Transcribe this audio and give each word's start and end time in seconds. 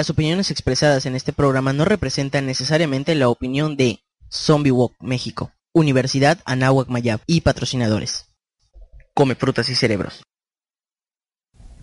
Las 0.00 0.08
opiniones 0.08 0.50
expresadas 0.50 1.04
en 1.04 1.14
este 1.14 1.30
programa 1.30 1.74
no 1.74 1.84
representan 1.84 2.46
necesariamente 2.46 3.14
la 3.14 3.28
opinión 3.28 3.76
de 3.76 4.00
Zombie 4.32 4.70
Walk 4.72 4.94
México, 4.98 5.52
Universidad 5.74 6.38
Anáhuac 6.46 6.88
Mayab 6.88 7.20
y 7.26 7.42
patrocinadores. 7.42 8.24
Come 9.12 9.34
frutas 9.34 9.68
y 9.68 9.74
cerebros. 9.74 10.22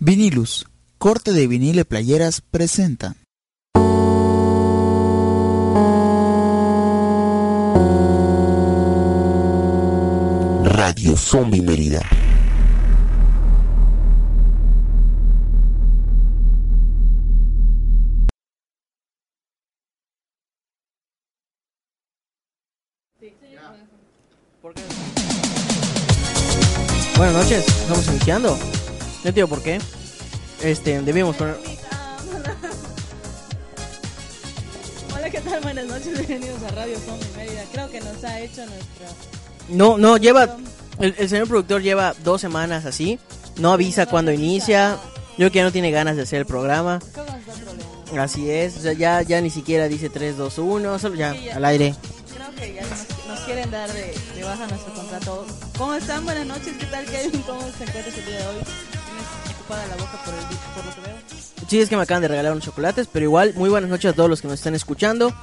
Vinilus, 0.00 0.66
corte 0.98 1.32
de 1.32 1.46
vinile 1.46 1.84
playeras 1.84 2.40
presenta. 2.40 3.14
Radio 10.64 11.16
Zombie 11.16 11.62
Mérida. 11.62 12.17
Buenas 27.18 27.34
noches, 27.34 27.66
estamos 27.66 28.06
iniciando. 28.06 28.56
No 28.56 29.28
entiendo 29.28 29.48
por 29.48 29.60
qué. 29.62 29.80
Este, 30.62 31.02
debíamos 31.02 31.34
poner. 31.36 31.56
Hola, 35.16 35.28
¿qué 35.30 35.40
tal? 35.40 35.60
Buenas 35.60 35.86
noches, 35.86 36.14
bienvenidos 36.28 36.62
a 36.62 36.68
Radio 36.76 36.96
Zombie 37.00 37.26
Mérida. 37.36 37.64
Creo 37.72 37.90
que 37.90 38.00
nos 38.00 38.22
ha 38.22 38.38
hecho 38.40 38.64
nuestra... 38.66 39.08
No, 39.68 39.98
no, 39.98 40.16
lleva. 40.16 40.56
El, 41.00 41.14
el 41.18 41.28
señor 41.28 41.48
productor 41.48 41.82
lleva 41.82 42.14
dos 42.22 42.40
semanas 42.40 42.84
así. 42.86 43.18
No 43.58 43.72
avisa 43.72 44.06
cuando 44.06 44.30
inicia. 44.32 44.96
Yo 45.32 45.36
creo 45.36 45.50
que 45.50 45.58
ya 45.58 45.64
no 45.64 45.72
tiene 45.72 45.90
ganas 45.90 46.14
de 46.16 46.22
hacer 46.22 46.38
el 46.40 46.46
programa. 46.46 47.00
¿Cómo 47.14 47.26
está 47.36 47.52
troleando? 47.52 48.22
Así 48.22 48.48
es, 48.48 48.76
o 48.78 48.80
sea, 48.80 48.92
ya, 48.94 49.20
ya 49.22 49.40
ni 49.42 49.50
siquiera 49.50 49.86
dice 49.86 50.08
3, 50.08 50.36
2, 50.38 50.56
1, 50.58 50.98
solo 50.98 51.14
ya, 51.14 51.34
Sí, 51.34 51.44
ya. 51.44 51.56
al 51.56 51.64
aire. 51.66 51.94
Creo 52.34 52.54
que 52.56 52.74
ya 52.74 52.80
nos, 52.82 53.17
nos 53.28 53.40
quieren 53.40 53.70
dar 53.70 53.92
de, 53.92 54.14
de 54.34 54.42
baja 54.42 54.66
nuestro 54.66 54.94
contrato. 54.94 55.46
¿Cómo 55.76 55.94
están? 55.94 56.24
Buenas 56.24 56.46
noches, 56.46 56.74
¿qué 56.78 56.86
tal, 56.86 57.04
Kevin? 57.04 57.42
¿Cómo 57.46 57.60
se 57.60 57.84
encuentras 57.84 58.16
el 58.16 58.24
día 58.24 58.38
de 58.38 58.46
hoy? 58.46 58.54
¿Tienes 58.54 59.54
ocupada 59.54 59.86
la 59.86 59.96
boca 59.96 60.22
por, 60.24 60.34
el, 60.34 60.40
por 60.74 60.84
lo 60.86 60.94
que 60.94 61.00
veo? 61.02 61.16
Sí, 61.68 61.80
es 61.80 61.90
que 61.90 61.96
me 61.96 62.02
acaban 62.02 62.22
de 62.22 62.28
regalar 62.28 62.52
unos 62.52 62.64
chocolates, 62.64 63.06
pero 63.12 63.24
igual, 63.24 63.52
muy 63.54 63.68
buenas 63.68 63.90
noches 63.90 64.12
a 64.12 64.14
todos 64.14 64.30
los 64.30 64.40
que 64.40 64.48
nos 64.48 64.54
están 64.54 64.74
escuchando. 64.74 65.34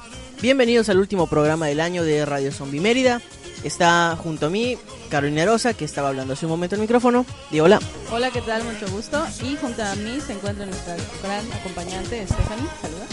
Bienvenidos 0.42 0.88
al 0.88 0.98
último 0.98 1.28
programa 1.28 1.66
del 1.66 1.80
año 1.80 2.02
de 2.02 2.26
Radio 2.26 2.50
Zombie 2.50 2.80
Mérida. 2.80 3.22
Está 3.62 4.18
junto 4.20 4.46
a 4.46 4.50
mí 4.50 4.76
Carolina 5.08 5.44
Rosa, 5.44 5.72
que 5.72 5.84
estaba 5.84 6.08
hablando 6.08 6.34
hace 6.34 6.46
un 6.46 6.50
momento 6.50 6.74
en 6.74 6.80
el 6.80 6.84
micrófono. 6.86 7.24
Di 7.50 7.60
hola. 7.60 7.78
Hola, 8.10 8.30
¿qué 8.30 8.42
tal? 8.42 8.64
Mucho 8.64 8.88
gusto. 8.90 9.24
Y 9.42 9.56
junto 9.56 9.82
a 9.84 9.94
mí 9.94 10.20
se 10.20 10.32
encuentra 10.32 10.66
nuestra 10.66 10.96
gran 11.22 11.44
acompañante, 11.52 12.26
Stephanie. 12.26 12.68
Saluda. 12.82 13.06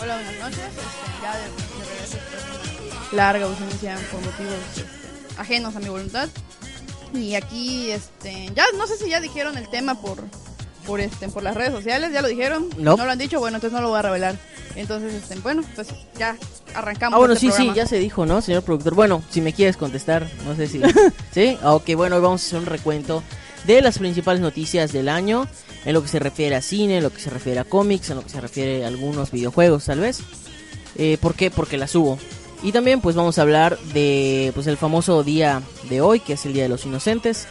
Hola, 0.00 0.14
buenas 0.14 0.38
noches. 0.40 0.58
Este, 0.58 1.22
ya 1.22 1.36
de, 1.36 1.42
de 1.42 1.91
larga 3.12 3.46
ausencia 3.46 3.96
por 4.10 4.20
motivos 4.20 4.54
este, 4.76 4.84
ajenos 5.38 5.76
a 5.76 5.80
mi 5.80 5.88
voluntad. 5.88 6.28
Y 7.14 7.34
aquí, 7.34 7.90
este, 7.90 8.50
ya 8.54 8.64
no 8.76 8.86
sé 8.86 8.96
si 8.96 9.10
ya 9.10 9.20
dijeron 9.20 9.58
el 9.58 9.68
tema 9.68 10.00
por 10.00 10.24
por 10.86 11.00
este 11.00 11.28
por 11.28 11.42
las 11.44 11.54
redes 11.54 11.72
sociales, 11.72 12.12
ya 12.12 12.22
lo 12.22 12.28
dijeron. 12.28 12.68
No. 12.76 12.96
lo 12.96 13.04
han 13.04 13.18
dicho, 13.18 13.38
bueno, 13.38 13.58
entonces 13.58 13.76
no 13.76 13.82
lo 13.82 13.90
voy 13.90 13.98
a 13.98 14.02
revelar. 14.02 14.36
Entonces, 14.74 15.14
este, 15.14 15.38
bueno, 15.40 15.62
pues 15.74 15.88
ya 16.18 16.36
arrancamos. 16.74 17.16
Ah, 17.16 17.18
bueno, 17.18 17.34
este 17.34 17.50
sí, 17.50 17.52
sí, 17.56 17.72
ya 17.74 17.86
se 17.86 17.98
dijo, 17.98 18.26
¿no, 18.26 18.40
señor 18.40 18.62
productor? 18.62 18.94
Bueno, 18.94 19.22
si 19.30 19.40
me 19.40 19.52
quieres 19.52 19.76
contestar, 19.76 20.28
no 20.46 20.56
sé 20.56 20.66
si... 20.66 20.80
¿Sí? 21.32 21.58
Ah, 21.62 21.74
Ok, 21.74 21.94
bueno, 21.94 22.16
hoy 22.16 22.22
vamos 22.22 22.42
a 22.42 22.46
hacer 22.46 22.58
un 22.58 22.66
recuento 22.66 23.22
de 23.64 23.82
las 23.82 23.98
principales 23.98 24.40
noticias 24.40 24.92
del 24.92 25.08
año 25.08 25.46
en 25.84 25.92
lo 25.92 26.02
que 26.02 26.08
se 26.08 26.18
refiere 26.18 26.56
a 26.56 26.62
cine, 26.62 26.98
en 26.98 27.02
lo 27.02 27.12
que 27.12 27.20
se 27.20 27.30
refiere 27.30 27.60
a 27.60 27.64
cómics, 27.64 28.10
en 28.10 28.16
lo 28.16 28.22
que 28.22 28.30
se 28.30 28.40
refiere 28.40 28.84
a 28.84 28.88
algunos 28.88 29.30
videojuegos, 29.30 29.84
tal 29.84 30.00
vez. 30.00 30.20
Eh, 30.96 31.18
¿Por 31.20 31.34
qué? 31.34 31.50
Porque 31.50 31.76
las 31.76 31.94
hubo. 31.94 32.18
Y 32.62 32.70
también 32.70 33.00
pues 33.00 33.16
vamos 33.16 33.38
a 33.38 33.42
hablar 33.42 33.76
de 33.92 34.52
pues 34.54 34.66
el 34.68 34.76
famoso 34.76 35.22
día 35.24 35.62
de 35.88 36.00
hoy, 36.00 36.20
que 36.20 36.34
es 36.34 36.46
el 36.46 36.52
Día 36.52 36.62
de 36.62 36.68
los 36.68 36.86
Inocentes. 36.86 37.48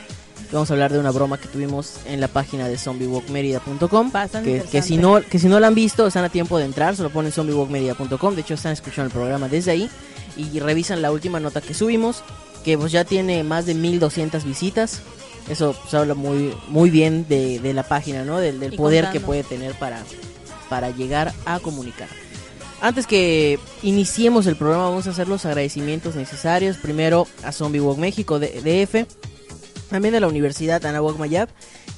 Vamos 0.51 0.69
a 0.69 0.73
hablar 0.73 0.91
de 0.91 0.99
una 0.99 1.11
broma 1.11 1.37
que 1.37 1.47
tuvimos 1.47 1.97
en 2.05 2.19
la 2.19 2.27
página 2.27 2.67
de 2.67 2.77
zombiewalkmedia.com. 2.77 4.11
Que, 4.43 4.63
que 4.69 4.81
si 4.81 4.97
no 4.97 5.21
que 5.21 5.39
si 5.39 5.47
no 5.47 5.59
la 5.59 5.67
han 5.67 5.75
visto, 5.75 6.07
están 6.07 6.25
a 6.25 6.29
tiempo 6.29 6.57
de 6.57 6.65
entrar, 6.65 6.95
solo 6.95 7.09
ponen 7.09 7.31
zombiewalkmedia.com. 7.31 8.35
De 8.35 8.41
hecho, 8.41 8.53
están 8.53 8.73
escuchando 8.73 9.07
el 9.07 9.11
programa 9.11 9.47
desde 9.47 9.71
ahí 9.71 9.89
y 10.37 10.59
revisan 10.59 11.01
la 11.01 11.11
última 11.11 11.39
nota 11.39 11.61
que 11.61 11.73
subimos, 11.73 12.23
que 12.63 12.77
pues 12.77 12.91
ya 12.91 13.03
tiene 13.05 13.43
más 13.43 13.65
de 13.65 13.75
1200 13.75 14.43
visitas. 14.43 15.01
Eso 15.49 15.75
pues, 15.81 15.93
habla 15.93 16.13
muy 16.13 16.53
muy 16.67 16.89
bien 16.89 17.25
de, 17.27 17.59
de 17.59 17.73
la 17.73 17.83
página, 17.83 18.23
¿no? 18.23 18.37
Del, 18.37 18.57
poder 18.75 19.05
contando. 19.05 19.11
que 19.11 19.19
puede 19.19 19.43
tener 19.43 19.73
para 19.75 20.03
para 20.69 20.89
llegar 20.91 21.33
a 21.45 21.59
comunicar. 21.59 22.07
Antes 22.81 23.05
que 23.05 23.59
iniciemos 23.83 24.47
el 24.47 24.55
programa, 24.55 24.89
vamos 24.89 25.05
a 25.05 25.11
hacer 25.11 25.27
los 25.27 25.45
agradecimientos 25.45 26.15
necesarios. 26.15 26.77
Primero 26.77 27.27
a 27.43 27.51
Zombie 27.51 27.79
Walk 27.79 27.99
México 27.99 28.39
DF, 28.39 29.05
también 29.91 30.13
de 30.15 30.19
la 30.19 30.27
Universidad 30.27 30.83
Anahuac 30.83 31.17
Mayab, 31.17 31.47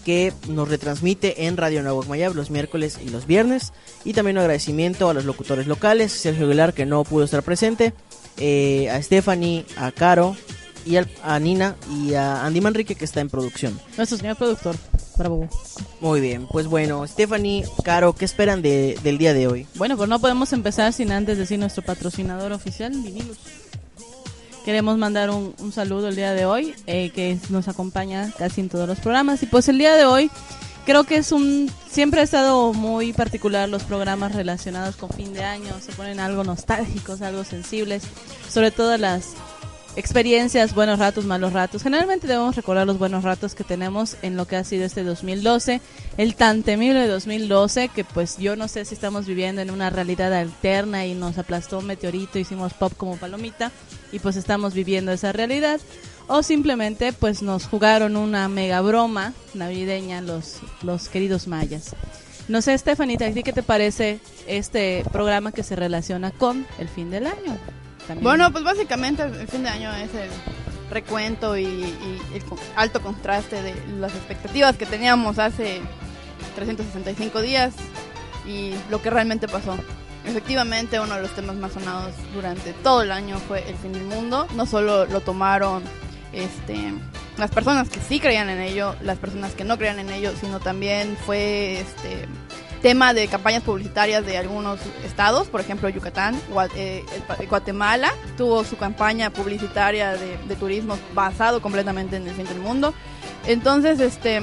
que 0.03 0.33
nos 0.49 0.67
retransmite 0.67 1.45
en 1.45 1.55
Radio 1.55 1.79
Anahuac 1.79 2.07
Mayab 2.07 2.35
los 2.35 2.51
miércoles 2.51 2.99
y 3.01 3.07
los 3.07 3.25
viernes. 3.27 3.71
Y 4.03 4.11
también 4.11 4.35
un 4.35 4.41
agradecimiento 4.41 5.09
a 5.09 5.13
los 5.13 5.23
locutores 5.23 5.67
locales, 5.67 6.11
Sergio 6.11 6.47
Aguilar, 6.47 6.73
que 6.73 6.85
no 6.85 7.05
pudo 7.05 7.23
estar 7.23 7.43
presente, 7.43 7.93
eh, 8.35 8.89
a 8.89 9.01
Stephanie, 9.01 9.65
a 9.77 9.93
Caro, 9.93 10.35
y 10.85 10.95
al- 10.97 11.09
a 11.23 11.39
Nina 11.39 11.75
y 11.91 12.13
a 12.13 12.43
Andy 12.45 12.61
Manrique, 12.61 12.95
que 12.95 13.05
está 13.05 13.21
en 13.21 13.29
producción. 13.29 13.79
Nuestro 13.97 14.17
señor 14.17 14.35
productor. 14.37 14.75
Bravo. 15.17 15.47
Muy 16.01 16.21
bien, 16.21 16.47
pues 16.51 16.65
bueno, 16.67 17.05
Stephanie, 17.07 17.65
Caro, 17.83 18.13
¿qué 18.13 18.25
esperan 18.25 18.61
de- 18.63 18.97
del 19.03 19.17
día 19.19 19.33
de 19.33 19.47
hoy? 19.47 19.67
Bueno, 19.75 19.95
pues 19.95 20.09
no 20.09 20.19
podemos 20.19 20.51
empezar 20.53 20.91
sin 20.91 21.11
antes 21.11 21.37
decir 21.37 21.59
nuestro 21.59 21.83
patrocinador 21.83 22.51
oficial, 22.51 22.91
Vinilus. 22.91 23.37
Queremos 24.65 24.97
mandar 24.97 25.29
un, 25.29 25.53
un 25.59 25.71
saludo 25.73 26.07
el 26.07 26.15
día 26.15 26.31
de 26.33 26.45
hoy, 26.45 26.73
eh, 26.87 27.11
que 27.13 27.37
nos 27.49 27.67
acompaña 27.67 28.31
casi 28.37 28.61
en 28.61 28.69
todos 28.69 28.87
los 28.87 28.99
programas. 28.99 29.43
Y 29.43 29.45
pues 29.45 29.67
el 29.67 29.77
día 29.77 29.93
de 29.95 30.05
hoy 30.05 30.31
creo 30.85 31.03
que 31.03 31.17
es 31.17 31.31
un... 31.33 31.69
Siempre 31.91 32.21
ha 32.21 32.23
estado 32.23 32.71
muy 32.73 33.11
particular 33.11 33.67
los 33.67 33.83
programas 33.83 34.33
relacionados 34.33 34.95
con 34.95 35.09
fin 35.09 35.33
de 35.33 35.43
año. 35.43 35.73
Se 35.85 35.91
ponen 35.91 36.19
algo 36.21 36.45
nostálgicos, 36.45 37.21
algo 37.21 37.43
sensibles. 37.43 38.03
Sobre 38.49 38.71
todo 38.71 38.97
las 38.97 39.31
experiencias, 39.95 40.73
buenos 40.73 40.99
ratos, 40.99 41.25
malos 41.25 41.53
ratos. 41.53 41.83
Generalmente 41.83 42.27
debemos 42.27 42.55
recordar 42.55 42.87
los 42.87 42.97
buenos 42.97 43.23
ratos 43.23 43.55
que 43.55 43.63
tenemos 43.63 44.17
en 44.21 44.35
lo 44.35 44.45
que 44.45 44.55
ha 44.55 44.63
sido 44.63 44.85
este 44.85 45.03
2012, 45.03 45.81
el 46.17 46.35
tan 46.35 46.63
temible 46.63 47.07
2012, 47.07 47.89
que 47.89 48.03
pues 48.03 48.37
yo 48.37 48.55
no 48.55 48.67
sé 48.67 48.85
si 48.85 48.95
estamos 48.95 49.25
viviendo 49.25 49.61
en 49.61 49.71
una 49.71 49.89
realidad 49.89 50.33
alterna 50.33 51.05
y 51.05 51.13
nos 51.13 51.37
aplastó 51.37 51.79
un 51.79 51.87
meteorito, 51.87 52.39
hicimos 52.39 52.73
pop 52.73 52.93
como 52.97 53.17
palomita 53.17 53.71
y 54.11 54.19
pues 54.19 54.35
estamos 54.35 54.73
viviendo 54.73 55.11
esa 55.11 55.31
realidad. 55.31 55.79
O 56.27 56.41
simplemente 56.41 57.11
pues 57.11 57.41
nos 57.41 57.65
jugaron 57.65 58.15
una 58.15 58.47
mega 58.47 58.79
broma 58.81 59.33
navideña 59.53 60.21
los, 60.21 60.59
los 60.81 61.09
queridos 61.09 61.47
mayas. 61.47 61.95
No 62.47 62.61
sé, 62.61 62.77
Stephanie, 62.77 63.17
¿a 63.17 63.33
ti 63.33 63.43
qué 63.43 63.53
te 63.53 63.63
parece 63.63 64.19
este 64.47 65.03
programa 65.11 65.51
que 65.51 65.63
se 65.63 65.75
relaciona 65.75 66.31
con 66.31 66.65
el 66.77 66.89
fin 66.89 67.09
del 67.09 67.27
año? 67.27 67.57
Bueno, 68.21 68.51
pues 68.51 68.63
básicamente 68.63 69.23
el, 69.23 69.47
fin 69.47 69.63
de 69.63 69.69
año 69.69 69.93
es 69.93 70.13
el 70.13 70.29
recuento 70.89 71.57
y, 71.57 71.63
y 71.63 72.19
el 72.33 72.43
alto 72.75 73.01
contraste 73.01 73.61
de 73.61 73.75
las 73.99 74.13
expectativas 74.13 74.75
que 74.77 74.85
teníamos 74.85 75.39
hace 75.39 75.81
365 76.55 77.41
días 77.41 77.73
y 78.45 78.73
lo 78.89 79.01
que 79.01 79.09
realmente 79.09 79.47
pasó. 79.47 79.77
Efectivamente, 80.25 80.99
uno 80.99 81.15
de 81.15 81.21
los 81.21 81.31
temas 81.35 81.55
más 81.55 81.73
sonados 81.73 82.13
durante 82.33 82.71
todo 82.73 83.01
el 83.01 83.11
año 83.11 83.39
fue 83.39 83.67
el 83.69 83.75
fin 83.75 83.91
del 83.91 84.05
mundo. 84.05 84.47
No 84.55 84.65
solo 84.65 85.05
lo 85.05 85.19
tomaron 85.19 85.83
este, 86.31 86.93
las 87.37 87.51
personas 87.51 87.89
que 87.89 87.99
sí 87.99 88.19
creían 88.19 88.49
en 88.49 88.61
ello, 88.61 88.95
las 89.01 89.17
personas 89.17 89.53
que 89.53 89.65
no 89.65 89.77
creían 89.77 89.99
en 89.99 90.09
ello, 90.09 90.31
sino 90.39 90.59
también 90.59 91.17
fue 91.25 91.81
este, 91.81 92.27
tema 92.83 93.13
de 93.15 93.27
campañas 93.27 93.63
publicitarias 93.63 94.23
de 94.25 94.37
algunos 94.37 94.79
estados, 95.03 95.47
por 95.47 95.59
ejemplo 95.61 95.89
Yucatán, 95.89 96.39
eh, 96.75 97.03
Guatemala 97.49 98.13
tuvo 98.37 98.63
su 98.63 98.77
campaña 98.77 99.31
publicitaria 99.31 100.11
de, 100.11 100.37
de 100.47 100.55
turismo 100.55 100.99
basado 101.15 101.61
completamente 101.63 102.17
en 102.17 102.27
el 102.27 102.35
fin 102.35 102.45
del 102.45 102.59
mundo. 102.59 102.93
Entonces, 103.47 103.99
este, 103.99 104.41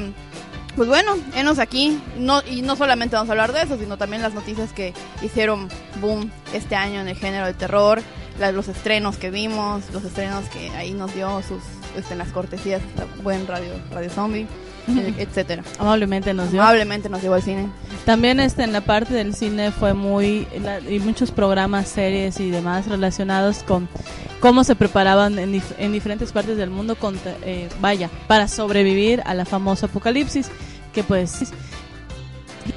Pues 0.76 0.88
bueno, 0.88 1.16
enos 1.34 1.58
aquí. 1.58 2.00
No, 2.16 2.42
y 2.48 2.62
no 2.62 2.76
solamente 2.76 3.16
vamos 3.16 3.28
a 3.28 3.32
hablar 3.32 3.52
de 3.52 3.62
eso, 3.62 3.76
sino 3.76 3.96
también 3.98 4.22
las 4.22 4.34
noticias 4.34 4.72
que 4.72 4.94
hicieron 5.20 5.68
boom 6.00 6.30
este 6.54 6.76
año 6.76 7.00
en 7.00 7.08
el 7.08 7.16
género 7.16 7.44
de 7.46 7.54
terror, 7.54 8.00
la- 8.38 8.52
los 8.52 8.68
estrenos 8.68 9.16
que 9.16 9.30
vimos, 9.30 9.82
los 9.92 10.04
estrenos 10.04 10.44
que 10.48 10.70
ahí 10.70 10.92
nos 10.92 11.12
dio 11.14 11.42
sus 11.42 11.62
este, 11.96 12.14
las 12.14 12.28
cortesías, 12.28 12.80
buen 13.22 13.46
radio, 13.48 13.72
radio 13.90 14.10
zombie, 14.10 14.46
etcétera. 15.18 15.62
Amablemente 15.78 16.34
nos 16.34 16.50
dio. 16.52 16.60
Amablemente 16.62 17.08
nos 17.08 17.22
llevó 17.22 17.34
al 17.34 17.42
cine. 17.42 17.68
También 18.04 18.40
este, 18.40 18.62
en 18.64 18.72
la 18.72 18.80
parte 18.80 19.14
del 19.14 19.34
cine 19.34 19.70
fue 19.72 19.94
muy... 19.94 20.46
la- 20.62 20.80
y 20.80 20.98
muchos 21.00 21.30
programas, 21.30 21.88
series 21.88 22.40
y 22.40 22.50
demás 22.50 22.86
relacionados 22.86 23.62
con 23.62 23.88
cómo 24.40 24.64
se 24.64 24.74
preparaban 24.74 25.38
en, 25.38 25.52
dif- 25.54 25.74
en 25.78 25.92
diferentes 25.92 26.32
partes 26.32 26.56
del 26.56 26.70
mundo, 26.70 26.96
contra- 26.96 27.36
eh, 27.42 27.68
vaya, 27.80 28.08
para 28.26 28.48
sobrevivir 28.48 29.22
a 29.26 29.34
la 29.34 29.44
famosa 29.44 29.86
apocalipsis, 29.86 30.48
que 30.94 31.02
pues 31.04 31.52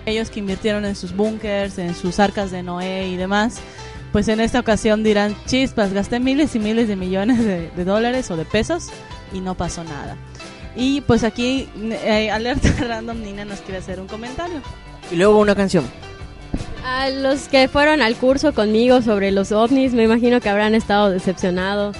ellos 0.05 0.29
que 0.29 0.39
invirtieron 0.39 0.85
en 0.85 0.95
sus 0.95 1.15
búnkers, 1.15 1.77
en 1.77 1.95
sus 1.95 2.19
arcas 2.19 2.51
de 2.51 2.63
Noé 2.63 3.07
y 3.07 3.15
demás, 3.15 3.57
pues 4.11 4.27
en 4.27 4.39
esta 4.39 4.59
ocasión 4.59 5.03
dirán, 5.03 5.35
chispas, 5.45 5.93
gasté 5.93 6.19
miles 6.19 6.55
y 6.55 6.59
miles 6.59 6.87
de 6.87 6.95
millones 6.95 7.39
de, 7.39 7.71
de 7.71 7.85
dólares 7.85 8.29
o 8.31 8.37
de 8.37 8.45
pesos 8.45 8.89
y 9.33 9.39
no 9.39 9.55
pasó 9.55 9.83
nada. 9.83 10.15
Y 10.75 11.01
pues 11.01 11.23
aquí, 11.23 11.69
eh, 11.81 12.31
alerta 12.31 12.69
random, 12.79 13.21
Nina 13.21 13.45
nos 13.45 13.61
quiere 13.61 13.79
hacer 13.79 13.99
un 13.99 14.07
comentario. 14.07 14.61
Y 15.11 15.15
luego 15.15 15.39
una 15.39 15.55
canción. 15.55 15.85
A 16.85 17.09
los 17.09 17.47
que 17.47 17.67
fueron 17.67 18.01
al 18.01 18.15
curso 18.15 18.53
conmigo 18.53 19.01
sobre 19.01 19.31
los 19.31 19.51
ovnis, 19.51 19.93
me 19.93 20.03
imagino 20.03 20.41
que 20.41 20.49
habrán 20.49 20.75
estado 20.75 21.09
decepcionados 21.09 21.95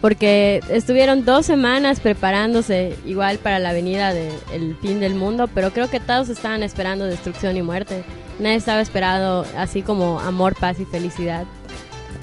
porque 0.00 0.60
estuvieron 0.68 1.24
dos 1.24 1.46
semanas 1.46 2.00
preparándose 2.00 2.96
igual 3.04 3.38
para 3.38 3.58
la 3.58 3.72
venida 3.72 4.14
del 4.14 4.76
fin 4.80 5.00
del 5.00 5.14
mundo, 5.14 5.48
pero 5.52 5.72
creo 5.72 5.90
que 5.90 5.98
todos 5.98 6.28
estaban 6.28 6.62
esperando 6.62 7.04
destrucción 7.04 7.56
y 7.56 7.62
muerte. 7.62 8.04
Nadie 8.38 8.56
estaba 8.56 8.80
esperando 8.80 9.44
así 9.56 9.82
como 9.82 10.20
amor, 10.20 10.54
paz 10.54 10.78
y 10.78 10.84
felicidad. 10.84 11.44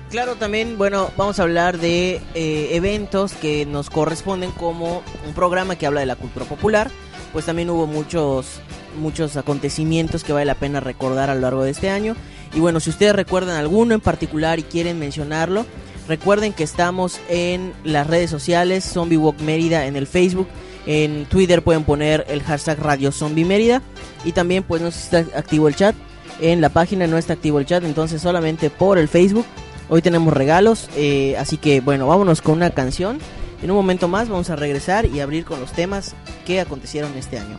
Claro, 0.09 0.35
también, 0.35 0.77
bueno, 0.77 1.09
vamos 1.17 1.39
a 1.39 1.43
hablar 1.43 1.79
de 1.79 2.21
eh, 2.35 2.69
eventos 2.71 3.33
que 3.33 3.65
nos 3.65 3.89
corresponden 3.89 4.51
como 4.51 5.01
un 5.27 5.33
programa 5.33 5.75
que 5.75 5.87
habla 5.87 6.01
de 6.01 6.05
la 6.05 6.15
cultura 6.15 6.45
popular. 6.45 6.89
Pues 7.33 7.45
también 7.45 7.69
hubo 7.69 7.85
muchos, 7.85 8.61
muchos 8.97 9.35
acontecimientos 9.35 10.23
que 10.23 10.31
vale 10.31 10.45
la 10.45 10.55
pena 10.55 10.79
recordar 10.79 11.29
a 11.29 11.35
lo 11.35 11.41
largo 11.41 11.63
de 11.63 11.71
este 11.71 11.89
año. 11.89 12.15
Y 12.53 12.59
bueno, 12.59 12.79
si 12.79 12.91
ustedes 12.91 13.13
recuerdan 13.13 13.57
alguno 13.57 13.93
en 13.93 13.99
particular 13.99 14.59
y 14.59 14.63
quieren 14.63 14.99
mencionarlo, 14.99 15.65
recuerden 16.07 16.53
que 16.53 16.63
estamos 16.63 17.19
en 17.27 17.73
las 17.83 18.07
redes 18.07 18.29
sociales, 18.29 18.85
Zombie 18.85 19.17
Walk 19.17 19.41
Mérida 19.41 19.85
en 19.87 19.97
el 19.97 20.07
Facebook. 20.07 20.47
En 20.85 21.25
Twitter 21.25 21.63
pueden 21.63 21.83
poner 21.83 22.25
el 22.29 22.43
hashtag 22.43 22.79
Radio 22.79 23.11
Zombie 23.11 23.43
Mérida. 23.43 23.81
Y 24.23 24.31
también 24.31 24.63
pues 24.63 24.81
no 24.81 24.87
está 24.87 25.25
activo 25.35 25.67
el 25.67 25.75
chat. 25.75 25.95
En 26.39 26.61
la 26.61 26.69
página 26.69 27.07
no 27.07 27.17
está 27.17 27.33
activo 27.33 27.59
el 27.59 27.65
chat, 27.65 27.83
entonces 27.83 28.21
solamente 28.21 28.69
por 28.69 28.97
el 28.97 29.07
Facebook. 29.09 29.45
Hoy 29.87 30.01
tenemos 30.01 30.33
regalos, 30.33 30.89
eh, 30.95 31.37
así 31.37 31.57
que 31.57 31.79
bueno, 31.79 32.07
vámonos 32.07 32.41
con 32.41 32.55
una 32.55 32.71
canción. 32.71 33.19
En 33.61 33.69
un 33.69 33.77
momento 33.77 34.07
más 34.07 34.29
vamos 34.29 34.49
a 34.49 34.55
regresar 34.55 35.05
y 35.05 35.19
abrir 35.19 35.45
con 35.45 35.59
los 35.59 35.71
temas 35.71 36.15
que 36.45 36.59
acontecieron 36.59 37.11
este 37.15 37.37
año. 37.37 37.57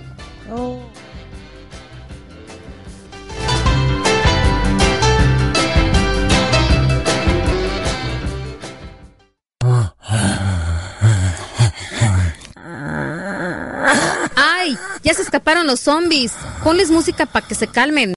¡Ay! 14.35 14.77
Ya 15.05 15.15
se 15.15 15.23
escaparon 15.23 15.67
los 15.67 15.81
zombies. 15.81 16.33
Ponles 16.65 16.91
música 16.91 17.27
para 17.27 17.47
que 17.47 17.55
se 17.55 17.69
calmen. 17.69 18.16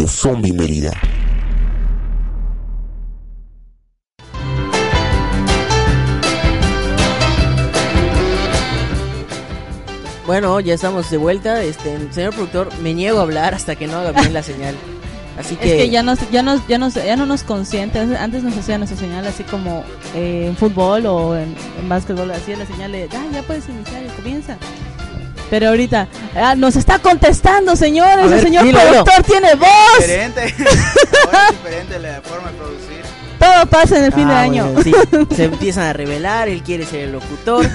Radio 0.00 0.08
Zombie 0.08 0.52
Mérida. 0.54 0.92
Bueno, 10.26 10.58
ya 10.60 10.72
estamos 10.72 11.10
de 11.10 11.18
vuelta. 11.18 11.62
Este, 11.62 11.98
señor 12.12 12.32
productor, 12.32 12.68
me 12.78 12.94
niego 12.94 13.18
a 13.18 13.22
hablar 13.22 13.54
hasta 13.54 13.76
que 13.76 13.86
no 13.86 13.98
haga 13.98 14.12
bien 14.12 14.32
la 14.32 14.42
señal. 14.42 14.74
Así 15.38 15.54
Es 15.54 15.60
que, 15.60 15.76
que 15.76 15.90
ya, 15.90 16.02
nos, 16.02 16.18
ya, 16.30 16.42
nos, 16.42 16.66
ya, 16.66 16.78
nos, 16.78 16.94
ya 16.94 17.16
no 17.16 17.26
nos 17.26 17.42
consiente. 17.42 17.98
Antes 17.98 18.42
nos 18.42 18.56
hacían 18.56 18.80
nuestra 18.80 18.98
señal 18.98 19.26
así 19.26 19.44
como 19.44 19.84
eh, 20.14 20.46
en 20.46 20.56
fútbol 20.56 21.04
o 21.04 21.36
en, 21.36 21.54
en 21.78 21.88
básquetbol. 21.90 22.30
Hacía 22.30 22.56
la 22.56 22.64
señal 22.64 22.92
de, 22.92 23.06
ah, 23.12 23.26
ya 23.34 23.42
puedes 23.42 23.68
iniciar 23.68 24.02
y 24.02 24.08
comienza. 24.08 24.56
Pero 25.50 25.68
ahorita, 25.68 26.06
ah, 26.36 26.54
nos 26.54 26.76
está 26.76 26.98
contestando, 27.00 27.74
señores. 27.76 28.30
Ver, 28.30 28.38
el 28.38 28.44
señor 28.44 28.64
dilo, 28.64 28.78
productor 28.78 29.22
tiene 29.24 29.54
voz. 29.56 29.68
Diferente. 29.98 30.40
Ahora 31.26 31.46
es 31.50 31.50
diferente 31.62 31.98
la 31.98 32.20
forma 32.22 32.50
de 32.52 32.56
producir. 32.56 33.00
Todo 33.38 33.66
pasa 33.66 33.98
en 33.98 34.04
el 34.04 34.12
fin 34.12 34.28
de 34.28 34.34
Ah, 34.34 34.40
año. 34.42 34.74
sí, 34.84 34.92
se 35.34 35.44
empiezan 35.44 35.84
a 35.84 35.92
revelar, 35.92 36.48
él 36.48 36.62
quiere 36.62 36.84
ser 36.86 37.00
el 37.00 37.12
locutor. 37.12 37.66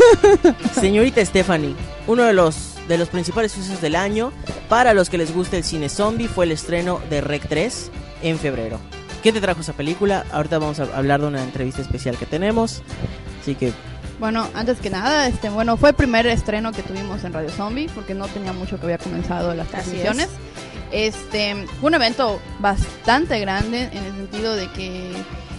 Señorita 0.80 1.26
Stephanie, 1.26 1.76
uno 2.08 2.24
de 2.24 2.34
los 2.34 2.72
de 2.88 3.00
los 3.00 3.10
principales 3.10 3.52
sucesos 3.52 3.82
del 3.82 3.96
año 3.96 4.32
para 4.70 4.94
los 4.94 5.10
que 5.10 5.18
les 5.18 5.34
gusta 5.34 5.58
el 5.58 5.64
cine 5.64 5.90
zombie 5.90 6.28
fue 6.28 6.46
el 6.46 6.52
estreno 6.52 7.02
de 7.10 7.20
Rec 7.20 7.48
3 7.50 7.90
en 8.22 8.38
febrero. 8.38 8.80
¿Qué 9.24 9.34
te 9.34 9.42
trajo 9.42 9.62
esa 9.62 9.74
película? 9.74 10.24
Ahorita 10.32 10.60
vamos 10.60 10.80
a 10.80 10.84
hablar 10.96 11.20
de 11.20 11.26
una 11.28 11.42
entrevista 11.44 11.82
especial 11.82 12.16
que 12.16 12.28
tenemos. 12.28 12.84
Así 13.42 13.56
que 13.56 13.74
Bueno, 14.20 14.48
antes 14.56 14.80
que 14.80 14.90
nada, 14.90 15.28
este, 15.28 15.50
bueno, 15.50 15.76
fue 15.78 15.90
el 15.90 15.96
primer 15.96 16.26
estreno 16.28 16.72
que 16.72 16.82
tuvimos 16.84 17.24
en 17.26 17.34
Radio 17.34 17.50
Zombie, 17.50 17.90
porque 17.94 18.14
no 18.14 18.28
tenía 18.28 18.54
mucho 18.54 18.78
que 18.80 18.86
había 18.86 18.98
comenzado 18.98 19.54
las 19.54 19.68
transmisiones. 19.68 20.30
Este, 20.92 21.66
fue 21.82 21.88
un 21.90 21.96
evento 21.96 22.40
bastante 22.60 23.40
grande 23.40 23.90
en 23.92 24.04
el 24.04 24.14
sentido 24.16 24.56
de 24.56 24.70
que 24.72 25.12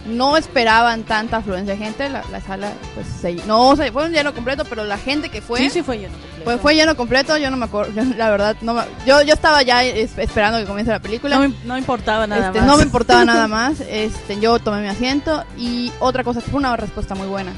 no 0.06 0.36
esperaban 0.36 1.02
tanta 1.02 1.38
afluencia 1.38 1.74
de 1.74 1.84
gente. 1.84 2.08
La, 2.08 2.22
la 2.32 2.40
sala, 2.40 2.70
pues, 2.94 3.06
se, 3.20 3.34
no, 3.46 3.76
se, 3.76 3.92
fue 3.92 4.04
un 4.06 4.12
lleno 4.12 4.32
completo, 4.32 4.64
pero 4.64 4.84
la 4.84 4.96
gente 4.96 5.28
que 5.28 5.42
fue, 5.42 5.58
Sí, 5.58 5.68
sí 5.68 5.82
fue 5.82 5.98
lleno 5.98 6.12
completo. 6.14 6.44
pues, 6.44 6.60
fue 6.60 6.74
lleno 6.76 6.96
completo. 6.96 7.36
Yo 7.36 7.50
no 7.50 7.56
me 7.58 7.66
acuerdo, 7.66 7.92
yo, 7.92 8.04
la 8.16 8.30
verdad, 8.30 8.56
no 8.62 8.72
me- 8.72 8.84
yo, 9.04 9.20
yo 9.22 9.34
estaba 9.34 9.62
ya 9.62 9.82
es- 9.84 10.16
esperando 10.16 10.58
que 10.58 10.64
comience 10.64 10.92
la 10.92 11.00
película. 11.00 11.36
no, 11.36 11.48
me- 11.48 11.54
no 11.64 11.76
importaba 11.76 12.26
nada 12.26 12.46
Este, 12.46 12.60
más. 12.60 12.68
No 12.68 12.76
me 12.78 12.84
importaba 12.84 13.24
nada 13.24 13.48
más. 13.48 13.80
Este, 13.80 14.38
yo 14.40 14.58
tomé 14.60 14.80
mi 14.80 14.88
asiento 14.88 15.44
y 15.58 15.92
otra 15.98 16.24
cosa 16.24 16.40
que 16.40 16.50
fue 16.50 16.58
una 16.60 16.74
respuesta 16.76 17.14
muy 17.14 17.26
buena. 17.26 17.52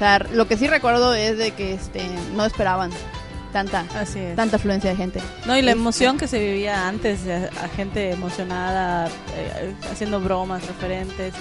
Sea, 0.00 0.18
lo 0.32 0.48
que 0.48 0.56
sí 0.56 0.66
recuerdo 0.66 1.14
es 1.14 1.36
de 1.38 1.52
que 1.52 1.74
este, 1.74 2.02
no 2.34 2.44
esperaban 2.46 2.90
tanta 3.52 3.84
Así 3.96 4.18
es. 4.18 4.34
tanta 4.34 4.56
afluencia 4.56 4.90
de 4.90 4.96
gente. 4.96 5.20
No, 5.44 5.56
y 5.58 5.62
la 5.62 5.72
emoción 5.72 6.16
que 6.18 6.26
se 6.26 6.38
vivía 6.38 6.88
antes, 6.88 7.24
de 7.24 7.34
a 7.34 7.68
gente 7.76 8.10
emocionada, 8.10 9.08
eh, 9.36 9.74
haciendo 9.92 10.18
bromas 10.20 10.66
referentes, 10.66 11.34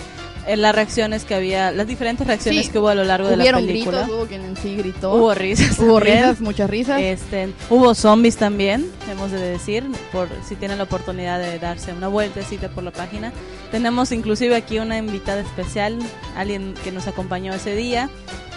eh, 0.47 0.57
las 0.57 0.73
reacciones 0.75 1.23
que 1.23 1.35
había, 1.35 1.71
las 1.71 1.87
diferentes 1.87 2.25
reacciones 2.27 2.65
Sí, 2.65 2.71
que 2.71 2.79
hubo 2.79 2.89
a 2.89 2.95
lo 2.95 3.03
largo 3.05 3.29
de 3.29 3.37
la 3.37 3.43
Hubieron 3.43 3.65
película. 3.65 3.99
gritos, 4.01 4.17
hubo 4.17 4.25
quien 4.25 4.43
en 4.43 4.57
sí 4.57 4.75
gritó. 4.75 5.13
Hubo 5.13 5.33
risas. 5.33 5.79
Hubo 5.79 5.95
también. 5.99 6.17
risas, 6.17 6.41
muchas 6.41 6.69
risas. 6.69 7.01
Este, 7.01 7.53
hubo 7.69 7.95
zombies 7.95 8.35
también, 8.35 8.91
hemos 9.09 9.31
de 9.31 9.39
decir, 9.39 9.85
por 10.11 10.27
si 10.47 10.55
tienen 10.57 10.79
la 10.79 10.83
oportunidad 10.85 11.39
de 11.39 11.59
darse 11.59 11.93
una 11.93 12.07
vueltecita 12.09 12.67
por 12.69 12.83
la 12.83 12.91
página. 12.91 13.31
Tenemos 13.71 14.11
inclusive 14.11 14.55
aquí 14.55 14.79
una 14.79 14.97
invitada 14.97 15.39
especial, 15.41 15.97
alguien 16.35 16.73
que 16.83 16.91
nos 16.91 17.07
acompañó 17.07 17.53
ese 17.53 17.75
día 17.75 18.09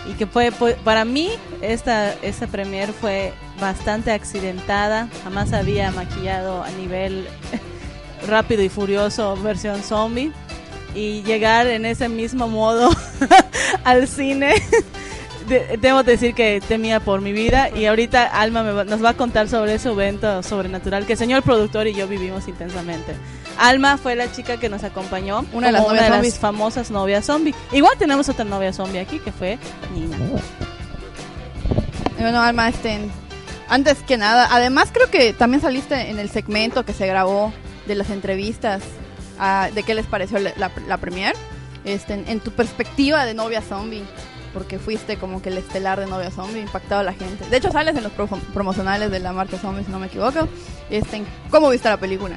y 0.09 0.15
que 0.15 0.27
fue 0.27 0.51
pues, 0.53 0.75
para 0.85 1.05
mí 1.05 1.31
esta 1.61 2.15
esta 2.23 2.47
premier 2.47 2.93
fue 2.93 3.33
bastante 3.61 4.11
accidentada, 4.13 5.09
jamás 5.25 5.53
había 5.53 5.91
maquillado 5.93 6.63
a 6.65 6.71
nivel 6.71 7.27
rápido 8.29 8.63
y 8.63 8.69
furioso 8.69 9.37
versión 9.43 9.83
zombie. 9.83 10.33
Y 10.95 11.23
llegar 11.23 11.67
en 11.69 11.87
ese 11.87 12.09
mismo 12.11 12.49
modo 12.49 12.91
al 13.85 14.07
cine 14.07 14.55
de- 15.49 15.79
debo 15.81 16.03
decir 16.03 16.35
que 16.35 16.61
temía 16.69 17.01
por 17.01 17.23
mi 17.23 17.33
vida. 17.33 17.71
Y 17.75 17.87
ahorita 17.87 18.25
Alma 18.27 18.63
me 18.63 18.73
va- 18.73 18.85
nos 18.85 19.03
va 19.03 19.11
a 19.11 19.15
contar 19.15 19.49
sobre 19.49 19.75
ese 19.75 19.89
evento 19.91 20.43
sobrenatural 20.43 21.07
que 21.07 21.13
el 21.15 21.19
señor 21.19 21.43
productor 21.43 21.87
y 21.87 21.95
yo 21.95 22.07
vivimos 22.09 22.47
intensamente. 22.47 23.15
Alma 23.59 23.97
fue 23.99 24.15
la 24.17 24.31
chica 24.33 24.57
que 24.59 24.69
nos 24.69 24.83
acompañó, 24.85 25.45
Una 25.53 25.69
de 25.69 25.73
las 25.73 25.83
una 25.87 26.03
de 26.03 26.11
las 26.11 26.39
famosas 26.39 26.91
novias 26.91 27.25
zombie. 27.27 27.55
Igual 27.73 27.93
tenemos 27.99 28.29
otra 28.29 28.45
novia 28.45 28.73
zombie 28.73 28.99
aquí 29.01 29.19
que 29.19 29.33
fue 29.33 29.59
Nina. 29.95 30.17
Bueno, 32.19 32.41
Alma, 32.41 32.69
este, 32.69 32.99
antes 33.69 33.99
que 34.07 34.17
nada, 34.17 34.49
además 34.51 34.91
creo 34.93 35.11
que 35.11 35.33
también 35.33 35.61
saliste 35.61 36.11
en 36.11 36.19
el 36.19 36.31
segmento 36.31 36.85
que 36.85 36.93
se 36.93 37.07
grabó 37.07 37.53
de 37.87 37.95
las 37.95 38.11
entrevistas 38.11 38.83
ah, 39.39 39.69
de 39.75 39.83
qué 39.83 39.95
les 39.95 40.07
pareció 40.07 40.39
la, 40.39 40.53
la, 40.57 40.71
la 40.87 40.97
premier, 40.99 41.35
este, 41.85 42.15
en, 42.15 42.25
en 42.29 42.41
tu 42.41 42.53
perspectiva 42.53 43.25
de 43.25 43.35
novia 43.35 43.61
zombie, 43.61 44.05
porque 44.53 44.79
fuiste 44.79 45.17
como 45.17 45.43
que 45.43 45.49
el 45.49 45.59
estelar 45.59 45.99
de 45.99 46.07
novia 46.07 46.31
zombie, 46.31 46.61
impactado 46.61 47.01
a 47.01 47.05
la 47.05 47.13
gente. 47.13 47.45
De 47.49 47.57
hecho, 47.57 47.73
sales 47.73 47.97
en 47.97 48.05
los 48.05 48.13
pro- 48.13 48.29
promocionales 48.55 49.11
de 49.11 49.19
la 49.19 49.33
marca 49.33 49.59
zombie, 49.59 49.85
si 49.85 49.91
no 49.91 49.99
me 49.99 50.07
equivoco. 50.07 50.47
Este, 50.91 51.23
¿Cómo 51.51 51.71
viste 51.71 51.89
la 51.89 51.97
película? 51.97 52.37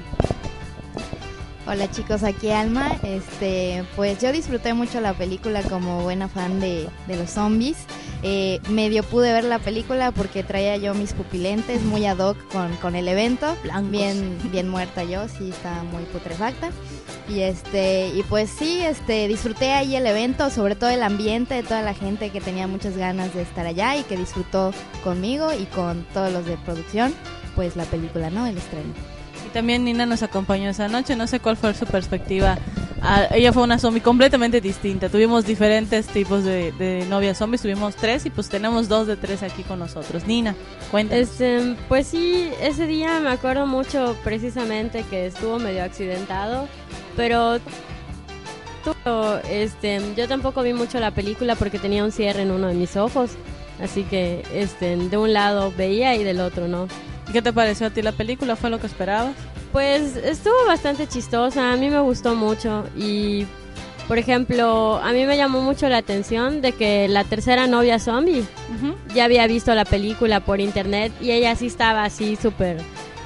Hola 1.67 1.89
chicos, 1.89 2.21
aquí 2.21 2.51
Alma. 2.51 2.95
Este, 3.01 3.83
pues 3.95 4.21
yo 4.21 4.31
disfruté 4.31 4.75
mucho 4.75 5.01
la 5.01 5.13
película 5.13 5.63
como 5.63 6.03
buena 6.03 6.27
fan 6.27 6.59
de, 6.59 6.87
de 7.07 7.17
los 7.17 7.31
zombies. 7.31 7.77
Eh, 8.21 8.59
medio 8.69 9.01
pude 9.01 9.33
ver 9.33 9.45
la 9.45 9.57
película 9.57 10.11
porque 10.11 10.43
traía 10.43 10.77
yo 10.77 10.93
mis 10.93 11.13
pupilentes 11.13 11.81
muy 11.81 12.05
ad 12.05 12.19
hoc 12.19 12.37
con, 12.51 12.75
con 12.77 12.95
el 12.95 13.07
evento. 13.07 13.57
Bien, 13.85 14.37
bien 14.51 14.69
muerta 14.69 15.03
yo, 15.05 15.27
sí, 15.27 15.49
estaba 15.49 15.81
muy 15.83 16.03
putrefacta. 16.03 16.69
Y 17.27 17.39
este, 17.39 18.09
y 18.09 18.21
pues 18.21 18.51
sí, 18.51 18.81
este, 18.81 19.27
disfruté 19.27 19.71
ahí 19.71 19.95
el 19.95 20.05
evento, 20.05 20.51
sobre 20.51 20.75
todo 20.75 20.91
el 20.91 21.01
ambiente 21.01 21.55
de 21.55 21.63
toda 21.63 21.81
la 21.81 21.95
gente 21.95 22.29
que 22.29 22.41
tenía 22.41 22.67
muchas 22.67 22.95
ganas 22.95 23.33
de 23.33 23.41
estar 23.41 23.65
allá 23.65 23.95
y 23.95 24.03
que 24.03 24.17
disfrutó 24.17 24.71
conmigo 25.03 25.51
y 25.51 25.65
con 25.65 26.05
todos 26.13 26.31
los 26.31 26.45
de 26.45 26.57
producción, 26.57 27.15
pues 27.55 27.75
la 27.75 27.85
película, 27.85 28.29
¿no? 28.29 28.45
El 28.45 28.55
estreno. 28.55 29.14
También 29.55 29.85
Nina 29.85 30.05
nos 30.05 30.21
acompañó 30.21 30.69
esa 30.69 30.89
noche, 30.89 31.15
no 31.15 31.27
sé 31.27 31.39
cuál 31.39 31.55
fue 31.55 31.73
su 31.73 31.85
perspectiva. 31.85 32.57
Ah, 33.01 33.27
ella 33.31 33.53
fue 33.53 33.63
una 33.63 33.79
zombie 33.79 34.01
completamente 34.01 34.59
distinta. 34.59 35.07
Tuvimos 35.07 35.45
diferentes 35.45 36.07
tipos 36.07 36.43
de, 36.43 36.73
de 36.73 37.05
novias 37.05 37.37
zombies, 37.37 37.61
tuvimos 37.61 37.95
tres 37.95 38.25
y 38.25 38.31
pues 38.31 38.49
tenemos 38.49 38.89
dos 38.89 39.07
de 39.07 39.15
tres 39.15 39.43
aquí 39.43 39.63
con 39.63 39.79
nosotros. 39.79 40.27
Nina, 40.27 40.57
cuéntanos. 40.91 41.29
Este, 41.29 41.77
pues 41.87 42.07
sí, 42.07 42.49
ese 42.61 42.85
día 42.85 43.21
me 43.21 43.29
acuerdo 43.29 43.65
mucho 43.65 44.17
precisamente 44.25 45.05
que 45.09 45.27
estuvo 45.27 45.57
medio 45.57 45.85
accidentado, 45.85 46.67
pero 47.15 47.61
este, 49.49 50.01
yo 50.17 50.27
tampoco 50.27 50.63
vi 50.63 50.73
mucho 50.73 50.99
la 50.99 51.11
película 51.11 51.55
porque 51.55 51.79
tenía 51.79 52.03
un 52.03 52.11
cierre 52.11 52.41
en 52.41 52.51
uno 52.51 52.67
de 52.67 52.73
mis 52.73 52.97
ojos, 52.97 53.31
así 53.81 54.03
que 54.03 54.43
este, 54.53 54.97
de 54.97 55.17
un 55.17 55.31
lado 55.31 55.71
veía 55.77 56.13
y 56.15 56.25
del 56.25 56.41
otro 56.41 56.67
no. 56.67 56.89
¿Y 57.35 57.37
¿Qué 57.37 57.41
te 57.41 57.51
pareció 57.51 57.87
a 57.87 57.89
ti 57.89 58.01
la 58.01 58.13
película? 58.13 58.55
¿Fue 58.55 58.69
lo 58.69 58.79
que 58.79 58.87
esperabas? 58.87 59.33
Pues 59.73 60.15
estuvo 60.15 60.53
bastante 60.67 61.05
chistosa, 61.05 61.73
a 61.73 61.75
mí 61.75 61.89
me 61.89 61.99
gustó 61.99 62.33
mucho 62.33 62.85
y 62.95 63.45
por 64.07 64.17
ejemplo, 64.17 65.01
a 65.03 65.11
mí 65.11 65.25
me 65.25 65.35
llamó 65.35 65.59
mucho 65.59 65.89
la 65.89 65.97
atención 65.97 66.61
de 66.61 66.71
que 66.71 67.09
la 67.09 67.25
tercera 67.25 67.67
novia 67.67 67.99
zombie 67.99 68.45
ya 69.13 69.25
había 69.25 69.47
visto 69.47 69.75
la 69.75 69.83
película 69.83 70.39
por 70.39 70.61
internet 70.61 71.11
y 71.19 71.31
ella 71.31 71.53
sí 71.57 71.65
estaba 71.67 72.05
así 72.05 72.37
súper 72.37 72.77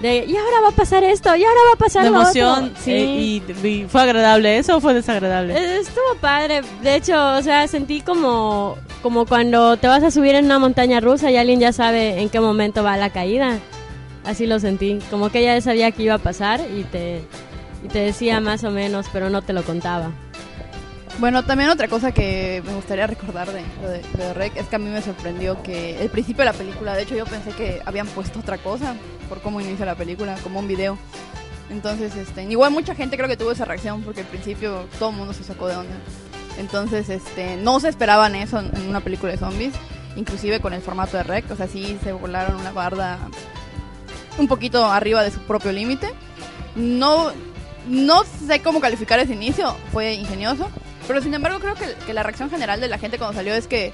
de 0.01 0.25
y 0.25 0.36
ahora 0.36 0.62
va 0.63 0.70
a 0.70 0.72
pasar 0.72 1.04
esto 1.04 1.36
y 1.36 1.44
ahora 1.44 1.60
va 1.68 1.74
a 1.74 1.78
pasar 1.78 2.01
La 2.01 2.08
emoción 2.08 2.63
otro". 2.63 2.82
Sí. 2.84 2.92
eh, 2.92 3.44
y, 3.63 3.68
y 3.68 3.86
fue 3.88 4.01
agradable 4.01 4.58
eso 4.58 4.78
o 4.78 4.82
fue 4.82 4.96
desagradable. 4.96 5.54
Eh, 5.56 5.78
Estuvo 5.82 6.16
padre, 6.20 6.62
de 6.82 6.96
hecho, 6.96 7.36
o 7.36 7.44
sea, 7.44 7.68
sentí 7.68 8.01
como 8.01 8.75
como 9.04 9.28
cuando 9.28 9.78
te 9.78 9.88
vas 9.88 10.01
a 10.01 10.10
subir 10.10 10.34
en 10.34 10.46
una 10.46 10.58
montaña 10.58 11.00
rusa 11.00 11.30
y 11.30 11.38
alguien 11.38 11.60
ya 11.60 11.74
sabe 11.74 12.20
en 12.22 12.30
qué 12.30 12.39
momento 12.39 12.82
va 12.82 12.98
la 12.98 13.12
caída. 13.12 13.60
Así 14.25 14.45
lo 14.45 14.59
sentí, 14.59 14.99
como 15.09 15.29
que 15.29 15.39
ella 15.39 15.55
ya 15.55 15.61
sabía 15.61 15.91
que 15.91 16.03
iba 16.03 16.15
a 16.15 16.19
pasar 16.19 16.61
y 16.61 16.83
te 16.83 17.21
y 17.83 17.88
te 17.88 17.99
decía 17.99 18.39
más 18.41 18.63
o 18.63 18.71
menos, 18.71 19.07
pero 19.11 19.29
no 19.29 19.41
te 19.41 19.53
lo 19.53 19.63
contaba. 19.63 20.11
Bueno, 21.19 21.43
también 21.43 21.69
otra 21.69 21.88
cosa 21.88 22.13
que 22.13 22.63
me 22.65 22.73
gustaría 22.73 23.05
recordar 23.05 23.51
de, 23.51 23.61
lo 23.81 23.89
de, 23.89 24.01
de 24.17 24.33
Rec 24.33 24.55
es 24.55 24.67
que 24.67 24.77
a 24.77 24.79
mí 24.79 24.89
me 24.89 25.01
sorprendió 25.01 25.61
que 25.63 26.01
el 26.01 26.09
principio 26.09 26.45
de 26.45 26.51
la 26.51 26.57
película, 26.57 26.95
de 26.95 27.03
hecho 27.03 27.15
yo 27.15 27.25
pensé 27.25 27.51
que 27.51 27.81
habían 27.85 28.07
puesto 28.07 28.39
otra 28.39 28.57
cosa 28.57 28.95
por 29.27 29.41
cómo 29.41 29.59
inicia 29.59 29.85
la 29.85 29.95
película, 29.95 30.38
como 30.43 30.59
un 30.59 30.67
video. 30.67 30.97
Entonces, 31.69 32.15
este, 32.15 32.43
igual 32.43 32.71
mucha 32.71 32.95
gente 32.95 33.17
creo 33.17 33.27
que 33.27 33.38
tuvo 33.38 33.51
esa 33.51 33.65
reacción 33.65 34.01
porque 34.01 34.21
al 34.21 34.27
principio 34.27 34.85
todo 34.97 35.09
el 35.09 35.17
mundo 35.17 35.33
se 35.33 35.43
sacó 35.43 35.67
de 35.67 35.75
onda. 35.75 35.95
Entonces, 36.57 37.09
este, 37.09 37.57
no 37.57 37.79
se 37.79 37.89
esperaban 37.89 38.35
eso 38.35 38.59
en 38.59 38.89
una 38.89 39.01
película 39.01 39.31
de 39.31 39.38
zombies, 39.38 39.73
inclusive 40.15 40.61
con 40.61 40.73
el 40.73 40.81
formato 40.81 41.17
de 41.17 41.23
Rec, 41.23 41.49
o 41.51 41.55
sea, 41.55 41.67
sí 41.67 41.97
se 42.03 42.11
volaron 42.11 42.59
una 42.59 42.71
barda 42.71 43.19
un 44.39 44.48
poquito 44.48 44.86
arriba 44.86 45.24
de 45.24 45.31
su 45.31 45.39
propio 45.39 45.72
límite. 45.72 46.10
No, 46.75 47.31
no 47.88 48.24
sé 48.48 48.62
cómo 48.62 48.79
calificar 48.79 49.19
ese 49.19 49.34
inicio, 49.34 49.75
fue 49.91 50.13
ingenioso. 50.13 50.69
Pero 51.08 51.22
sin 51.22 51.34
embargo 51.34 51.60
creo 51.60 51.75
que, 51.75 52.13
la 52.13 52.24
reacción 52.24 52.50
general 52.50 52.79
de 52.79 52.88
la 52.88 53.00
gente 53.00 53.17
cuando 53.17 53.36
salió 53.36 53.53
es 53.53 53.67
que 53.67 53.91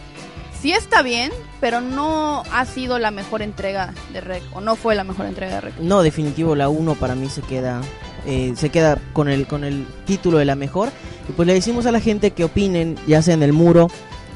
sí 0.59 0.73
está 0.73 1.01
bien, 1.01 1.31
pero 1.61 1.79
no 1.79 2.43
ha 2.51 2.65
sido 2.65 2.99
la 2.99 3.11
mejor 3.11 3.41
entrega 3.41 3.93
de 4.11 4.21
Rec, 4.21 4.43
o 4.53 4.59
no 4.59 4.75
fue 4.75 4.95
la 4.95 5.03
mejor 5.03 5.25
entrega 5.25 5.55
de 5.55 5.61
Rec. 5.61 5.77
No, 5.79 6.03
definitivo, 6.03 6.55
la 6.55 6.67
1 6.67 6.95
para 6.95 7.15
mí 7.15 7.29
se 7.29 7.41
queda 7.41 7.81
eh, 8.25 8.53
se 8.55 8.69
queda 8.69 8.97
con 9.13 9.29
el 9.29 9.47
con 9.47 9.63
el 9.63 9.85
título 10.05 10.39
de 10.39 10.45
la 10.45 10.55
mejor. 10.55 10.89
Y 11.29 11.31
pues 11.31 11.47
le 11.47 11.53
decimos 11.53 11.85
a 11.85 11.91
la 11.91 11.99
gente 11.99 12.31
que 12.31 12.43
opinen, 12.43 12.97
ya 13.07 13.21
sea 13.21 13.33
en 13.33 13.43
el 13.43 13.53
muro 13.53 13.87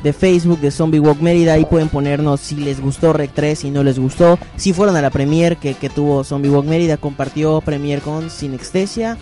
de 0.04 0.14
Facebook 0.14 0.60
de 0.62 0.72
Zombie 0.72 1.00
Walk 1.00 1.20
Mérida, 1.22 1.54
ahí 1.54 1.66
pueden 1.66 1.90
ponernos 1.90 2.40
si 2.40 2.56
les 2.56 2.80
gustó 2.82 3.12
Rec 3.14 3.32
3, 3.34 3.60
si 3.60 3.70
no 3.72 3.84
les 3.84 4.00
gustó, 4.00 4.40
si 4.56 4.74
fueron 4.74 4.96
a 4.96 5.02
la 5.02 5.10
premier 5.10 5.58
que, 5.58 5.74
que 5.74 5.90
tuvo 5.90 6.24
Zombie 6.24 6.50
Walk 6.50 6.66
Mérida, 6.66 6.98
compartió 6.98 7.60
premier 7.62 8.02
con 8.02 8.30
Sinextesia, 8.30 9.18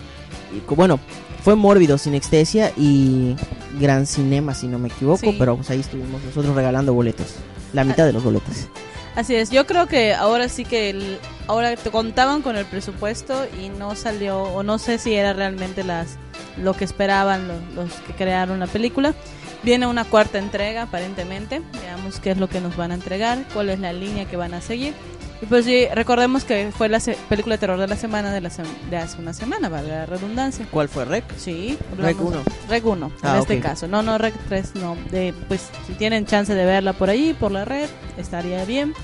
y 0.56 0.74
bueno, 0.74 1.00
fue 1.42 1.54
Mórbido 1.56 1.98
Sinextesia 1.98 2.72
y 2.76 3.34
Gran 3.80 4.06
Cinema 4.06 4.54
si 4.54 4.66
no 4.68 4.78
me 4.78 4.88
equivoco, 4.88 5.18
Sí. 5.30 5.36
pero 5.38 5.56
pues 5.56 5.70
ahí 5.70 5.80
estuvimos 5.80 6.22
nosotros 6.22 6.54
regalando 6.54 6.94
boletos, 6.94 7.34
la 7.72 7.84
mitad 7.84 8.06
de 8.06 8.12
los 8.12 8.22
boletos. 8.22 8.68
Así 9.16 9.34
es, 9.34 9.50
yo 9.50 9.66
creo 9.66 9.86
que 9.88 10.14
ahora 10.14 10.48
sí 10.48 10.64
que 10.64 10.90
el- 10.90 11.18
ahora 11.48 11.74
te 11.74 11.90
contaban 11.90 12.40
con 12.40 12.56
el 12.56 12.64
presupuesto 12.66 13.34
y 13.60 13.68
no 13.68 13.96
salió, 13.96 14.42
o 14.42 14.62
no 14.62 14.78
sé 14.78 14.98
si 14.98 15.14
era 15.14 15.32
realmente 15.32 15.82
las 15.82 16.18
lo 16.62 16.74
que 16.74 16.84
esperaban 16.84 17.48
los, 17.48 17.56
los 17.74 17.92
que 18.06 18.12
crearon 18.12 18.60
la 18.60 18.66
película. 18.68 19.14
Viene 19.62 19.86
una 19.86 20.04
cuarta 20.04 20.38
entrega 20.38 20.82
aparentemente, 20.82 21.60
veamos 21.82 22.20
qué 22.20 22.30
es 22.30 22.38
lo 22.38 22.48
que 22.48 22.60
nos 22.60 22.76
van 22.76 22.92
a 22.92 22.94
entregar, 22.94 23.38
cuál 23.52 23.70
es 23.70 23.80
la 23.80 23.92
línea 23.92 24.24
que 24.26 24.36
van 24.36 24.54
a 24.54 24.60
seguir. 24.60 24.94
Y 25.40 25.46
pues 25.46 25.64
sí, 25.66 25.86
recordemos 25.94 26.44
que 26.44 26.70
fue 26.76 26.88
la 26.88 27.00
película 27.28 27.54
de 27.54 27.58
terror 27.58 27.78
de 27.78 27.86
la 27.86 27.94
semana 27.96 28.32
de, 28.32 28.40
la 28.40 28.50
sem- 28.50 28.66
de 28.90 28.96
hace 28.96 29.18
una 29.20 29.32
semana, 29.32 29.68
valga 29.68 29.94
la 29.98 30.06
redundancia. 30.06 30.66
¿Cuál 30.70 30.88
fue 30.88 31.04
Rec? 31.04 31.24
Sí, 31.36 31.78
Rec 31.96 32.16
hablamos- 32.16 32.34
1. 32.34 32.42
Rec 32.68 32.86
1, 32.86 33.06
en 33.06 33.12
Ah, 33.22 33.38
este 33.38 33.56
ok. 33.56 33.62
caso. 33.62 33.86
No, 33.88 34.02
no, 34.02 34.18
Rec 34.18 34.34
3, 34.48 34.74
no. 34.76 34.96
De, 35.12 35.32
pues 35.48 35.68
si 35.86 35.92
tienen 35.94 36.26
chance 36.26 36.54
de 36.54 36.64
verla 36.64 36.92
por 36.92 37.08
ahí, 37.10 37.36
por 37.38 37.52
la 37.52 37.64
red, 37.64 37.88
estaría 38.16 38.64
bien. 38.64 38.94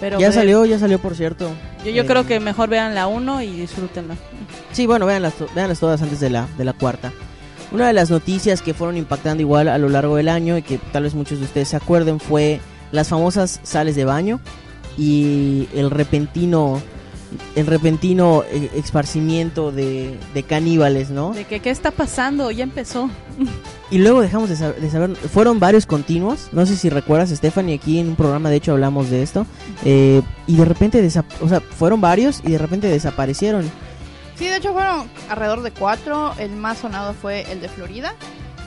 Pero 0.00 0.18
ya 0.18 0.26
ver- 0.28 0.34
salió, 0.34 0.64
ya 0.64 0.78
salió 0.80 0.98
por 1.00 1.14
cierto. 1.14 1.48
Yo, 1.84 1.90
yo 1.92 2.02
Eh, 2.02 2.06
creo 2.06 2.26
que 2.26 2.40
mejor 2.40 2.68
vean 2.68 2.96
la 2.96 3.06
1 3.06 3.42
y 3.42 3.52
disfrútenla. 3.52 4.16
Sí, 4.72 4.86
bueno, 4.86 5.06
véanlas, 5.06 5.34
to- 5.34 5.48
véanlas 5.54 5.78
todas 5.78 6.02
antes 6.02 6.18
de 6.18 6.30
la, 6.30 6.48
de 6.58 6.64
la 6.64 6.72
cuarta. 6.72 7.12
Una 7.74 7.88
de 7.88 7.92
las 7.92 8.08
noticias 8.10 8.62
que 8.62 8.72
fueron 8.72 8.96
impactando 8.96 9.42
igual 9.42 9.68
a 9.68 9.76
lo 9.78 9.88
largo 9.88 10.16
del 10.16 10.28
año 10.28 10.56
y 10.56 10.62
que 10.62 10.78
tal 10.92 11.02
vez 11.02 11.14
muchos 11.14 11.38
de 11.40 11.44
ustedes 11.44 11.68
se 11.68 11.76
acuerden 11.76 12.20
fue 12.20 12.60
las 12.92 13.08
famosas 13.08 13.60
sales 13.64 13.96
de 13.96 14.04
baño 14.04 14.40
y 14.96 15.68
el 15.74 15.90
repentino 15.90 16.80
el 17.56 17.66
repentino 17.66 18.44
eh, 18.48 18.70
esparcimiento 18.76 19.72
de, 19.72 20.16
de 20.34 20.42
caníbales, 20.44 21.10
¿no? 21.10 21.32
De 21.32 21.44
que 21.44 21.58
qué 21.58 21.70
está 21.70 21.90
pasando, 21.90 22.50
ya 22.52 22.62
empezó. 22.62 23.10
Y 23.90 23.98
luego 23.98 24.22
dejamos 24.22 24.48
de, 24.48 24.56
sab- 24.56 24.74
de 24.76 24.90
saber, 24.90 25.14
fueron 25.14 25.60
varios 25.60 25.84
continuos, 25.86 26.48
no 26.52 26.64
sé 26.66 26.74
si 26.76 26.88
recuerdas 26.90 27.30
Stephanie, 27.30 27.74
aquí 27.74 27.98
en 27.98 28.08
un 28.08 28.16
programa 28.16 28.50
de 28.50 28.56
hecho 28.56 28.72
hablamos 28.72 29.10
de 29.10 29.22
esto, 29.22 29.46
eh, 29.84 30.22
y 30.48 30.56
de 30.56 30.64
repente, 30.64 31.06
o 31.40 31.48
sea, 31.48 31.60
fueron 31.60 32.00
varios 32.00 32.40
y 32.44 32.52
de 32.52 32.58
repente 32.58 32.88
desaparecieron. 32.88 33.70
Sí, 34.36 34.48
de 34.48 34.56
hecho 34.56 34.72
fueron 34.72 35.08
alrededor 35.28 35.62
de 35.62 35.70
cuatro. 35.70 36.34
El 36.38 36.50
más 36.50 36.78
sonado 36.78 37.14
fue 37.14 37.50
el 37.50 37.60
de 37.60 37.68
Florida, 37.68 38.14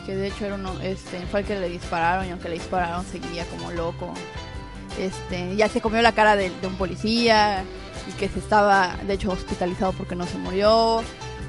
que 0.05 0.15
de 0.15 0.27
hecho 0.27 0.45
era 0.45 0.55
uno, 0.55 0.74
este, 0.81 1.19
fue 1.27 1.41
el 1.41 1.45
que 1.45 1.59
le 1.59 1.69
dispararon 1.69 2.25
y 2.25 2.31
aunque 2.31 2.50
le 2.50 2.55
dispararon 2.55 3.05
seguía 3.05 3.45
como 3.45 3.71
loco. 3.71 4.13
Este, 4.97 5.55
ya 5.55 5.69
se 5.69 5.81
comió 5.81 6.01
la 6.01 6.13
cara 6.13 6.36
de, 6.36 6.51
un 6.63 6.75
policía 6.75 7.63
y 8.07 8.12
que 8.13 8.29
se 8.29 8.39
estaba, 8.39 8.95
de 9.05 9.13
hecho, 9.13 9.31
hospitalizado 9.31 9.91
porque 9.93 10.15
no 10.15 10.25
se 10.25 10.38
murió. 10.38 11.03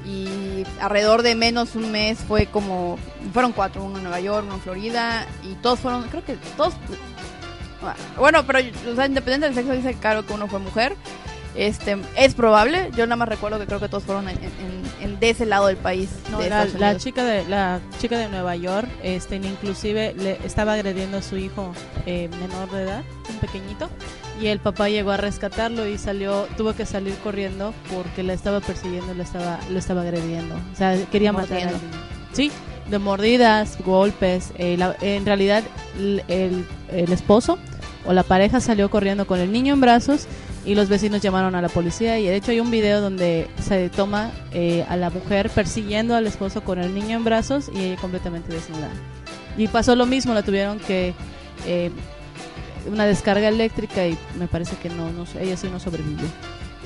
Y 0.05 0.65
alrededor 0.81 1.21
de 1.21 1.35
menos 1.35 1.75
un 1.75 1.91
mes 1.91 2.19
fue 2.19 2.47
como, 2.47 2.97
fueron 3.33 3.51
cuatro, 3.53 3.83
uno 3.83 3.97
en 3.97 4.03
Nueva 4.03 4.19
York, 4.19 4.43
uno 4.45 4.55
en 4.55 4.61
Florida 4.61 5.27
y 5.43 5.53
todos 5.55 5.79
fueron, 5.79 6.03
creo 6.03 6.25
que 6.25 6.35
todos, 6.57 6.73
bueno, 8.17 8.45
pero 8.45 8.59
o 8.91 8.95
sea, 8.95 9.05
independiente 9.05 9.47
del 9.47 9.55
sexo 9.55 9.73
dice 9.73 9.93
claro 9.99 10.25
que 10.25 10.33
uno 10.33 10.47
fue 10.47 10.59
mujer. 10.59 10.95
Este, 11.59 11.97
es 12.15 12.35
probable, 12.35 12.89
yo 12.95 13.05
nada 13.05 13.17
más 13.17 13.27
recuerdo 13.27 13.59
que 13.59 13.65
creo 13.65 13.81
que 13.81 13.89
todos 13.89 14.03
fueron 14.03 14.29
en, 14.29 14.37
en- 14.37 14.83
en- 15.01 15.19
de 15.19 15.29
ese 15.29 15.45
lado 15.45 15.67
del 15.67 15.75
país. 15.75 16.09
No, 16.31 16.39
de 16.39 16.49
la, 16.49 16.97
chica 16.97 17.25
de 17.25 17.45
la 17.49 17.81
chica 17.99 18.17
de 18.17 18.29
Nueva 18.29 18.55
York, 18.55 18.87
este, 19.03 19.35
inclusive 19.35 20.13
le 20.17 20.39
estaba 20.45 20.73
agrediendo 20.73 21.17
a 21.17 21.21
su 21.21 21.35
hijo 21.37 21.73
eh, 22.05 22.29
menor 22.39 22.71
de 22.71 22.83
edad, 22.83 23.03
un 23.29 23.35
pequeñito, 23.39 23.89
y 24.41 24.47
el 24.47 24.59
papá 24.59 24.87
llegó 24.87 25.11
a 25.11 25.17
rescatarlo 25.17 25.85
y 25.85 25.97
salió, 25.97 26.47
tuvo 26.55 26.73
que 26.73 26.85
salir 26.85 27.13
corriendo 27.23 27.73
porque 27.93 28.23
la 28.23 28.31
estaba 28.31 28.61
persiguiendo, 28.61 29.13
le 29.13 29.23
estaba, 29.23 29.59
lo 29.69 29.79
estaba 29.79 30.03
agrediendo, 30.03 30.55
o 30.71 30.75
sea, 30.77 30.95
quería 31.11 31.33
matar 31.33 31.49
Mordiendo. 31.59 31.77
niño. 31.77 32.03
Sí, 32.31 32.51
de 32.89 32.99
mordidas, 32.99 33.77
golpes. 33.83 34.51
eh, 34.57 34.77
la- 34.77 34.95
en 35.01 35.25
realidad, 35.25 35.63
el, 35.97 36.23
el- 36.29 36.65
el 36.93 37.11
esposo 37.11 37.57
o 38.05 38.13
la 38.13 38.23
pareja 38.23 38.61
salió 38.61 38.89
corriendo 38.89 39.27
con 39.27 39.39
el 39.39 39.51
niño 39.51 39.73
en 39.73 39.81
brazos 39.81 40.25
y 40.69 40.75
los 40.75 40.87
vecinos 40.87 41.21
llamaron 41.21 41.55
a 41.55 41.61
la 41.61 41.69
policía. 41.69 42.19
Y 42.19 42.27
de 42.27 42.35
hecho, 42.35 42.51
hay 42.51 42.59
un 42.59 42.69
video 42.69 43.01
donde 43.01 43.49
se 43.59 43.89
toma 43.89 44.31
eh, 44.51 44.85
a 44.87 44.97
la 44.97 45.09
mujer 45.09 45.49
persiguiendo 45.49 46.15
al 46.15 46.27
esposo 46.27 46.61
con 46.63 46.77
el 46.77 46.93
niño 46.93 47.17
en 47.17 47.23
brazos 47.23 47.71
y 47.73 47.79
ella 47.79 47.99
completamente 47.99 48.53
desnuda. 48.53 48.89
Y 49.57 49.67
pasó 49.67 49.95
lo 49.95 50.05
mismo, 50.05 50.33
la 50.33 50.43
tuvieron 50.43 50.79
que. 50.79 51.13
eh, 51.65 51.91
una 52.87 53.05
descarga 53.05 53.47
eléctrica 53.47 54.07
y 54.07 54.17
me 54.37 54.47
parece 54.47 54.75
que 54.77 54.89
no, 54.89 55.11
no 55.11 55.25
ella 55.39 55.57
sí 55.57 55.67
no 55.69 55.79
sobrevivió. 55.79 56.27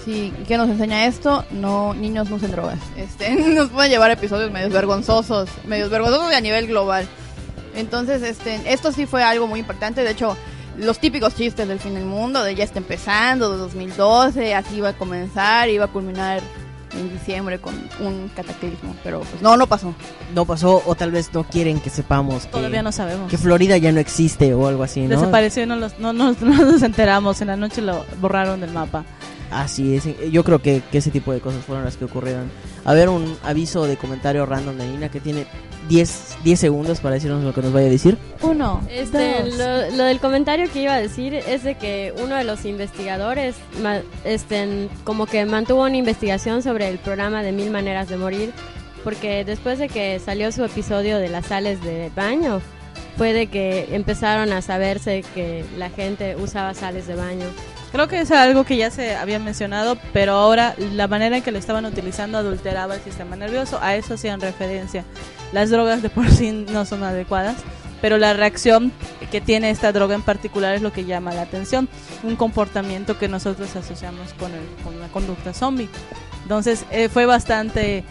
Sí, 0.03 0.33
¿y 0.41 0.43
qué 0.45 0.57
nos 0.57 0.69
enseña 0.69 1.05
esto? 1.05 1.45
No, 1.51 1.93
niños 1.93 2.29
no 2.29 2.35
usen 2.37 2.51
drogas. 2.51 2.79
Este, 2.97 3.31
nos 3.35 3.69
pueden 3.69 3.91
llevar 3.91 4.11
episodios 4.11 4.51
medios 4.51 4.71
vergonzosos, 4.71 5.49
medios 5.65 5.89
vergonzosos 5.89 6.31
y 6.31 6.35
a 6.35 6.41
nivel 6.41 6.67
global. 6.67 7.07
Entonces, 7.75 8.21
este, 8.21 8.59
esto 8.71 8.91
sí 8.91 9.05
fue 9.05 9.23
algo 9.23 9.47
muy 9.47 9.59
importante. 9.59 10.03
De 10.03 10.11
hecho, 10.11 10.35
los 10.77 10.99
típicos 10.99 11.35
chistes 11.35 11.67
del 11.67 11.79
fin 11.79 11.93
del 11.95 12.05
mundo, 12.05 12.43
de 12.43 12.55
ya 12.55 12.63
está 12.63 12.79
empezando, 12.79 13.51
de 13.51 13.57
2012, 13.57 14.55
así 14.55 14.75
iba 14.77 14.89
a 14.89 14.93
comenzar, 14.93 15.69
iba 15.69 15.85
a 15.85 15.87
culminar 15.87 16.41
en 16.95 17.11
diciembre 17.11 17.59
con 17.59 17.73
un 18.01 18.29
cataclismo. 18.35 18.95
Pero 19.03 19.21
pues 19.21 19.41
no, 19.41 19.57
no 19.57 19.65
pasó. 19.67 19.93
No 20.35 20.45
pasó 20.45 20.83
o 20.85 20.93
tal 20.95 21.11
vez 21.11 21.33
no 21.33 21.43
quieren 21.43 21.79
que 21.79 21.89
sepamos 21.89 22.45
que, 22.45 22.51
Todavía 22.51 22.83
no 22.83 22.91
sabemos. 22.91 23.29
que 23.31 23.37
Florida 23.37 23.77
ya 23.77 23.91
no 23.91 23.99
existe 23.99 24.53
o 24.53 24.67
algo 24.67 24.83
así, 24.83 25.01
¿no? 25.01 25.09
Desapareció 25.19 25.63
y 25.63 25.65
no, 25.65 25.75
los- 25.75 25.97
no, 25.99 26.13
nos- 26.13 26.39
no 26.41 26.53
nos 26.65 26.81
enteramos. 26.83 27.41
En 27.41 27.47
la 27.47 27.55
noche 27.57 27.81
lo 27.81 28.05
borraron 28.21 28.61
del 28.61 28.71
mapa. 28.71 29.05
Así 29.61 29.95
es, 29.95 30.07
yo 30.31 30.43
creo 30.43 30.59
que, 30.59 30.81
que 30.91 30.97
ese 30.97 31.11
tipo 31.11 31.31
de 31.33 31.39
cosas 31.39 31.63
fueron 31.63 31.85
las 31.85 31.97
que 31.97 32.05
ocurrieron. 32.05 32.49
A 32.85 32.93
ver, 32.93 33.09
un 33.09 33.37
aviso 33.43 33.85
de 33.85 33.97
comentario 33.97 34.45
random 34.45 34.77
de 34.77 34.87
Nina 34.87 35.09
que 35.09 35.19
tiene 35.19 35.45
10, 35.89 36.37
10 36.43 36.59
segundos 36.59 36.99
para 37.01 37.15
decirnos 37.15 37.43
lo 37.43 37.53
que 37.53 37.61
nos 37.61 37.73
vaya 37.73 37.87
a 37.87 37.89
decir. 37.89 38.17
Uno. 38.41 38.81
Este, 38.89 39.43
dos. 39.43 39.57
lo, 39.57 39.97
lo 39.97 40.03
del 40.05 40.19
comentario 40.19 40.69
que 40.71 40.81
iba 40.81 40.93
a 40.93 41.01
decir 41.01 41.33
es 41.33 41.63
de 41.63 41.75
que 41.75 42.13
uno 42.21 42.35
de 42.35 42.43
los 42.43 42.65
investigadores 42.65 43.55
este, 44.23 44.89
como 45.03 45.25
que 45.25 45.45
mantuvo 45.45 45.83
una 45.83 45.97
investigación 45.97 46.61
sobre 46.63 46.89
el 46.89 46.97
programa 46.97 47.43
de 47.43 47.51
Mil 47.51 47.71
Maneras 47.71 48.09
de 48.09 48.17
Morir, 48.17 48.51
porque 49.03 49.43
después 49.43 49.79
de 49.79 49.89
que 49.89 50.19
salió 50.19 50.51
su 50.51 50.63
episodio 50.63 51.17
de 51.17 51.29
las 51.29 51.47
sales 51.47 51.81
de 51.81 52.11
baño, 52.15 52.61
fue 53.17 53.33
de 53.33 53.47
que 53.47 53.89
empezaron 53.91 54.51
a 54.53 54.61
saberse 54.61 55.23
que 55.35 55.63
la 55.77 55.89
gente 55.89 56.35
usaba 56.35 56.73
sales 56.73 57.07
de 57.07 57.15
baño. 57.15 57.45
Creo 57.93 58.07
que 58.07 58.19
es 58.19 58.31
algo 58.31 58.63
que 58.65 58.75
ya 58.75 58.89
se 58.91 59.15
había 59.15 59.37
mencionado, 59.39 59.97
pero 60.11 60.33
ahora 60.33 60.73
la 60.77 61.07
manera 61.07 61.37
en 61.37 61.43
que 61.43 61.51
lo 61.51 61.59
estaban 61.59 61.85
utilizando 61.85 62.39
adulteraba 62.39 62.95
el 62.95 63.01
sistema 63.01 63.35
nervioso. 63.35 63.79
A 63.81 63.95
eso 63.95 64.15
hacían 64.15 64.41
referencia. 64.41 65.05
Las 65.51 65.69
drogas 65.69 66.01
de 66.01 66.09
por 66.09 66.27
sí 66.31 66.51
no 66.51 66.85
son 66.85 67.03
adecuadas, 67.03 67.55
pero 68.01 68.17
la 68.17 68.33
reacción 68.33 68.91
que 69.31 69.41
tiene 69.41 69.69
esta 69.69 69.91
droga 69.91 70.15
en 70.15 70.23
particular 70.23 70.73
es 70.73 70.81
lo 70.81 70.91
que 70.91 71.05
llama 71.05 71.33
la 71.35 71.43
atención. 71.43 71.87
Un 72.23 72.35
comportamiento 72.35 73.19
que 73.19 73.27
nosotros 73.27 73.75
asociamos 73.75 74.33
con, 74.39 74.51
el- 74.53 74.83
con 74.83 74.99
la 74.99 75.07
conducta 75.09 75.53
zombie. 75.53 75.87
Entonces 76.41 76.85
eh, 76.89 77.09
fue 77.09 77.27
bastante... 77.27 78.03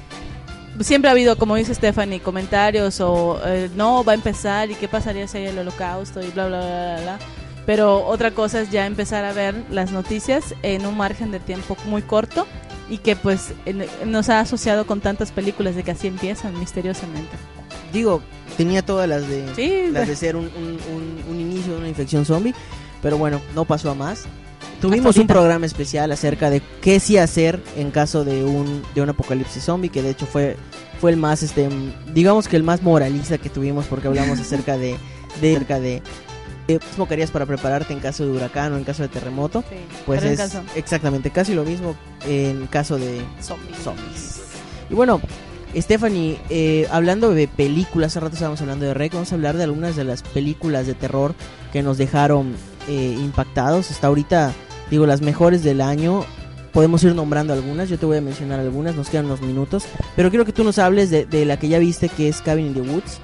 Siempre 0.81 1.09
ha 1.09 1.13
habido, 1.13 1.37
como 1.37 1.57
dice 1.57 1.75
Stephanie, 1.75 2.21
comentarios 2.21 3.01
o 3.01 3.39
eh, 3.45 3.69
no, 3.75 4.05
va 4.05 4.13
a 4.13 4.15
empezar 4.15 4.71
y 4.71 4.75
qué 4.77 4.89
pasaría 4.89 5.27
si 5.29 5.39
hay 5.39 5.47
el 5.49 5.59
holocausto 5.59 6.23
y 6.23 6.31
bla, 6.31 6.47
bla, 6.47 6.61
bla, 6.61 6.69
bla, 6.71 7.03
bla. 7.03 7.19
Pero 7.67 8.05
otra 8.07 8.33
cosa 8.33 8.61
es 8.61 8.71
ya 8.71 8.87
empezar 8.87 9.25
a 9.25 9.33
ver 9.33 9.55
las 9.71 9.93
noticias 9.93 10.55
en 10.63 10.85
un 10.87 10.97
margen 10.97 11.31
de 11.31 11.39
tiempo 11.41 11.77
muy 11.87 12.03
corto 12.03 12.47
y 12.91 12.99
que 12.99 13.15
pues 13.15 13.53
nos 14.05 14.29
ha 14.29 14.41
asociado 14.41 14.87
con 14.87 15.01
tantas 15.01 15.31
películas 15.31 15.77
de 15.77 15.83
que 15.85 15.93
así 15.93 16.09
empiezan 16.09 16.59
misteriosamente. 16.59 17.31
Digo, 17.93 18.21
tenía 18.57 18.85
todas 18.85 19.09
las 19.09 19.29
de, 19.29 19.45
Sí, 19.55 19.85
las 19.93 20.09
de- 20.09 20.17
ser 20.17 20.35
un, 20.37 20.47
un- 20.47 20.79
un- 20.95 21.25
un 21.31 21.41
inicio 21.41 21.73
de 21.75 21.79
una 21.79 21.89
infección 21.89 22.25
zombie, 22.25 22.55
pero 23.01 23.17
bueno, 23.17 23.41
no 23.55 23.65
pasó 23.65 23.91
a 23.91 23.95
más. 23.95 24.25
Tuvimos 24.81 25.17
un 25.17 25.29
programa 25.29 25.65
especial 25.65 26.11
acerca 26.11 26.51
de 26.51 26.61
qué 26.81 26.99
sí 26.99 27.17
hacer 27.17 27.63
en 27.77 27.93
caso 27.93 28.25
de 28.25 28.43
un, 28.43 28.83
de 28.97 29.03
un 29.03 29.09
apocalipsis 29.11 29.63
zombie, 29.63 29.89
que 29.91 30.03
de 30.03 30.11
hecho 30.11 30.27
fue, 30.27 30.57
fue 31.01 31.13
el 31.13 31.17
más, 31.17 31.45
este, 31.45 31.69
digamos 32.13 32.49
que 32.49 32.57
el 32.57 32.65
más 32.65 32.83
moralista 32.83 33.39
que 33.39 33.49
tuvimos 33.49 33.87
porque 33.87 34.09
hablamos 34.09 34.41
acerca 34.41 34.77
de, 34.77 34.97
de, 35.41 35.55
acerca 35.55 35.79
de 35.79 36.03
mismo 36.79 37.07
que 37.09 37.15
harías 37.15 37.31
para 37.31 37.47
prepararte 37.47 37.93
en 37.93 38.01
caso 38.01 38.25
de 38.25 38.31
huracán 38.33 38.73
o 38.73 38.77
en 38.77 38.85
caso 38.85 39.03
de 39.03 39.09
terremoto. 39.09 39.65
Sí, 39.69 39.77
Pues 40.07 40.23
es 40.23 40.39
caso- 40.39 40.63
exactamente 40.75 41.31
casi 41.31 41.55
lo 41.55 41.65
mismo 41.65 41.95
en 42.27 42.67
caso 42.69 42.99
de 42.99 43.23
Zombies. 43.41 43.79
zombies. 43.83 44.41
Y 44.91 44.95
bueno, 44.95 45.21
Stephanie, 45.75 46.39
eh, 46.51 46.87
hablando 46.91 47.33
de 47.35 47.49
películas, 47.49 48.13
hace 48.13 48.21
rato 48.21 48.35
estábamos 48.35 48.61
hablando 48.61 48.85
de 48.85 48.95
Rec, 48.95 49.13
vamos 49.15 49.33
a 49.33 49.35
hablar 49.37 49.57
de 49.57 49.65
algunas 49.65 49.97
de 49.97 50.05
las 50.05 50.23
películas 50.23 50.87
de 50.87 50.95
terror 50.95 51.35
que 51.73 51.83
nos 51.83 51.97
dejaron 51.99 52.55
eh, 52.89 53.17
impactados. 53.19 53.91
Hasta 53.91 54.09
ahorita, 54.09 54.53
digo, 54.91 55.07
las 55.07 55.21
mejores 55.23 55.63
del 55.63 55.81
año. 55.81 56.25
Podemos 56.73 57.05
ir 57.05 57.15
nombrando 57.15 57.53
algunas, 57.53 57.91
yo 57.91 57.99
te 57.99 58.07
voy 58.07 58.17
a 58.17 58.23
mencionar 58.23 58.59
algunas, 58.59 58.95
nos 58.97 59.11
quedan 59.11 59.27
unos 59.27 59.43
minutos. 59.43 59.85
Pero 60.17 60.31
quiero 60.31 60.47
que 60.47 60.53
tú 60.55 60.65
nos 60.65 60.79
hables 60.79 61.11
de, 61.11 61.27
de 61.27 61.45
la 61.45 61.59
que 61.59 61.69
ya 61.69 61.79
viste, 61.79 62.09
que 62.09 62.29
es 62.29 62.41
Cabin 62.41 62.69
in 62.69 62.75
the 62.75 62.81
Woods. 62.81 63.19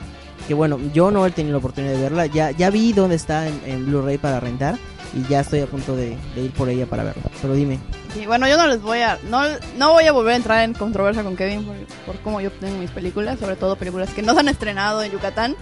Que 0.49 0.55
bueno, 0.55 0.81
yo 0.93 1.11
no 1.11 1.25
he 1.27 1.31
tenido 1.31 1.53
la 1.53 1.59
oportunidad 1.59 1.93
de 1.93 2.01
verla. 2.01 2.27
Ya, 2.27 2.51
ya 2.51 2.71
vi 2.71 2.93
dónde 2.93 3.15
está 3.17 3.47
en, 3.47 3.61
en 3.67 3.87
Blu-ray 3.87 4.19
para 4.19 4.41
rentar. 4.41 4.77
Y 5.15 5.23
ya 5.29 5.41
estoy 5.41 5.61
a 5.61 5.67
punto 5.67 5.95
de, 5.95 6.19
de 6.35 6.41
ir 6.43 6.51
por 6.53 6.69
ella 6.69 6.87
para 6.87 7.05
verla. 7.05 7.23
Pero 7.41 7.55
dime. 7.55 7.79
Bueno, 8.27 8.49
yo 8.49 8.57
no 8.57 8.67
les 8.67 8.83
voy 8.83 9.01
a, 9.01 9.19
no, 9.29 9.43
no 9.77 9.93
voy 9.93 10.05
a 10.05 10.13
volver 10.13 10.33
a 10.33 10.37
entrar 10.37 10.65
en 10.65 10.75
controversia 10.75 11.23
con 11.23 11.37
Kevin 11.37 11.65
por, 11.65 11.77
por 12.07 12.17
cómo 12.23 12.41
yo 12.41 12.49
obtengo 12.49 12.79
mis 12.79 12.91
películas, 12.91 13.39
sobre 13.39 13.57
todo 13.57 13.77
películas 13.77 14.11
que 14.11 14.23
no 14.23 14.35
se 14.35 14.41
han 14.41 14.49
estrenado 14.49 15.03
en 15.03 15.13
Yucatán. 15.13 15.55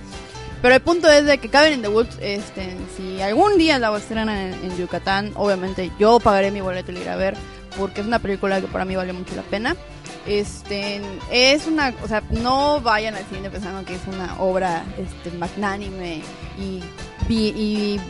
Pero 0.63 0.75
el 0.75 0.81
punto 0.81 1.09
es 1.09 1.27
de 1.27 1.39
que 1.39 1.49
Cabin 1.49 1.75
in 1.75 1.83
the 1.83 1.89
Woods, 1.89 2.17
este, 2.21 2.77
si 2.97 3.21
algún 3.21 3.59
día 3.59 3.79
la 3.79 3.95
estrenan 3.97 4.29
en, 4.29 4.55
en 4.55 4.77
Yucatán, 4.77 5.33
obviamente 5.35 5.91
yo 5.99 6.19
pagaré 6.19 6.51
mi 6.51 6.61
boleto 6.61 6.93
y 6.93 6.95
la 6.95 7.01
iré 7.03 7.11
a 7.11 7.17
ver, 7.17 7.37
porque 7.77 8.01
es 8.01 8.07
una 8.07 8.21
película 8.21 8.61
que 8.61 8.67
para 8.69 8.85
mí 8.85 8.97
vale 8.97 9.13
mucho 9.13 9.37
la 9.37 9.43
pena. 9.43 9.77
Este, 10.27 11.01
es 11.31 11.67
una, 11.67 11.95
o 12.03 12.09
sea, 12.09 12.23
no 12.31 12.81
vayan 12.81 13.15
al 13.15 13.25
cine 13.27 13.49
pensando 13.51 13.85
que 13.85 13.95
es 13.95 14.01
una 14.09 14.35
obra 14.41 14.85
este, 14.99 15.37
magnánime 15.39 16.23
y, 16.59 16.83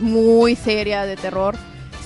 muy 0.01 0.55
seria 0.55 1.05
de 1.05 1.15
terror. 1.15 1.55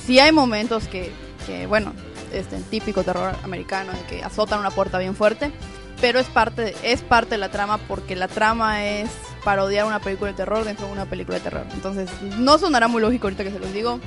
Sí 0.05 0.19
hay 0.19 0.31
momentos 0.31 0.87
que, 0.87 1.11
que 1.45 1.67
bueno, 1.67 1.93
este 2.33 2.57
típico 2.69 3.03
terror 3.03 3.35
americano, 3.43 3.91
de 3.93 4.01
que 4.03 4.23
azotan 4.23 4.59
una 4.59 4.71
puerta 4.71 4.97
bien 4.97 5.15
fuerte, 5.15 5.51
pero 5.99 6.19
es 6.19 6.27
parte, 6.27 6.61
de- 6.63 6.75
es 6.83 7.01
parte 7.01 7.31
de 7.31 7.37
la 7.37 7.49
trama 7.49 7.77
porque 7.87 8.15
la 8.15 8.27
trama 8.27 8.85
es 8.85 9.09
parodiar 9.43 9.85
una 9.85 9.99
película 9.99 10.31
de 10.31 10.37
terror 10.37 10.63
dentro 10.65 10.87
de 10.87 10.93
una 10.93 11.05
película 11.05 11.37
de 11.37 11.43
terror. 11.43 11.65
Entonces, 11.73 12.09
no 12.37 12.57
sonará 12.57 12.87
muy 12.87 13.01
lógico 13.01 13.27
ahorita 13.27 13.43
que 13.43 13.51
se 13.51 13.59
los 13.59 13.71
digo, 13.73 13.99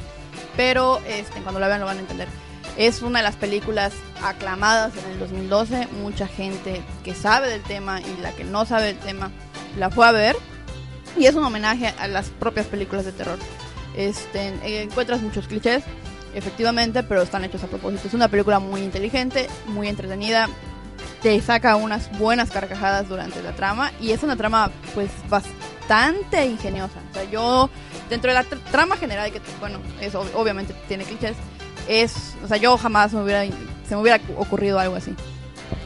pero 0.56 1.00
este, 1.06 1.40
cuando 1.40 1.60
la 1.60 1.68
vean 1.68 1.80
lo 1.80 1.86
van 1.86 1.98
a 1.98 2.00
entender. 2.00 2.28
Es 2.76 3.02
una 3.02 3.20
de 3.20 3.22
las 3.24 3.36
películas 3.36 3.92
aclamadas 4.22 4.92
en 4.96 5.12
el 5.12 5.18
2012. 5.20 5.86
Mucha 6.02 6.26
gente 6.26 6.82
que 7.04 7.14
sabe 7.14 7.48
del 7.48 7.62
tema 7.62 8.00
y 8.00 8.20
la 8.20 8.32
que 8.32 8.42
no 8.44 8.66
sabe 8.66 8.86
del 8.86 8.98
tema 8.98 9.30
la 9.78 9.90
fue 9.90 10.06
a 10.06 10.12
ver. 10.12 10.36
Y 11.16 11.26
es 11.26 11.34
un 11.36 11.44
homenaje 11.44 11.94
a 11.98 12.08
las 12.08 12.30
propias 12.30 12.66
películas 12.66 13.04
de 13.04 13.12
terror. 13.12 13.38
Este, 13.96 14.52
encuentras 14.82 15.20
muchos 15.22 15.46
clichés, 15.46 15.84
efectivamente, 16.34 17.04
pero 17.04 17.22
están 17.22 17.44
hechos 17.44 17.62
a 17.62 17.68
propósito. 17.68 18.08
Es 18.08 18.14
una 18.14 18.26
película 18.26 18.58
muy 18.58 18.80
inteligente, 18.82 19.46
muy 19.66 19.86
entretenida. 19.88 20.48
Te 21.22 21.40
saca 21.40 21.76
unas 21.76 22.10
buenas 22.18 22.50
carcajadas 22.50 23.08
durante 23.08 23.40
la 23.40 23.52
trama. 23.54 23.92
Y 24.00 24.10
es 24.10 24.24
una 24.24 24.34
trama, 24.34 24.72
pues, 24.94 25.10
bastante 25.30 26.44
ingeniosa. 26.44 26.98
O 27.12 27.14
sea, 27.14 27.24
yo, 27.30 27.70
dentro 28.10 28.30
de 28.32 28.34
la 28.34 28.44
tr- 28.44 28.60
trama 28.72 28.96
general, 28.96 29.30
que, 29.30 29.40
bueno, 29.60 29.78
eso 30.00 30.26
obviamente 30.34 30.74
tiene 30.88 31.04
clichés, 31.04 31.36
es, 31.88 32.34
o 32.44 32.48
sea, 32.48 32.56
yo 32.56 32.76
jamás 32.76 33.12
me 33.12 33.22
hubiera, 33.22 33.42
se 33.44 33.94
me 33.94 33.96
hubiera 34.00 34.20
ocurrido 34.38 34.78
algo 34.78 34.96
así. 34.96 35.14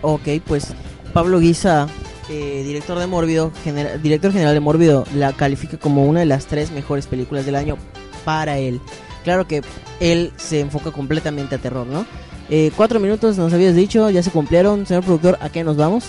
Ok, 0.02 0.28
pues 0.46 0.68
Pablo 1.12 1.38
Guisa, 1.40 1.86
eh, 2.28 2.62
director 2.64 2.98
de 2.98 3.06
Mórbido, 3.06 3.50
genera- 3.64 3.96
director 3.96 4.32
general 4.32 4.54
de 4.54 4.60
Mórbido, 4.60 5.04
la 5.14 5.32
califica 5.32 5.76
como 5.78 6.04
una 6.06 6.20
de 6.20 6.26
las 6.26 6.46
tres 6.46 6.70
mejores 6.70 7.06
películas 7.06 7.46
del 7.46 7.56
año 7.56 7.76
para 8.24 8.58
él. 8.58 8.80
Claro 9.24 9.46
que 9.46 9.62
él 10.00 10.32
se 10.36 10.60
enfoca 10.60 10.90
completamente 10.90 11.54
a 11.54 11.58
terror, 11.58 11.86
¿no? 11.86 12.06
Eh, 12.50 12.70
cuatro 12.76 12.98
minutos 13.00 13.36
nos 13.36 13.52
habías 13.52 13.74
dicho, 13.74 14.08
ya 14.10 14.22
se 14.22 14.30
cumplieron. 14.30 14.86
Señor 14.86 15.02
productor, 15.04 15.38
¿a 15.40 15.50
qué 15.50 15.64
nos 15.64 15.76
vamos? 15.76 16.04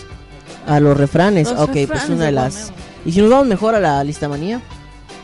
A 0.68 0.80
los 0.80 0.96
refranes. 0.96 1.50
Los 1.52 1.60
ok, 1.62 1.70
pues 1.72 1.90
refranes 1.90 2.10
una 2.10 2.26
de 2.26 2.32
las... 2.32 2.72
Y 3.06 3.12
si 3.12 3.20
nos 3.22 3.30
vamos 3.30 3.48
mejor 3.48 3.76
a 3.76 3.80
la 3.80 4.04
lista 4.04 4.30
manía, 4.30 4.62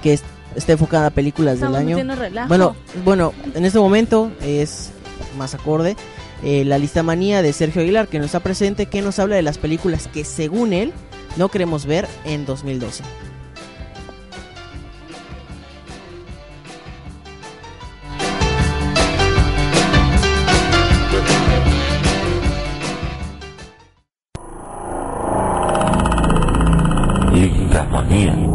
que 0.04 0.14
es- 0.14 0.24
está 0.56 0.74
enfocada 0.74 1.08
a 1.08 1.10
películas 1.12 1.56
Estamos 1.56 1.80
del 1.80 1.98
año. 1.98 2.16
relajo. 2.16 2.48
Bueno, 2.48 2.76
bueno, 3.04 3.34
en 3.54 3.66
este 3.66 3.80
momento 3.80 4.32
es 4.42 4.92
más 5.38 5.54
acorde 5.54 5.96
eh, 6.44 6.64
la 6.66 6.78
lista 6.78 7.02
manía 7.02 7.42
de 7.42 7.54
Sergio 7.54 7.82
Aguilar 7.82 8.08
que 8.08 8.20
nos 8.20 8.28
está 8.28 8.40
presente, 8.40 8.86
que 8.86 9.02
nos 9.02 9.20
habla 9.20 9.36
de 9.36 9.42
las 9.42 9.58
películas 9.58 10.08
que 10.08 10.24
según 10.24 10.74
él 10.74 10.94
no 11.38 11.50
queremos 11.50 11.86
ver 11.86 12.08
en 12.24 12.46
2012. 12.46 13.04
Listamanía. 27.34 28.34
Hola, 28.34 28.55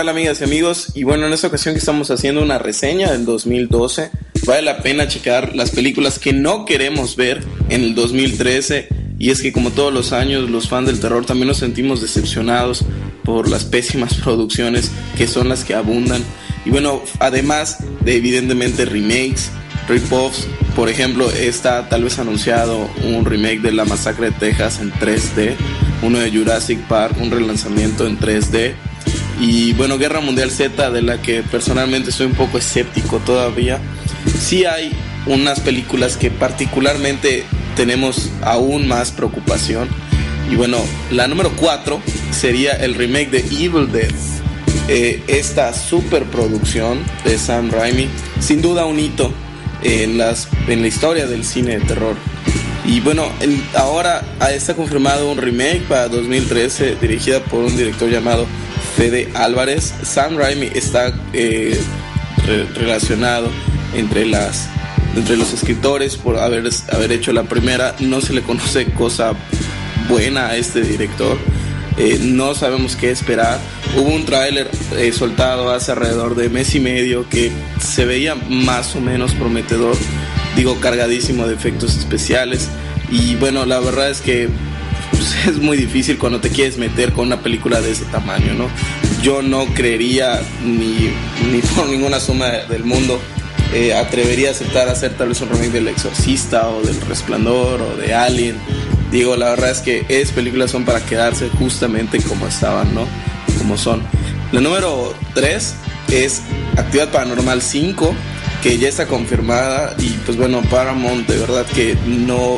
tal 0.00 0.08
amigas 0.08 0.40
y 0.40 0.44
amigos? 0.44 0.92
Y 0.94 1.02
bueno, 1.02 1.26
en 1.26 1.34
esta 1.34 1.48
ocasión 1.48 1.74
que 1.74 1.78
estamos 1.78 2.10
haciendo 2.10 2.40
una 2.40 2.56
reseña 2.56 3.12
del 3.12 3.26
2012, 3.26 4.10
vale 4.46 4.62
la 4.62 4.78
pena 4.78 5.06
checar 5.08 5.54
las 5.54 5.72
películas 5.72 6.18
que 6.18 6.32
no 6.32 6.64
queremos 6.64 7.16
ver 7.16 7.44
en 7.68 7.82
el 7.82 7.94
2013. 7.94 8.88
Y 9.18 9.28
es 9.28 9.42
que 9.42 9.52
como 9.52 9.72
todos 9.72 9.92
los 9.92 10.14
años, 10.14 10.48
los 10.48 10.70
fans 10.70 10.86
del 10.86 11.00
terror 11.00 11.26
también 11.26 11.48
nos 11.48 11.58
sentimos 11.58 12.00
decepcionados 12.00 12.82
por 13.24 13.50
las 13.50 13.66
pésimas 13.66 14.14
producciones 14.24 14.90
que 15.18 15.26
son 15.26 15.50
las 15.50 15.64
que 15.64 15.74
abundan. 15.74 16.24
Y 16.64 16.70
bueno, 16.70 17.02
además 17.18 17.76
de 18.02 18.16
evidentemente 18.16 18.86
remakes, 18.86 19.50
rip-offs, 19.86 20.46
por 20.74 20.88
ejemplo, 20.88 21.30
está 21.30 21.90
tal 21.90 22.04
vez 22.04 22.18
anunciado 22.18 22.88
un 23.04 23.26
remake 23.26 23.60
de 23.60 23.72
La 23.72 23.84
Masacre 23.84 24.30
de 24.30 24.38
Texas 24.38 24.80
en 24.80 24.92
3D, 24.92 25.56
uno 26.00 26.20
de 26.20 26.30
Jurassic 26.30 26.80
Park, 26.88 27.16
un 27.20 27.30
relanzamiento 27.30 28.06
en 28.06 28.18
3D. 28.18 28.72
Y 29.40 29.72
bueno, 29.72 29.96
Guerra 29.96 30.20
Mundial 30.20 30.50
Z, 30.50 30.90
de 30.90 31.00
la 31.00 31.22
que 31.22 31.42
personalmente 31.42 32.12
soy 32.12 32.26
un 32.26 32.34
poco 32.34 32.58
escéptico 32.58 33.20
todavía. 33.20 33.80
Sí 34.38 34.66
hay 34.66 34.92
unas 35.26 35.60
películas 35.60 36.18
que 36.18 36.30
particularmente 36.30 37.44
tenemos 37.74 38.30
aún 38.42 38.86
más 38.86 39.12
preocupación. 39.12 39.88
Y 40.52 40.56
bueno, 40.56 40.78
la 41.10 41.26
número 41.26 41.52
4 41.56 42.00
sería 42.32 42.72
el 42.72 42.94
remake 42.94 43.30
de 43.30 43.38
Evil 43.38 43.90
Dead. 43.90 44.10
Eh, 44.88 45.22
esta 45.26 45.72
superproducción 45.72 46.98
de 47.24 47.38
Sam 47.38 47.70
Raimi, 47.70 48.08
sin 48.40 48.60
duda 48.60 48.84
un 48.84 48.98
hito 48.98 49.32
en, 49.82 50.18
las, 50.18 50.48
en 50.68 50.82
la 50.82 50.88
historia 50.88 51.26
del 51.26 51.44
cine 51.44 51.78
de 51.78 51.84
terror. 51.86 52.16
Y 52.84 53.00
bueno, 53.00 53.28
ahora 53.74 54.22
está 54.50 54.74
confirmado 54.74 55.30
un 55.30 55.38
remake 55.38 55.82
para 55.88 56.08
2013 56.08 56.96
dirigida 57.00 57.40
por 57.40 57.60
un 57.60 57.76
director 57.76 58.10
llamado 58.10 58.46
Fede 58.96 59.28
Álvarez. 59.34 59.94
Sam 60.02 60.36
Raimi 60.36 60.70
está 60.74 61.12
eh, 61.32 61.80
relacionado 62.74 63.50
entre 63.94 64.26
las 64.26 64.68
entre 65.16 65.36
los 65.36 65.52
escritores 65.52 66.16
por 66.16 66.38
haber, 66.38 66.68
haber 66.92 67.12
hecho 67.12 67.32
la 67.32 67.44
primera. 67.44 67.94
No 68.00 68.20
se 68.20 68.32
le 68.32 68.42
conoce 68.42 68.86
cosa 68.92 69.32
buena 70.08 70.48
a 70.48 70.56
este 70.56 70.82
director. 70.82 71.38
Eh, 71.96 72.18
no 72.22 72.54
sabemos 72.54 72.96
qué 72.96 73.10
esperar. 73.10 73.58
Hubo 73.96 74.08
un 74.08 74.24
tráiler 74.24 74.70
eh, 74.96 75.12
soltado 75.12 75.70
hace 75.70 75.92
alrededor 75.92 76.34
de 76.34 76.48
mes 76.48 76.74
y 76.74 76.80
medio 76.80 77.28
que 77.28 77.50
se 77.80 78.04
veía 78.04 78.34
más 78.34 78.94
o 78.94 79.00
menos 79.00 79.34
prometedor, 79.34 79.96
digo 80.56 80.78
cargadísimo 80.80 81.46
de 81.46 81.54
efectos 81.54 81.96
especiales. 81.96 82.68
Y 83.10 83.34
bueno, 83.36 83.66
la 83.66 83.80
verdad 83.80 84.10
es 84.10 84.20
que 84.20 84.48
pues, 85.10 85.34
es 85.46 85.58
muy 85.58 85.76
difícil 85.76 86.18
cuando 86.18 86.40
te 86.40 86.50
quieres 86.50 86.78
meter 86.78 87.12
con 87.12 87.26
una 87.26 87.40
película 87.40 87.80
de 87.80 87.92
ese 87.92 88.04
tamaño, 88.06 88.54
¿no? 88.54 88.68
Yo 89.22 89.42
no 89.42 89.66
creería 89.74 90.40
ni, 90.64 91.10
ni 91.52 91.60
por 91.76 91.88
ninguna 91.88 92.20
suma 92.20 92.46
del 92.46 92.84
mundo 92.84 93.20
eh, 93.72 93.94
atrevería 93.94 94.48
a 94.48 94.50
aceptar 94.50 94.88
hacer 94.88 95.16
tal 95.16 95.28
vez 95.28 95.40
un 95.42 95.48
remake 95.48 95.70
del 95.70 95.86
Exorcista 95.86 96.68
o 96.68 96.82
del 96.82 97.00
Resplandor 97.02 97.80
o 97.80 97.96
de 97.96 98.14
Alien. 98.14 98.56
Digo, 99.12 99.36
la 99.36 99.50
verdad 99.50 99.70
es 99.70 99.78
que 99.78 100.04
esas 100.08 100.32
películas 100.32 100.72
son 100.72 100.84
para 100.84 101.00
quedarse 101.00 101.48
justamente 101.50 102.20
como 102.20 102.48
estaban, 102.48 102.92
¿no? 102.94 103.06
Como 103.58 103.76
son. 103.78 104.02
La 104.50 104.60
número 104.60 105.14
3 105.34 105.74
es 106.10 106.42
Actividad 106.76 107.10
Paranormal 107.10 107.62
5, 107.62 108.12
que 108.62 108.78
ya 108.78 108.88
está 108.88 109.06
confirmada 109.06 109.94
y 109.98 110.10
pues 110.26 110.36
bueno, 110.36 110.62
Paramount 110.62 111.28
de 111.28 111.38
verdad 111.38 111.64
que 111.66 111.96
no 112.06 112.56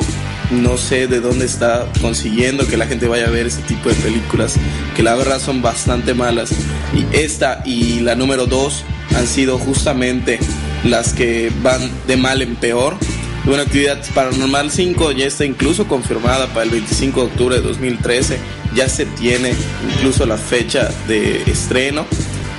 no 0.50 0.76
sé 0.76 1.07
de 1.07 1.20
dónde 1.20 1.46
está 1.46 1.87
consiguiendo 2.00 2.66
que 2.66 2.76
la 2.76 2.87
gente 2.87 3.09
vaya 3.09 3.26
a 3.26 3.31
ver 3.31 3.46
ese 3.46 3.62
tipo 3.62 3.88
de 3.88 3.94
películas, 3.96 4.55
que 4.96 5.02
la 5.02 5.14
verdad 5.14 5.40
son 5.40 5.62
bastante 5.62 6.14
malas. 6.14 6.50
Y 6.94 7.16
esta 7.16 7.62
y 7.64 8.00
la 8.00 8.14
número 8.14 8.46
2 8.46 8.85
han 9.16 9.26
sido 9.26 9.59
justamente 9.59 10.38
las 10.85 11.12
que 11.12 11.52
van 11.62 11.90
de 12.07 12.16
mal 12.16 12.42
en 12.42 12.57
peor. 12.57 12.96
Buena 13.44 13.64
Actividad 13.64 13.98
Paranormal 14.14 14.70
5 14.70 15.12
ya 15.12 15.26
está 15.26 15.44
incluso 15.44 15.88
confirmada 15.88 16.46
para 16.48 16.62
el 16.62 16.70
25 16.70 17.20
de 17.20 17.26
octubre 17.26 17.57
de 17.57 17.62
2013. 17.62 18.38
Ya 18.74 18.88
se 18.88 19.05
tiene 19.05 19.52
incluso 19.94 20.26
la 20.26 20.37
fecha 20.37 20.88
de 21.09 21.42
estreno. 21.42 22.07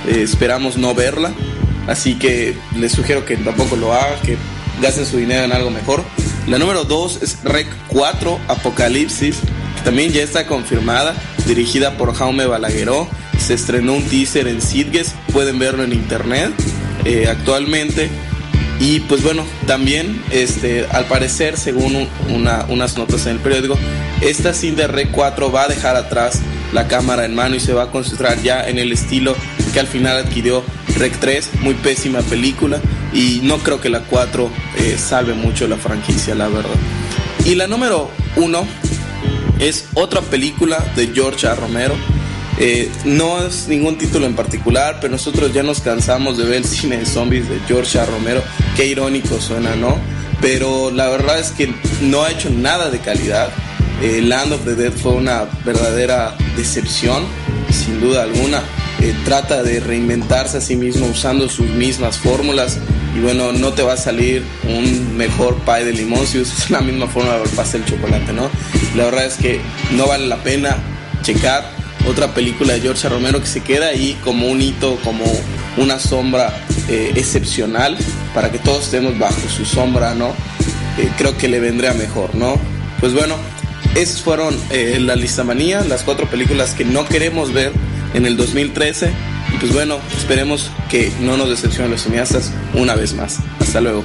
Eh, 0.06 0.22
esperamos 0.22 0.76
no 0.76 0.94
verla. 0.94 1.32
Así 1.86 2.14
que 2.16 2.54
les 2.76 2.92
sugiero 2.92 3.24
que 3.24 3.36
tampoco 3.36 3.76
lo 3.76 3.92
hagan, 3.92 4.20
que 4.22 4.36
gasten 4.80 5.06
su 5.06 5.16
dinero 5.16 5.44
en 5.44 5.52
algo 5.52 5.70
mejor. 5.70 6.02
La 6.46 6.58
número 6.58 6.84
2 6.84 7.20
es 7.22 7.42
Rec 7.42 7.66
4 7.88 8.38
Apocalipsis, 8.48 9.36
que 9.76 9.82
también 9.82 10.12
ya 10.12 10.22
está 10.22 10.46
confirmada, 10.46 11.14
dirigida 11.46 11.96
por 11.96 12.14
Jaume 12.14 12.44
Balagueró. 12.44 13.08
Se 13.38 13.54
estrenó 13.54 13.94
un 13.94 14.02
teaser 14.02 14.46
en 14.48 14.60
Sitges, 14.60 15.14
pueden 15.32 15.58
verlo 15.58 15.84
en 15.84 15.94
internet 15.94 16.52
eh, 17.06 17.28
actualmente. 17.28 18.10
Y 18.78 19.00
pues 19.00 19.22
bueno, 19.22 19.44
también 19.66 20.22
este, 20.30 20.86
al 20.90 21.06
parecer, 21.06 21.56
según 21.56 22.08
unas 22.28 22.98
notas 22.98 23.24
en 23.24 23.32
el 23.32 23.38
periódico, 23.38 23.78
esta 24.20 24.52
Cinder 24.52 24.92
Rec 24.92 25.12
4 25.12 25.50
va 25.50 25.62
a 25.62 25.68
dejar 25.68 25.96
atrás 25.96 26.40
la 26.74 26.88
cámara 26.88 27.24
en 27.24 27.34
mano 27.34 27.54
y 27.54 27.60
se 27.60 27.72
va 27.72 27.84
a 27.84 27.90
concentrar 27.90 28.42
ya 28.42 28.68
en 28.68 28.78
el 28.78 28.92
estilo 28.92 29.34
que 29.72 29.80
al 29.80 29.86
final 29.86 30.18
adquirió 30.18 30.62
Rec 30.98 31.18
3, 31.18 31.50
muy 31.62 31.74
pésima 31.74 32.20
película 32.20 32.80
y 33.14 33.40
no 33.42 33.58
creo 33.58 33.80
que 33.80 33.88
la 33.88 34.00
4 34.00 34.50
eh, 34.78 34.98
salve 34.98 35.34
mucho 35.34 35.68
la 35.68 35.76
franquicia, 35.76 36.34
la 36.34 36.48
verdad. 36.48 36.74
Y 37.44 37.54
la 37.54 37.66
número 37.66 38.10
1 38.36 38.66
es 39.60 39.86
otra 39.94 40.20
película 40.20 40.84
de 40.96 41.08
George 41.14 41.46
A. 41.46 41.54
Romero. 41.54 41.94
Eh, 42.58 42.90
no 43.04 43.44
es 43.44 43.68
ningún 43.68 43.98
título 43.98 44.26
en 44.26 44.34
particular, 44.34 44.98
pero 45.00 45.12
nosotros 45.12 45.52
ya 45.52 45.62
nos 45.62 45.80
cansamos 45.80 46.38
de 46.38 46.44
ver 46.44 46.54
el 46.56 46.64
cine 46.64 46.98
de 46.98 47.06
zombies 47.06 47.48
de 47.48 47.60
George 47.68 47.98
A. 47.98 48.06
Romero. 48.06 48.42
Qué 48.76 48.86
irónico 48.86 49.40
suena, 49.40 49.76
¿no? 49.76 49.96
Pero 50.40 50.90
la 50.90 51.08
verdad 51.08 51.38
es 51.38 51.50
que 51.50 51.72
no 52.02 52.24
ha 52.24 52.30
hecho 52.30 52.50
nada 52.50 52.90
de 52.90 52.98
calidad. 52.98 53.48
Eh, 54.02 54.20
Land 54.20 54.52
of 54.52 54.64
the 54.64 54.74
Dead 54.74 54.92
fue 54.92 55.12
una 55.12 55.44
verdadera 55.64 56.36
decepción, 56.56 57.24
sin 57.70 58.00
duda 58.00 58.24
alguna. 58.24 58.62
Eh, 59.00 59.14
trata 59.24 59.62
de 59.62 59.80
reinventarse 59.80 60.58
a 60.58 60.60
sí 60.60 60.76
mismo 60.76 61.06
usando 61.06 61.48
sus 61.48 61.68
mismas 61.68 62.18
fórmulas 62.18 62.78
y 63.14 63.20
bueno, 63.20 63.52
no 63.52 63.72
te 63.72 63.82
va 63.82 63.94
a 63.94 63.96
salir 63.96 64.42
un 64.64 65.16
mejor 65.16 65.56
pie 65.64 65.84
de 65.84 65.92
limón 65.92 66.26
si 66.26 66.38
usas 66.38 66.70
la 66.70 66.80
misma 66.80 67.06
forma 67.06 67.34
de 67.34 67.48
pastel 67.50 67.84
de 67.84 67.92
chocolate, 67.92 68.32
¿no? 68.32 68.50
La 68.96 69.04
verdad 69.04 69.26
es 69.26 69.34
que 69.34 69.60
no 69.92 70.06
vale 70.06 70.26
la 70.26 70.42
pena 70.42 70.76
checar 71.22 71.64
otra 72.08 72.34
película 72.34 72.74
de 72.74 72.80
George 72.80 73.08
Romero 73.08 73.40
que 73.40 73.46
se 73.46 73.60
queda 73.60 73.88
ahí 73.88 74.18
como 74.24 74.48
un 74.48 74.60
hito, 74.60 74.98
como 75.04 75.24
una 75.76 75.98
sombra 75.98 76.52
eh, 76.88 77.12
excepcional 77.14 77.96
para 78.34 78.50
que 78.50 78.58
todos 78.58 78.84
estemos 78.84 79.18
bajo 79.18 79.48
su 79.48 79.64
sombra, 79.64 80.14
¿no? 80.14 80.32
creo 81.18 81.36
que 81.36 81.48
le 81.48 81.58
vendría 81.58 81.92
mejor, 81.92 82.36
¿no? 82.36 82.56
Pues 83.00 83.12
bueno, 83.14 83.34
esas 83.94 84.20
fueron 84.20 84.56
eh, 84.70 84.98
la 85.00 85.16
lista 85.16 85.44
manía, 85.44 85.82
las 85.82 86.02
cuatro 86.02 86.26
películas 86.26 86.74
que 86.74 86.84
no 86.84 87.04
queremos 87.04 87.52
ver 87.52 87.72
en 88.14 88.26
el 88.26 88.36
2013. 88.36 89.12
Y 89.52 89.58
pues 89.58 89.72
bueno, 89.72 89.98
esperemos 90.16 90.70
que 90.88 91.12
no 91.20 91.36
nos 91.36 91.48
decepcionen 91.48 91.90
los 91.90 92.02
cineastas 92.02 92.52
una 92.74 92.94
vez 92.94 93.14
más. 93.14 93.38
Hasta 93.60 93.80
luego. 93.80 94.04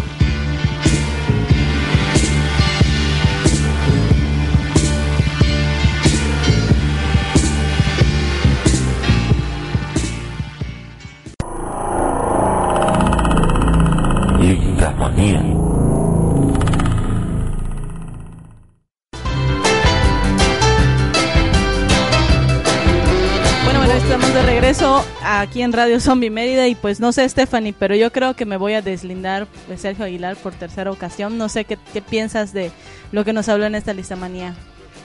Aquí 25.39 25.61
en 25.61 25.73
Radio 25.73 25.99
Zombie 25.99 26.29
Mérida 26.29 26.67
y 26.67 26.75
pues 26.75 26.99
no 26.99 27.11
sé 27.11 27.27
Stephanie, 27.27 27.73
pero 27.77 27.95
yo 27.95 28.11
creo 28.11 28.35
que 28.35 28.45
me 28.45 28.57
voy 28.57 28.73
a 28.73 28.81
deslindar 28.81 29.47
de 29.67 29.77
Sergio 29.77 30.05
Aguilar 30.05 30.35
por 30.37 30.53
tercera 30.53 30.91
ocasión. 30.91 31.37
No 31.37 31.49
sé 31.49 31.65
qué, 31.65 31.77
qué 31.93 32.01
piensas 32.01 32.53
de 32.53 32.71
lo 33.11 33.23
que 33.23 33.33
nos 33.33 33.49
habló 33.49 33.65
en 33.65 33.75
esta 33.75 33.93
lista 33.93 34.15
manía. 34.15 34.55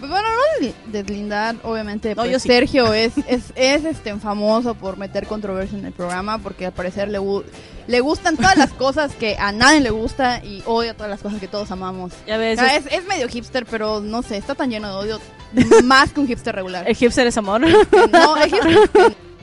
Pues 0.00 0.10
bueno, 0.10 0.28
no 0.28 0.68
deslindar, 0.86 1.56
obviamente, 1.62 2.14
pues 2.14 2.42
Sergio 2.42 2.92
es, 2.94 3.12
es, 3.28 3.52
es 3.54 3.84
este 3.84 4.14
famoso 4.16 4.74
por 4.74 4.96
meter 4.96 5.26
controversia 5.26 5.78
en 5.78 5.86
el 5.86 5.92
programa 5.92 6.38
porque 6.38 6.66
al 6.66 6.72
parecer 6.72 7.08
le, 7.08 7.20
le 7.86 8.00
gustan 8.00 8.36
todas 8.36 8.56
las 8.56 8.72
cosas 8.72 9.14
que 9.14 9.36
a 9.38 9.52
nadie 9.52 9.80
le 9.80 9.90
gusta 9.90 10.44
y 10.44 10.62
odia 10.66 10.94
todas 10.94 11.10
las 11.10 11.20
cosas 11.20 11.40
que 11.40 11.48
todos 11.48 11.70
amamos. 11.70 12.12
Ya 12.26 12.36
ves. 12.36 12.60
es, 12.60 12.92
es 12.92 13.06
medio 13.06 13.28
hipster, 13.28 13.66
pero 13.66 14.00
no 14.00 14.22
sé, 14.22 14.36
está 14.36 14.54
tan 14.54 14.70
lleno 14.70 14.88
de 14.88 14.94
odio 14.94 15.20
más 15.84 16.12
que 16.12 16.20
un 16.20 16.26
hipster 16.26 16.54
regular. 16.54 16.88
¿El 16.88 16.96
hipster 16.96 17.26
es 17.26 17.38
amor? 17.38 17.62
no, 18.12 18.36
el 18.36 18.50
hipster 18.50 19.16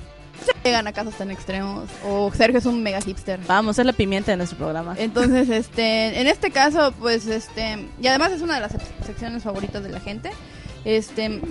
se 0.45 0.53
llegan 0.63 0.87
a 0.87 0.93
casos 0.93 1.15
tan 1.15 1.31
extremos. 1.31 1.89
O 2.05 2.31
Sergio 2.33 2.59
es 2.59 2.65
un 2.65 2.81
mega 2.83 3.01
hipster. 3.01 3.39
Vamos, 3.47 3.79
es 3.79 3.85
la 3.85 3.93
pimienta 3.93 4.31
de 4.31 4.37
nuestro 4.37 4.57
programa. 4.57 4.95
Entonces, 4.97 5.49
este, 5.49 6.19
en 6.19 6.27
este 6.27 6.51
caso, 6.51 6.93
pues, 6.99 7.27
este, 7.27 7.87
y 8.01 8.07
además 8.07 8.31
es 8.31 8.41
una 8.41 8.55
de 8.55 8.61
las 8.61 8.71
secciones 9.05 9.43
favoritas 9.43 9.83
de 9.83 9.89
la 9.89 9.99
gente. 9.99 10.31
Este, 10.83 11.25
en 11.25 11.43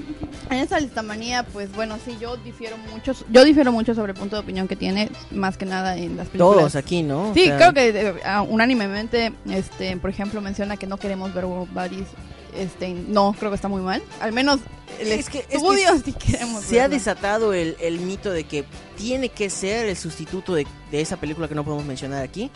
esta 0.50 0.80
listamanía, 0.80 1.44
pues 1.44 1.70
bueno, 1.72 1.98
sí, 2.04 2.16
yo 2.20 2.36
difiero 2.38 2.76
mucho, 2.92 3.12
yo 3.30 3.44
difiero 3.44 3.70
mucho 3.70 3.94
sobre 3.94 4.12
el 4.12 4.18
punto 4.18 4.34
de 4.34 4.42
opinión 4.42 4.66
que 4.66 4.74
tiene, 4.74 5.08
más 5.30 5.56
que 5.56 5.66
nada 5.66 5.96
en 5.96 6.16
las 6.16 6.26
películas. 6.26 6.58
Todos 6.58 6.74
aquí, 6.74 7.04
¿no? 7.04 7.32
Sí, 7.32 7.48
creo 7.56 7.72
que 7.72 8.12
uh, 8.24 8.42
unánimemente, 8.52 9.32
este, 9.48 9.96
por 9.98 10.10
ejemplo, 10.10 10.40
menciona 10.40 10.76
que 10.76 10.88
no 10.88 10.96
queremos 10.96 11.32
ver 11.32 11.44
bodies 11.44 12.08
este, 12.56 12.88
no, 12.94 13.34
creo 13.38 13.50
que 13.50 13.54
está 13.56 13.68
muy 13.68 13.82
mal. 13.82 14.02
Al 14.20 14.32
menos 14.32 14.60
el 14.98 15.08
Es 15.12 15.28
que- 15.28 15.38
es 15.40 15.46
que 15.46 15.56
estudio 15.56 15.88
sí 16.04 16.12
queremos 16.12 16.64
Se 16.64 16.80
ha 16.80 16.88
desatado 16.88 17.52
el, 17.54 17.76
el 17.80 18.00
mito 18.00 18.30
de 18.30 18.44
que 18.44 18.64
tiene 18.96 19.28
que 19.28 19.50
ser 19.50 19.86
el 19.86 19.96
sustituto 19.96 20.54
de, 20.54 20.66
de 20.90 21.00
esa 21.00 21.16
película 21.16 21.48
que 21.48 21.54
no 21.54 21.64
podemos 21.64 21.84
mencionar 21.86 22.22
aquí, 22.22 22.50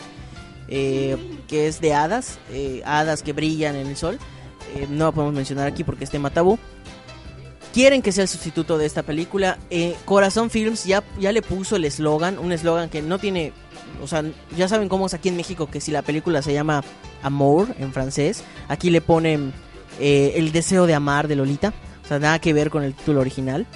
eh, 0.69 1.17
que 1.49 1.67
es 1.69 1.81
de 1.81 1.95
hadas, 1.95 2.39
eh, 2.51 2.83
hadas 2.85 3.23
que 3.23 3.33
brillan 3.33 3.77
en 3.77 3.87
el 3.87 3.97
sol. 3.97 4.19
Eh, 4.77 4.87
no 4.91 5.07
la 5.07 5.13
podemos 5.13 5.35
mencionar 5.35 5.67
aquí 5.69 5.85
porque 5.85 6.05
es 6.05 6.11
tema 6.11 6.31
tabú. 6.31 6.59
Quieren 7.73 8.03
que 8.03 8.13
sea 8.13 8.23
el 8.23 8.29
sustituto 8.29 8.79
de 8.79 8.87
esta 8.87 9.03
película. 9.03 9.59
Eh, 9.69 9.97
Corazón 10.05 10.49
Films 10.49 10.85
ya, 10.85 11.03
ya 11.19 11.33
le 11.33 11.43
puso 11.43 11.75
el 11.77 11.85
eslogan, 11.85 12.39
un 12.39 12.53
eslogan 12.53 12.89
que 12.89 13.03
no 13.03 13.19
tiene... 13.19 13.53
O 14.03 14.07
sea, 14.07 14.25
ya 14.57 14.69
saben 14.69 14.89
cómo 14.89 15.07
es 15.07 15.15
aquí 15.15 15.29
en 15.29 15.37
México 15.37 15.69
que 15.69 15.81
si 15.81 15.91
la 15.91 16.03
película 16.03 16.41
se 16.43 16.53
llama 16.53 16.85
Amor 17.23 17.75
en 17.79 17.93
francés, 17.93 18.43
aquí 18.69 18.91
le 18.91 19.01
ponen 19.01 19.53
eh, 20.01 20.35
El 20.37 20.53
deseo 20.53 20.87
de 20.87 20.95
amar 20.95 21.29
de 21.29 21.37
Lolita. 21.37 21.73
O 22.05 22.09
sea, 22.09 22.19
nada 22.19 22.39
que 22.39 22.53
ver 22.53 22.71
con 22.71 22.83
el 22.83 22.95
título 22.95 23.21
original. 23.21 23.67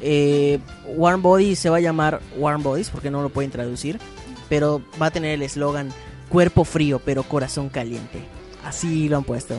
Eh, 0.00 0.58
Warm 0.88 1.22
Bodies 1.22 1.58
se 1.58 1.70
va 1.70 1.78
a 1.78 1.80
llamar 1.80 2.20
Warm 2.36 2.62
Bodies 2.62 2.90
porque 2.90 3.10
no 3.10 3.22
lo 3.22 3.28
pueden 3.28 3.50
traducir. 3.50 3.98
Pero 4.48 4.82
va 5.00 5.06
a 5.06 5.10
tener 5.10 5.32
el 5.32 5.42
eslogan 5.42 5.92
Cuerpo 6.28 6.64
frío 6.64 7.00
pero 7.04 7.22
corazón 7.22 7.68
caliente. 7.68 8.20
Así 8.64 9.08
lo 9.08 9.18
han 9.18 9.24
puesto. 9.24 9.54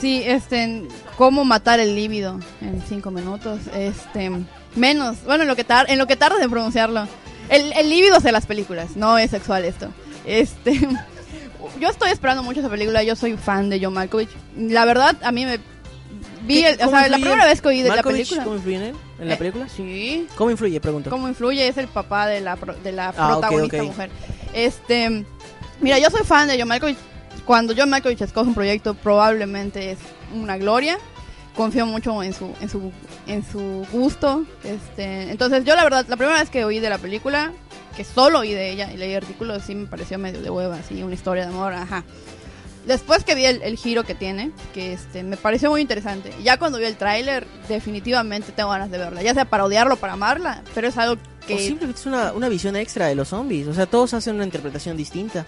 Sí, 0.00 0.22
este, 0.24 0.84
cómo 1.16 1.44
matar 1.44 1.78
el 1.78 1.94
líbido 1.94 2.40
en 2.60 2.82
cinco 2.88 3.10
minutos, 3.10 3.60
este, 3.74 4.30
menos, 4.74 5.18
bueno, 5.24 5.42
en 5.42 5.48
lo 5.48 5.54
que 5.54 5.62
tar 5.62 5.88
en 5.88 5.98
lo 5.98 6.06
que 6.06 6.16
tardas 6.16 6.40
en 6.42 6.50
pronunciarlo. 6.50 7.06
El, 7.48 7.72
el 7.72 7.88
líbido 7.88 8.16
es 8.16 8.24
de 8.24 8.32
las 8.32 8.46
películas, 8.46 8.96
no 8.96 9.16
es 9.18 9.30
sexual 9.30 9.64
esto. 9.64 9.88
Este, 10.24 10.80
yo 11.80 11.88
estoy 11.88 12.10
esperando 12.10 12.42
mucho 12.42 12.60
esa 12.60 12.68
película, 12.68 13.02
yo 13.02 13.16
soy 13.16 13.36
fan 13.36 13.68
de 13.70 13.80
John 13.82 13.94
Malkovich. 13.94 14.30
La 14.56 14.84
verdad, 14.84 15.16
a 15.22 15.32
mí 15.32 15.44
me 15.44 15.58
vi, 16.42 16.64
el- 16.64 16.74
o 16.76 16.78
¿Cómo 16.86 16.90
sea, 16.98 17.08
la 17.08 17.16
primera 17.18 17.44
vez 17.46 17.60
que 17.60 17.68
oí 17.68 17.82
de 17.82 17.88
la 17.90 18.02
película. 18.02 18.44
¿Cómo 18.44 18.56
influye 18.56 18.76
en 18.76 18.82
él? 18.82 18.94
¿En 19.18 19.28
la 19.28 19.34
Eh, 19.34 19.36
película? 19.38 19.68
Sí. 19.68 20.26
¿Cómo 20.36 20.50
influye? 20.50 20.80
Pregunto. 20.80 21.10
cómo 21.10 21.28
influye 21.28 21.66
es 21.66 21.76
el 21.78 21.88
papá 21.88 22.26
de 22.26 22.40
la, 22.40 22.56
pro- 22.56 22.74
de 22.74 22.92
la 22.92 23.08
Ah, 23.16 23.28
protagonista 23.32 23.82
mujer. 23.82 24.10
Este, 24.52 25.24
mira, 25.80 25.98
yo 25.98 26.10
soy 26.10 26.24
fan 26.24 26.48
de 26.48 26.58
John 26.58 26.68
Malkovich. 26.68 26.98
Cuando 27.44 27.74
John 27.76 27.90
Malkovich 27.90 28.20
escoge 28.22 28.48
un 28.48 28.54
proyecto, 28.54 28.94
probablemente 28.94 29.92
es 29.92 29.98
una 30.34 30.56
gloria. 30.58 30.98
Confío 31.54 31.86
mucho 31.86 32.22
en 32.22 32.34
su, 32.34 32.52
en 32.60 32.68
su, 32.68 32.92
en 33.26 33.42
su 33.50 33.86
gusto. 33.90 34.44
Este, 34.64 35.30
entonces, 35.30 35.64
yo 35.64 35.74
la 35.74 35.84
verdad, 35.84 36.04
la 36.08 36.16
primera 36.16 36.38
vez 36.38 36.50
que 36.50 36.64
oí 36.64 36.80
de 36.80 36.90
la 36.90 36.98
película, 36.98 37.52
que 37.96 38.04
solo 38.04 38.40
oí 38.40 38.52
de 38.52 38.70
ella 38.70 38.92
y 38.92 38.96
leí 38.96 39.14
artículos, 39.14 39.62
sí 39.64 39.74
me 39.74 39.86
pareció 39.86 40.18
medio 40.18 40.40
de 40.42 40.50
hueva, 40.50 40.76
así, 40.76 41.02
una 41.02 41.14
historia 41.14 41.44
de 41.46 41.50
amor, 41.52 41.72
ajá. 41.72 42.04
Después 42.86 43.24
que 43.24 43.34
vi 43.34 43.46
el, 43.46 43.62
el 43.62 43.76
giro 43.76 44.04
que 44.04 44.14
tiene, 44.14 44.52
que 44.72 44.92
este 44.92 45.24
me 45.24 45.36
pareció 45.36 45.70
muy 45.70 45.80
interesante. 45.80 46.32
Ya 46.44 46.56
cuando 46.56 46.78
vi 46.78 46.84
el 46.84 46.96
tráiler, 46.96 47.44
definitivamente 47.68 48.52
tengo 48.52 48.70
ganas 48.70 48.92
de 48.92 48.98
verla. 48.98 49.22
Ya 49.22 49.34
sea 49.34 49.44
para 49.44 49.64
odiarlo 49.64 49.94
o 49.94 49.96
para 49.96 50.12
amarla, 50.12 50.62
pero 50.72 50.86
es 50.86 50.96
algo 50.96 51.14
O 51.14 51.46
que... 51.48 51.58
simplemente 51.58 51.98
es 52.00 52.06
una, 52.06 52.32
una 52.32 52.48
visión 52.48 52.76
extra 52.76 53.06
de 53.06 53.16
los 53.16 53.26
zombies. 53.28 53.66
O 53.66 53.74
sea, 53.74 53.86
todos 53.86 54.14
hacen 54.14 54.36
una 54.36 54.44
interpretación 54.44 54.96
distinta. 54.96 55.44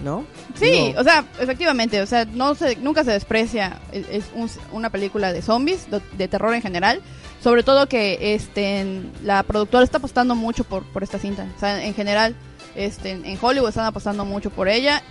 ¿No? 0.00 0.26
Sí, 0.58 0.92
o 0.98 1.04
sea, 1.04 1.24
efectivamente, 1.38 2.02
o 2.02 2.06
sea, 2.06 2.24
no 2.24 2.56
se, 2.56 2.74
nunca 2.74 3.04
se 3.04 3.12
desprecia 3.12 3.78
es, 3.92 4.04
es 4.10 4.24
un- 4.34 4.50
una 4.72 4.90
película 4.90 5.32
de 5.32 5.42
zombies, 5.42 5.88
de, 5.92 6.00
de 6.18 6.26
terror 6.26 6.52
en 6.54 6.60
general, 6.62 7.00
sobre 7.42 7.62
todo 7.62 7.88
que 7.88 8.34
este 8.34 9.02
la 9.22 9.42
productora 9.42 9.84
está 9.84 9.98
apostando 9.98 10.34
mucho 10.34 10.64
por, 10.64 10.84
por 10.84 11.02
esta 11.02 11.18
cinta, 11.18 11.46
o 11.56 11.60
sea, 11.60 11.84
en 11.84 11.94
general, 11.94 12.34
este 12.74 13.10
en 13.10 13.38
Hollywood 13.40 13.68
están 13.68 13.86
apostando 13.86 14.24
mucho 14.24 14.50
por 14.50 14.68
ella. 14.68 15.02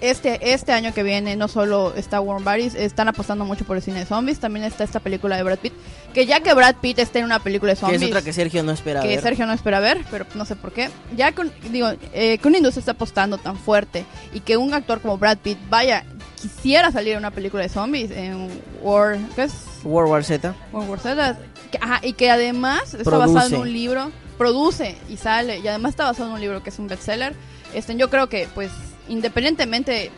Este 0.00 0.52
este 0.52 0.70
año 0.70 0.94
que 0.94 1.02
viene 1.02 1.34
no 1.34 1.48
solo 1.48 1.92
está 1.96 2.20
Warm 2.20 2.44
Bodies, 2.44 2.76
están 2.76 3.08
apostando 3.08 3.44
mucho 3.44 3.64
por 3.64 3.76
el 3.76 3.82
cine 3.82 3.98
de 3.98 4.06
zombies, 4.06 4.38
también 4.38 4.64
está 4.64 4.84
esta 4.84 5.00
película 5.00 5.36
de 5.36 5.42
Brad 5.42 5.58
Pitt, 5.58 5.72
que 6.14 6.24
ya 6.24 6.38
que 6.38 6.54
Brad 6.54 6.76
Pitt 6.76 7.00
esté 7.00 7.18
en 7.18 7.24
una 7.24 7.40
película 7.40 7.72
de 7.72 7.76
que 7.76 7.80
zombies, 7.80 8.02
es 8.02 8.08
otra 8.08 8.22
que 8.22 8.32
Sergio 8.32 8.62
no 8.62 8.70
espera 8.70 9.02
que 9.02 9.08
ver. 9.08 9.20
Sergio 9.20 9.46
no 9.46 9.52
espera 9.52 9.80
ver, 9.80 10.04
pero 10.08 10.24
no 10.36 10.44
sé 10.44 10.54
por 10.54 10.70
qué. 10.70 10.88
Ya 11.16 11.32
con, 11.32 11.50
digo, 11.72 11.88
eh, 12.12 12.38
que 12.38 12.46
una 12.46 12.58
industria 12.58 12.80
está 12.80 12.92
apostando 12.92 13.38
tan 13.38 13.56
fuerte 13.56 14.04
y 14.32 14.38
que 14.38 14.56
un 14.56 14.72
actor 14.72 15.00
como 15.00 15.18
Brad 15.18 15.38
Pitt 15.38 15.58
vaya, 15.68 16.04
quisiera 16.40 16.92
salir 16.92 17.14
en 17.14 17.18
una 17.18 17.32
película 17.32 17.64
de 17.64 17.68
zombies, 17.68 18.12
en 18.12 18.48
War, 18.82 19.18
¿qué 19.34 19.44
es? 19.44 19.52
World 19.82 20.12
War 20.12 20.22
Z. 20.22 20.54
World 20.72 20.90
War 20.90 21.00
Z, 21.00 21.38
que- 21.70 21.78
ajá, 21.80 22.00
y 22.02 22.12
que 22.14 22.30
además 22.30 22.94
está 22.94 23.04
Produce. 23.04 23.34
basado 23.34 23.54
en 23.56 23.60
un 23.62 23.72
libro, 23.72 24.10
produce 24.36 24.96
y 25.08 25.16
sale, 25.16 25.58
y 25.58 25.68
además 25.68 25.90
está 25.90 26.04
basado 26.04 26.28
en 26.28 26.34
un 26.34 26.40
libro 26.40 26.62
que 26.62 26.70
es 26.70 26.78
un 26.78 26.88
bestseller. 26.88 27.34
Este, 27.74 27.96
yo 27.96 28.08
creo 28.10 28.28
que, 28.28 28.48
pues, 28.54 28.70
independientemente 29.08 30.10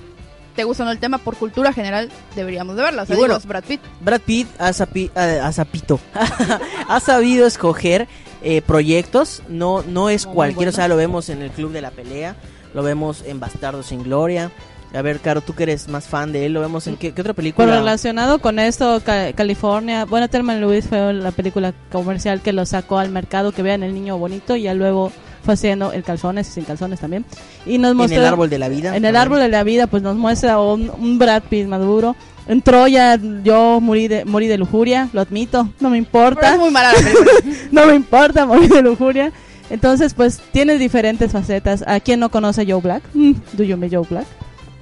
te 0.55 0.65
gusta 0.65 0.83
o 0.83 0.87
no 0.87 0.93
el 0.93 0.99
tema, 0.99 1.19
por 1.19 1.37
cultura 1.37 1.73
general 1.73 2.11
deberíamos 2.35 2.77
de 2.77 2.83
verla. 2.83 3.03
O 3.03 3.07
sea, 3.07 3.17
bueno, 3.17 3.35
digo, 3.35 3.39
es 3.39 3.47
Brad 3.47 3.65
Pitt. 3.65 3.81
Brad 4.01 4.21
Pitt 4.21 4.49
ha, 4.59 4.71
sapi- 4.71 5.11
ha- 5.15 5.47
ha 5.47 5.53
sapito. 5.53 6.01
ha 6.89 7.01
sabido 7.01 7.47
escoger 7.47 8.09
eh, 8.43 8.63
proyectos. 8.63 9.43
No, 9.49 9.83
no 9.83 10.09
es 10.11 10.27
Muy 10.27 10.35
cualquier. 10.35 10.69
O 10.69 10.73
sea, 10.73 10.89
lo 10.89 10.97
vemos 10.97 11.29
en 11.29 11.43
el 11.43 11.51
Club 11.51 11.73
de 11.73 11.81
la 11.81 11.91
Pelea. 11.91 12.37
Lo 12.75 12.83
vemos 12.83 13.23
en 13.27 13.41
Bastardos 13.41 13.87
sin 13.87 14.03
Gloria. 14.03 14.51
A 14.93 15.03
ver, 15.03 15.21
Caro, 15.21 15.41
tú 15.41 15.55
que 15.55 15.63
eres 15.63 15.87
más 15.89 16.07
fan 16.07 16.33
de 16.33 16.47
él, 16.47 16.53
lo 16.53 16.61
vemos 16.61 16.87
en 16.89 16.97
qué, 16.97 17.13
qué 17.13 17.21
otra 17.21 17.33
Pues 17.33 17.45
película. 17.45 17.67
relacionado 17.79 18.41
con 18.41 18.59
esto, 18.59 19.01
Ca- 19.05 19.33
California, 19.35 20.05
bueno, 20.05 20.29
Thelma 20.29 20.55
Lewis 20.57 20.87
fue 20.89 21.13
la 21.13 21.31
película 21.31 21.73
comercial 21.93 22.41
que 22.41 22.53
lo 22.53 22.67
sacó 22.67 22.99
al 22.99 23.11
mercado, 23.11 23.53
que 23.53 23.63
vean 23.63 23.85
el 23.85 23.95
niño 23.95 24.19
bonito, 24.19 24.57
y 24.57 24.63
ya 24.63 24.75
luego 24.75 25.13
fue 25.45 25.55
haciendo 25.55 25.93
el 25.93 26.03
calzones 26.03 26.49
y 26.49 26.53
sin 26.53 26.65
calzones 26.65 26.99
también. 26.99 27.25
Y 27.67 27.79
nos 27.79 27.93
en 27.93 27.97
mostró, 27.99 28.19
el 28.19 28.27
árbol 28.27 28.51
de 28.51 28.59
la 28.59 28.69
vida. 28.69 28.97
En 28.97 29.05
el 29.05 29.15
árbol 29.15 29.39
de 29.39 29.49
la 29.49 29.63
vida, 29.63 29.87
pues 29.87 30.03
nos 30.03 30.17
muestra 30.17 30.59
un, 30.61 30.91
un 30.99 31.19
Brad 31.21 31.45
Pitt 31.49 31.67
maduro. 31.69 32.17
En 32.49 32.61
Troya 32.63 33.17
yo 33.45 33.79
morí 33.81 34.09
de, 34.09 34.25
morí 34.25 34.49
de 34.49 34.59
lujuria, 34.59 35.09
lo 35.13 35.21
admito, 35.21 35.69
no 35.79 35.89
me 35.89 35.99
Pero 36.03 36.27
importa. 36.29 36.53
es 36.55 36.59
muy 36.59 36.71
mala 36.73 36.93
la 36.93 36.99
película. 36.99 37.31
no 37.71 37.87
me 37.87 37.95
importa 37.95 38.45
morir 38.45 38.69
de 38.69 38.83
lujuria. 38.83 39.31
Entonces, 39.71 40.15
pues 40.15 40.41
tiene 40.51 40.79
diferentes 40.79 41.31
facetas. 41.31 41.85
¿A 41.87 42.01
quién 42.01 42.19
no 42.19 42.29
conoce 42.29 42.67
Joe 42.69 42.81
Black? 42.81 43.05
Mm, 43.15 43.35
¿Do 43.53 43.63
you 43.63 43.77
me 43.77 43.89
Joe 43.89 44.05
Black? 44.11 44.27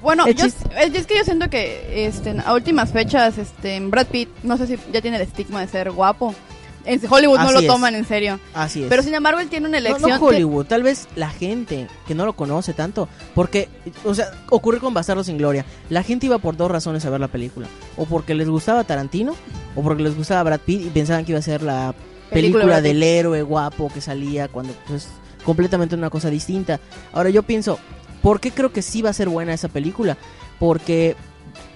Bueno, 0.03 0.27
yo, 0.27 0.33
chiste- 0.47 0.69
es, 0.97 1.07
que 1.07 1.17
yo 1.17 1.25
siento 1.25 1.51
que 1.51 2.07
este, 2.07 2.37
a 2.45 2.55
últimas 2.55 2.93
fechas, 2.93 3.37
este, 3.39 3.81
Brad 3.81 4.07
Pitt, 4.07 4.29
no 4.43 4.57
sé 4.57 4.67
si 4.67 4.79
ya 4.93 5.01
tiene 5.03 5.17
el 5.17 5.23
estigma 5.23 5.61
de 5.61 5.69
ser 5.69 5.91
guapo. 5.91 6.35
En 6.85 7.01
Hollywood 7.11 7.39
no 7.41 7.53
lo 7.53 7.59
es. 7.61 7.67
toman 7.67 7.95
en 7.97 8.07
serio. 8.07 8.41
Así 8.55 8.83
es. 8.83 8.89
Pero 8.89 9.03
sin 9.03 9.13
embargo, 9.13 9.41
él 9.41 9.49
tiene 9.51 9.69
una 9.69 9.79
No, 9.79 9.87
elección. 9.89 10.11
no 10.11 10.25
Hollywood, 10.25 10.65
tal 10.67 10.83
vez 10.83 11.07
la 11.17 11.29
gente 11.29 11.87
que 12.07 12.15
no 12.15 12.25
lo 12.25 12.33
conoce 12.35 12.73
tanto, 12.73 13.09
porque, 13.35 13.69
o 14.05 14.15
sea, 14.15 14.31
ocurrió 14.49 14.81
con 14.81 14.95
Bastardos 14.95 15.27
sin 15.27 15.37
Gloria. 15.37 15.67
La 15.91 16.03
gente 16.03 16.27
iba 16.27 16.39
por 16.39 16.57
dos 16.57 16.71
razones 16.71 17.05
a 17.05 17.11
ver 17.11 17.21
la 17.21 17.29
película, 17.29 17.67
o 17.99 18.07
porque 18.07 18.35
les 18.35 18.49
gustaba 18.49 18.85
Tarantino, 18.85 19.35
o 19.75 19.83
porque 19.83 20.03
les 20.03 20.17
gustaba 20.17 20.43
Brad 20.45 20.61
Pitt 20.61 20.87
y 20.87 20.91
pensaban 20.91 21.27
que 21.27 21.33
iba 21.33 21.41
a 21.41 21.43
ser 21.43 21.63
la 21.63 21.95
Película 22.31 22.63
película, 22.65 22.81
del 22.81 23.03
héroe 23.03 23.43
guapo 23.43 23.91
que 23.93 24.01
salía 24.01 24.49
cuando 24.49 24.73
pues 24.87 25.09
completamente 25.45 25.95
una 25.95 26.09
cosa 26.09 26.31
distinta. 26.31 26.81
Ahora 27.13 27.29
yo 27.29 27.43
pienso, 27.43 27.79
¿por 28.23 28.41
qué 28.41 28.51
creo 28.51 28.73
que 28.73 28.83
sí 28.83 29.03
va 29.03 29.11
a 29.11 29.15
ser 29.15 29.29
buena 29.29 29.55
esa 29.55 29.69
película? 29.69 30.17
Porque 30.59 31.17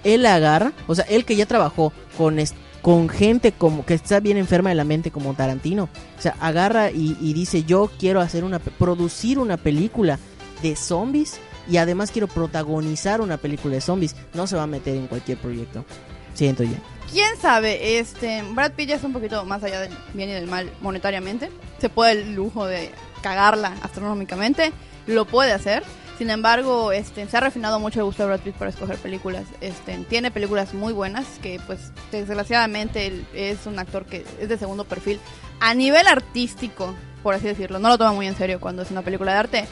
él 0.03 0.25
agarra, 0.25 0.73
o 0.87 0.95
sea, 0.95 1.05
él 1.05 1.25
que 1.25 1.35
ya 1.35 1.45
trabajó 1.45 1.93
con 2.17 2.39
con 2.81 3.07
gente 3.07 3.53
como 3.53 3.85
que 3.85 3.93
está 3.93 4.19
bien 4.19 4.35
enferma 4.35 4.67
de 4.67 4.75
la 4.75 4.83
mente 4.83 5.09
como 5.09 5.33
Tarantino, 5.35 5.87
o 6.17 6.21
sea, 6.21 6.35
agarra 6.41 6.91
y, 6.91 7.33
dice, 7.33 7.63
"Yo 7.63 7.89
quiero 7.97 8.19
hacer 8.19 8.43
una 8.43 8.59
producir 8.59 9.39
una 9.39 9.55
película 9.55 10.19
de 10.61 10.75
zombies 10.75 11.39
y 11.69 11.77
además 11.77 12.11
quiero 12.11 12.27
protagonizar 12.27 13.21
una 13.21 13.37
película 13.37 13.75
de 13.75 13.81
zombies." 13.81 14.17
No 14.33 14.47
se 14.47 14.57
va 14.57 14.63
a 14.63 14.67
meter 14.67 14.97
en 14.97 15.07
cualquier 15.07 15.37
proyecto. 15.37 15.85
Siento 16.33 16.63
yo. 16.63 16.75
¿Quién 17.09 17.37
sabe? 17.39 17.99
Este, 17.99 18.43
Brad 18.53 18.73
Pitt 18.73 18.89
ya 18.89 18.95
es 18.95 19.03
un 19.03 19.13
poquito 19.13 19.45
más 19.45 19.63
allá 19.63 19.79
del 19.81 19.91
bien 20.13 20.29
y 20.29 20.33
del 20.33 20.47
mal 20.47 20.69
monetariamente. 20.81 21.51
Se 21.79 21.87
puede 21.87 22.13
el 22.13 22.33
lujo 22.33 22.65
de 22.65 22.91
cagarla 23.21 23.75
astronómicamente. 23.81 24.73
Lo 25.07 25.25
puede 25.25 25.53
hacer. 25.53 25.83
Sin 26.23 26.29
embargo, 26.29 26.93
este, 26.93 27.27
se 27.27 27.35
ha 27.35 27.41
refinado 27.41 27.81
mucho 27.81 27.99
el 27.99 28.05
gusto 28.05 28.23
de 28.23 28.27
Brad 28.27 28.39
Pitt 28.39 28.55
para 28.55 28.69
escoger 28.71 28.95
películas. 28.97 29.43
Este, 29.59 29.97
tiene 30.07 30.31
películas 30.31 30.73
muy 30.73 30.93
buenas 30.93 31.25
que, 31.41 31.59
pues, 31.67 31.91
desgraciadamente 32.13 33.25
es 33.33 33.65
un 33.65 33.77
actor 33.77 34.05
que 34.05 34.23
es 34.39 34.47
de 34.47 34.57
segundo 34.57 34.85
perfil. 34.85 35.19
A 35.59 35.73
nivel 35.73 36.07
artístico, 36.07 36.95
por 37.23 37.35
así 37.35 37.45
decirlo, 37.47 37.77
no 37.77 37.89
lo 37.89 37.97
toma 37.97 38.13
muy 38.13 38.25
en 38.25 38.37
serio 38.37 38.61
cuando 38.61 38.83
es 38.83 38.91
una 38.91 39.01
película 39.01 39.33
de 39.33 39.37
arte. 39.37 39.65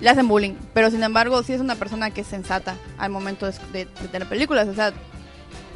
Le 0.00 0.10
hacen 0.10 0.26
bullying, 0.26 0.54
pero 0.74 0.90
sin 0.90 1.04
embargo 1.04 1.40
sí 1.44 1.52
es 1.52 1.60
una 1.60 1.76
persona 1.76 2.10
que 2.10 2.22
es 2.22 2.26
sensata 2.26 2.74
al 2.98 3.12
momento 3.12 3.48
de, 3.72 3.84
tener 4.10 4.28
películas. 4.28 4.66
O 4.66 4.74
sea, 4.74 4.92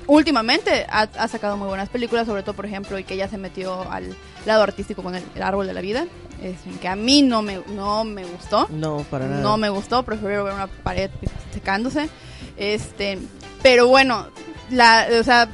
últimamente 0.09 0.89
ha, 0.91 1.29
sacado 1.29 1.57
muy 1.57 1.69
buenas 1.69 1.89
películas, 1.89 2.27
sobre 2.27 2.43
todo, 2.43 2.57
por 2.57 2.67
ejemplo, 2.67 2.99
y 2.99 3.05
que 3.05 3.17
ya 3.17 3.29
se 3.29 3.39
metió 3.39 3.89
al 3.93 4.17
lado 4.45 4.65
artístico 4.65 5.05
con 5.05 5.15
el 5.15 5.23
árbol 5.41 5.69
de 5.69 5.73
la 5.73 5.83
vida, 5.83 6.09
es, 6.43 6.57
que 6.81 6.89
a 6.89 6.97
mí 6.97 7.23
no 7.23 7.43
me, 7.43 7.61
no 7.69 8.05
me 8.05 8.25
gustó. 8.25 8.67
No, 8.71 9.05
para 9.11 9.27
nada. 9.27 9.43
No 9.43 9.57
me 9.57 9.69
gustó, 9.69 10.03
prefiero 10.03 10.45
ver 10.45 10.55
una 10.55 10.67
pared 10.67 11.11
secándose. 11.53 12.09
Este, 12.57 13.19
pero 13.63 13.87
bueno, 13.89 14.29
la, 14.71 15.07
o 15.19 15.23
sea, 15.25 15.49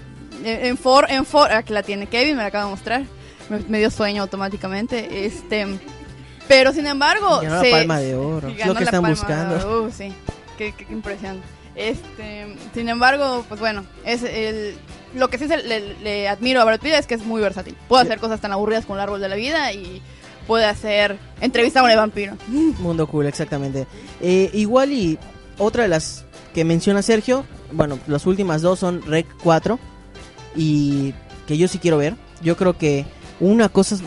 en 0.44 0.76
for, 0.76 1.06
en 1.10 1.24
for, 1.24 1.52
aquí 1.52 1.72
la 1.72 1.82
tiene 1.82 2.06
Kevin, 2.06 2.36
me 2.36 2.42
la 2.42 2.48
acaba 2.48 2.64
de 2.64 2.70
mostrar. 2.70 3.02
Me, 3.48 3.58
me 3.68 3.78
dio 3.78 3.90
sueño 3.90 4.22
automáticamente. 4.22 5.26
Este, 5.26 5.66
pero 6.48 6.72
sin 6.72 6.86
embargo, 6.86 7.40
Ganó 7.40 7.62
la 7.62 7.70
Palma 7.70 7.98
de 7.98 8.14
Oro, 8.14 8.48
es 8.48 8.66
lo 8.66 8.74
que 8.74 8.84
están 8.84 9.02
buscando. 9.04 9.82
Uh, 9.84 9.90
sí, 9.90 10.12
qué, 10.58 10.72
qué- 10.76 10.84
qué 10.86 10.92
impresión. 10.92 11.40
Este, 11.74 12.54
sin 12.74 12.88
embargo, 12.90 13.44
pues 13.48 13.58
bueno, 13.58 13.84
es 14.04 14.22
el, 14.22 14.76
lo 15.14 15.28
que 15.30 15.38
sí 15.38 15.48
se 15.48 15.56
le, 15.56 15.94
le 16.02 16.28
admiro 16.28 16.60
a 16.60 16.64
Brad 16.64 16.80
Pitt 16.80 16.92
es 16.92 17.06
que 17.06 17.14
es 17.14 17.24
muy 17.24 17.40
versátil. 17.40 17.76
Puede 17.88 18.02
hacer 18.02 18.18
cosas 18.20 18.40
tan 18.40 18.52
aburridas 18.52 18.84
como 18.84 18.96
el 18.96 19.02
árbol 19.02 19.20
de 19.20 19.28
la 19.30 19.36
vida 19.36 19.72
y 19.72 20.02
puede 20.46 20.66
hacer 20.66 21.18
entrevista 21.40 21.80
con 21.80 21.90
el 21.90 21.96
vampiro. 21.96 22.36
Mundo 22.78 23.06
cool, 23.06 23.26
exactamente. 23.26 23.86
Eh, 24.20 24.50
igual 24.52 24.92
y 24.92 25.18
otra 25.58 25.84
de 25.84 25.88
las 25.88 26.24
que 26.54 26.64
menciona 26.64 27.02
Sergio, 27.02 27.44
bueno, 27.72 27.98
las 28.06 28.26
últimas 28.26 28.62
dos 28.62 28.78
son 28.78 29.02
Rec 29.02 29.26
4 29.42 29.78
y 30.54 31.14
que 31.46 31.56
yo 31.56 31.68
sí 31.68 31.78
quiero 31.78 31.98
ver. 31.98 32.14
Yo 32.42 32.56
creo 32.56 32.76
que 32.76 33.06
una 33.40 33.68
cosa 33.68 33.96
es... 33.96 34.02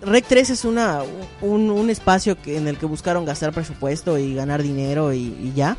Rec 0.00 0.24
3 0.28 0.50
es 0.50 0.64
una, 0.64 1.00
un, 1.40 1.90
espacio 1.90 2.40
que, 2.40 2.56
en 2.56 2.68
el 2.68 2.78
que 2.78 2.86
buscaron 2.86 3.24
gastar 3.24 3.52
presupuesto 3.52 4.16
y 4.16 4.34
ganar 4.34 4.62
dinero 4.62 5.12
y, 5.12 5.36
y 5.40 5.52
ya. 5.56 5.76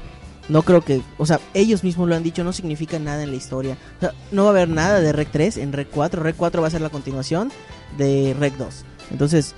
No 0.50 0.64
creo 0.64 0.82
que, 0.82 1.02
o 1.20 1.26
sea, 1.28 1.40
ellos 1.54 1.84
mismos 1.84 2.10
lo 2.10 2.16
han 2.16 2.24
dicho, 2.24 2.44
no 2.44 2.52
significa 2.52 2.98
nada 2.98 3.24
en 3.24 3.30
la 3.30 3.38
historia. 3.38 3.78
O 3.98 4.00
sea, 4.00 4.14
no 4.32 4.44
va 4.44 4.50
a 4.50 4.52
haber 4.52 4.68
nada 4.68 5.00
de 5.00 5.14
Rec 5.14 5.30
3 5.32 5.58
en 5.58 5.72
Rec 5.72 5.90
4. 5.92 6.24
Rec 6.24 6.36
4 6.36 6.62
va 6.62 6.68
a 6.68 6.72
ser 6.72 6.82
la 6.82 6.90
continuación 6.90 7.52
de 7.98 8.36
Rec 8.38 8.56
2. 8.58 8.84
Entonces, 9.12 9.56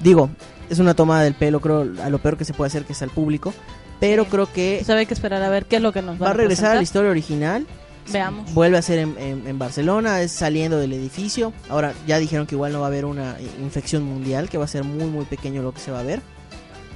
digo, 0.00 0.30
es 0.70 0.78
una 0.78 0.94
toma 0.94 1.22
del 1.22 1.34
pelo, 1.34 1.60
creo, 1.60 1.86
a 2.02 2.10
lo 2.10 2.18
peor 2.18 2.36
que 2.36 2.44
se 2.44 2.52
puede 2.54 2.68
hacer 2.68 2.84
que 2.84 2.92
es 2.92 3.02
al 3.02 3.10
público. 3.10 3.52
Pero 4.00 4.26
creo 4.26 4.50
que 4.52 4.82
Pues 4.84 4.90
hay 4.96 5.06
que 5.06 5.14
esperar 5.14 5.42
a 5.42 5.48
ver 5.48 5.64
qué 5.66 5.76
es 5.76 5.82
lo 5.82 5.92
que 5.92 6.02
nos 6.02 6.20
va 6.22 6.30
a 6.30 6.32
regresar 6.32 6.72
a 6.72 6.74
la 6.76 6.82
historia 6.82 7.10
original. 7.10 7.66
Veamos. 8.12 8.54
Vuelve 8.54 8.78
a 8.78 8.82
ser 8.82 9.00
en, 9.00 9.16
en- 9.18 9.46
en 9.46 9.58
Barcelona, 9.58 10.22
es 10.22 10.32
saliendo 10.32 10.78
del 10.78 10.92
edificio. 10.92 11.52
Ahora 11.68 11.92
ya 12.06 12.18
dijeron 12.18 12.46
que 12.46 12.54
igual 12.54 12.72
no 12.72 12.80
va 12.80 12.86
a 12.86 12.88
haber 12.88 13.04
una 13.04 13.36
infección 13.60 14.02
mundial, 14.04 14.48
que 14.48 14.56
va 14.56 14.64
a 14.64 14.68
ser 14.68 14.84
muy 14.84 15.04
muy 15.06 15.24
pequeño 15.26 15.62
lo 15.62 15.72
que 15.74 15.80
se 15.80 15.90
va 15.90 16.00
a 16.00 16.04
ver. 16.04 16.22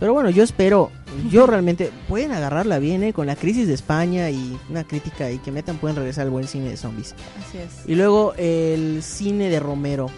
Pero 0.00 0.14
bueno, 0.14 0.30
yo 0.30 0.42
espero, 0.42 0.90
yo 1.30 1.46
realmente 1.46 1.90
pueden 2.08 2.32
agarrarla 2.32 2.78
bien 2.78 3.02
eh, 3.04 3.12
con 3.12 3.26
la 3.26 3.36
crisis 3.36 3.68
de 3.68 3.74
España 3.74 4.30
y 4.30 4.58
una 4.70 4.84
crítica 4.84 5.30
y 5.30 5.38
que 5.38 5.52
metan 5.52 5.76
pueden 5.76 5.96
regresar 5.96 6.24
al 6.24 6.30
buen 6.30 6.46
cine 6.48 6.70
de 6.70 6.76
zombies. 6.76 7.14
Así 7.46 7.58
es. 7.58 7.86
Y 7.86 7.94
luego 7.94 8.32
el 8.36 9.02
cine 9.02 9.48
de 9.48 9.60
Romero 9.60 10.10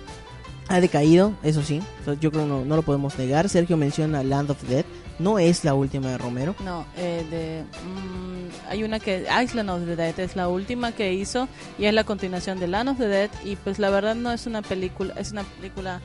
ha 0.69 0.81
decaído, 0.81 1.35
eso 1.43 1.63
sí, 1.63 1.83
yo 2.21 2.31
creo 2.31 2.47
no, 2.47 2.65
no 2.65 2.77
lo 2.77 2.83
podemos 2.83 3.19
negar. 3.19 3.49
Sergio 3.49 3.77
menciona 3.77 4.23
Land 4.23 4.51
of 4.51 4.63
Dead, 4.63 4.85
no 5.19 5.39
es 5.39 5.65
la 5.65 5.75
última 5.75 6.11
de 6.11 6.19
Romero. 6.19 6.55
No, 6.65 6.87
eh, 6.97 7.25
de, 7.31 7.63
mm, 7.63 8.71
hay 8.71 8.85
una 8.85 8.99
que 8.99 9.27
Island 9.43 9.71
of 9.71 9.85
the 9.85 9.97
Dead 9.97 10.19
es 10.19 10.37
la 10.37 10.49
última 10.49 10.93
que 10.93 11.13
hizo 11.13 11.49
y 11.79 11.85
es 11.87 11.95
la 11.95 12.05
continuación 12.05 12.59
de 12.59 12.69
Land 12.69 12.91
of 12.91 12.99
the 12.99 13.09
Dead 13.09 13.31
y 13.45 13.57
pues 13.57 13.79
la 13.79 13.91
verdad 13.91 14.15
no 14.15 14.33
es 14.33 14.47
una 14.47 14.63
película, 14.63 15.15
es 15.19 15.33
una 15.33 15.45
película 15.45 16.01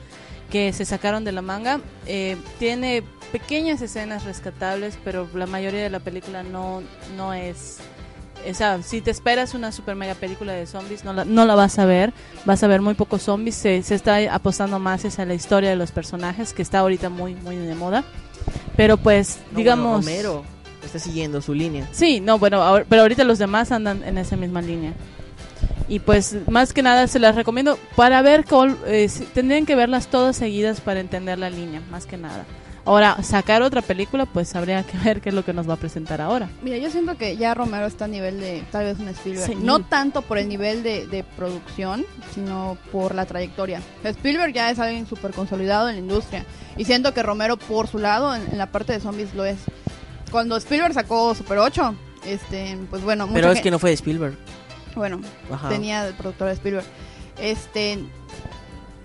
que 0.50 0.72
se 0.72 0.84
sacaron 0.84 1.24
de 1.24 1.32
la 1.32 1.42
manga. 1.42 1.80
Eh, 2.06 2.36
tiene 2.58 3.02
pequeñas 3.32 3.80
escenas 3.80 4.24
rescatables, 4.24 4.98
pero 5.04 5.28
la 5.34 5.46
mayoría 5.46 5.82
de 5.82 5.90
la 5.90 6.00
película 6.00 6.42
no, 6.42 6.82
no 7.16 7.32
es... 7.32 7.78
O 8.48 8.54
sea, 8.54 8.82
si 8.82 9.00
te 9.00 9.10
esperas 9.10 9.54
una 9.54 9.72
super 9.72 9.96
mega 9.96 10.14
película 10.14 10.52
de 10.52 10.66
zombies, 10.66 11.04
no 11.04 11.12
la, 11.12 11.24
no 11.24 11.44
la 11.44 11.54
vas 11.54 11.78
a 11.78 11.84
ver. 11.84 12.12
Vas 12.44 12.62
a 12.62 12.66
ver 12.66 12.80
muy 12.80 12.94
pocos 12.94 13.22
zombies. 13.22 13.54
Se, 13.54 13.82
se 13.82 13.94
está 13.94 14.16
apostando 14.34 14.78
más 14.78 15.04
es 15.04 15.18
a 15.18 15.24
la 15.24 15.34
historia 15.34 15.70
de 15.70 15.76
los 15.76 15.90
personajes, 15.90 16.52
que 16.52 16.62
está 16.62 16.78
ahorita 16.80 17.08
muy, 17.10 17.34
muy 17.34 17.56
de 17.56 17.74
moda. 17.74 18.04
Pero 18.76 18.96
pues, 18.96 19.38
No, 19.52 19.58
digamos... 19.58 20.04
bueno, 20.04 20.22
Romero 20.38 20.44
está 20.84 20.98
siguiendo 20.98 21.42
su 21.42 21.52
línea. 21.54 21.86
Sí, 21.92 22.20
no, 22.20 22.38
bueno, 22.38 22.62
ahor- 22.62 22.86
pero 22.88 23.02
ahorita 23.02 23.24
los 23.24 23.38
demás 23.38 23.70
andan 23.72 24.02
en 24.04 24.16
esa 24.18 24.36
misma 24.36 24.62
línea. 24.62 24.92
Y 25.88 25.98
pues 25.98 26.36
más 26.48 26.72
que 26.72 26.82
nada 26.82 27.06
se 27.08 27.18
las 27.18 27.34
recomiendo 27.34 27.76
para 27.96 28.22
ver, 28.22 28.44
eh, 28.86 29.10
tendrían 29.34 29.66
que 29.66 29.74
verlas 29.74 30.06
todas 30.06 30.36
seguidas 30.36 30.80
para 30.80 31.00
entender 31.00 31.38
la 31.38 31.50
línea, 31.50 31.82
más 31.90 32.06
que 32.06 32.16
nada. 32.16 32.44
Ahora, 32.84 33.22
sacar 33.22 33.62
otra 33.62 33.82
película, 33.82 34.26
pues 34.26 34.54
habría 34.56 34.82
que 34.84 34.96
ver 34.98 35.20
qué 35.20 35.28
es 35.28 35.34
lo 35.34 35.44
que 35.44 35.52
nos 35.52 35.68
va 35.68 35.74
a 35.74 35.76
presentar 35.76 36.20
ahora. 36.20 36.48
Mira, 36.62 36.78
yo 36.78 36.90
siento 36.90 37.16
que 37.16 37.36
ya 37.36 37.54
Romero 37.54 37.86
está 37.86 38.06
a 38.06 38.08
nivel 38.08 38.40
de 38.40 38.64
tal 38.70 38.84
vez 38.84 38.98
un 38.98 39.08
Spielberg. 39.08 39.46
Señor. 39.46 39.64
No 39.64 39.80
tanto 39.80 40.22
por 40.22 40.38
el 40.38 40.48
nivel 40.48 40.82
de, 40.82 41.06
de 41.06 41.22
producción, 41.22 42.06
sino 42.34 42.78
por 42.90 43.14
la 43.14 43.26
trayectoria. 43.26 43.82
Spielberg 44.04 44.52
ya 44.52 44.70
es 44.70 44.78
alguien 44.78 45.06
súper 45.06 45.32
consolidado 45.32 45.88
en 45.88 45.96
la 45.96 46.00
industria. 46.00 46.44
Y 46.76 46.84
siento 46.84 47.12
que 47.12 47.22
Romero, 47.22 47.56
por 47.56 47.86
su 47.86 47.98
lado, 47.98 48.34
en, 48.34 48.42
en 48.50 48.58
la 48.58 48.66
parte 48.66 48.92
de 48.94 49.00
zombies, 49.00 49.34
lo 49.34 49.44
es. 49.44 49.58
Cuando 50.30 50.56
Spielberg 50.56 50.94
sacó 50.94 51.34
Super 51.34 51.58
8, 51.58 51.94
este, 52.24 52.78
pues 52.88 53.02
bueno, 53.02 53.28
Pero 53.32 53.50
es 53.52 53.60
que 53.60 53.70
no 53.70 53.78
fue 53.78 53.90
de 53.90 53.94
Spielberg. 53.94 54.36
Bueno, 54.94 55.20
Ajá. 55.50 55.68
tenía 55.68 56.04
de 56.04 56.12
productor 56.12 56.48
de 56.48 56.54
Spielberg. 56.54 56.86
Este. 57.40 57.98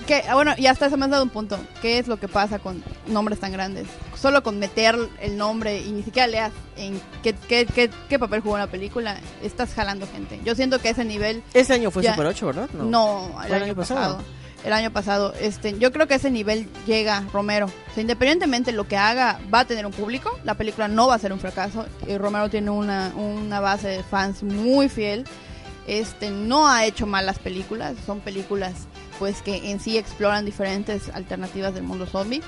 Que, 0.07 0.23
ah, 0.29 0.35
bueno, 0.35 0.53
y 0.57 0.67
hasta 0.67 0.89
se 0.89 0.97
me 0.97 1.05
has 1.05 1.11
dado 1.11 1.23
un 1.23 1.29
punto. 1.29 1.57
¿Qué 1.81 1.97
es 1.97 2.07
lo 2.07 2.17
que 2.17 2.27
pasa 2.27 2.59
con 2.59 2.83
nombres 3.07 3.39
tan 3.39 3.51
grandes? 3.51 3.87
Solo 4.15 4.43
con 4.43 4.59
meter 4.59 4.95
el 5.19 5.35
nombre 5.37 5.79
y 5.81 5.91
ni 5.91 6.03
siquiera 6.03 6.27
leas 6.27 6.51
en 6.77 7.01
qué, 7.23 7.33
qué, 7.33 7.65
qué, 7.65 7.89
qué 8.07 8.19
papel 8.19 8.41
jugó 8.41 8.55
en 8.57 8.61
la 8.61 8.67
película, 8.71 9.17
estás 9.41 9.73
jalando 9.73 10.07
gente. 10.07 10.39
Yo 10.45 10.53
siento 10.53 10.79
que 10.79 10.89
ese 10.89 11.05
nivel. 11.05 11.41
Este 11.55 11.73
año 11.73 11.89
fue 11.89 12.03
ya- 12.03 12.11
Super 12.11 12.27
8, 12.27 12.45
¿verdad? 12.45 12.69
No, 12.73 13.31
el, 13.41 13.47
¿Fue 13.47 13.57
año, 13.57 13.75
pasado. 13.75 14.21
El 14.63 14.73
año 14.73 14.91
pasado. 14.91 15.33
Este, 15.39 15.77
yo 15.79 15.91
creo 15.91 16.07
que 16.07 16.15
ese 16.15 16.29
nivel 16.29 16.67
llega 16.85 17.23
Romero. 17.33 17.65
O 17.65 17.93
sea, 17.93 18.01
independientemente 18.01 18.71
de 18.71 18.77
lo 18.77 18.87
que 18.87 18.97
haga, 18.97 19.39
va 19.51 19.61
a 19.61 19.65
tener 19.65 19.85
un 19.87 19.91
público. 19.91 20.37
La 20.43 20.53
película 20.53 20.87
no 20.87 21.07
va 21.07 21.15
a 21.15 21.19
ser 21.19 21.33
un 21.33 21.39
fracaso. 21.39 21.85
Y 22.07 22.15
Romero 22.17 22.49
tiene 22.49 22.69
una, 22.69 23.11
una 23.15 23.59
base 23.59 23.87
de 23.87 24.03
fans 24.03 24.43
muy 24.43 24.87
fiel. 24.87 25.25
Este, 25.87 26.29
no 26.31 26.67
ha 26.67 26.85
hecho 26.85 27.05
malas 27.05 27.37
películas. 27.39 27.93
Son 28.05 28.19
películas 28.19 28.73
pues 29.19 29.41
que 29.41 29.71
en 29.71 29.80
sí 29.80 29.97
exploran 29.97 30.45
diferentes 30.45 31.10
alternativas 31.10 31.73
del 31.73 31.84
mundo 31.84 32.06
zombie. 32.06 32.41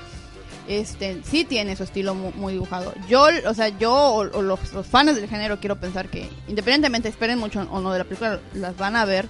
Este, 0.66 1.22
sí 1.24 1.44
tiene 1.44 1.76
su 1.76 1.82
estilo 1.84 2.14
mu- 2.14 2.32
muy, 2.32 2.52
dibujado. 2.52 2.92
Yo, 3.08 3.26
o 3.46 3.54
sea, 3.54 3.68
yo 3.68 3.94
o, 3.94 4.24
los, 4.42 4.60
fans 4.90 5.16
del 5.16 5.26
género 5.28 5.58
quiero 5.60 5.76
pensar 5.76 6.08
que 6.08 6.28
independientemente 6.46 7.08
esperen 7.08 7.38
mucho 7.38 7.66
o 7.70 7.80
no 7.80 7.90
de 7.90 7.98
la 8.00 8.04
película, 8.04 8.38
las 8.52 8.76
van 8.76 8.94
a 8.94 9.06
ver 9.06 9.26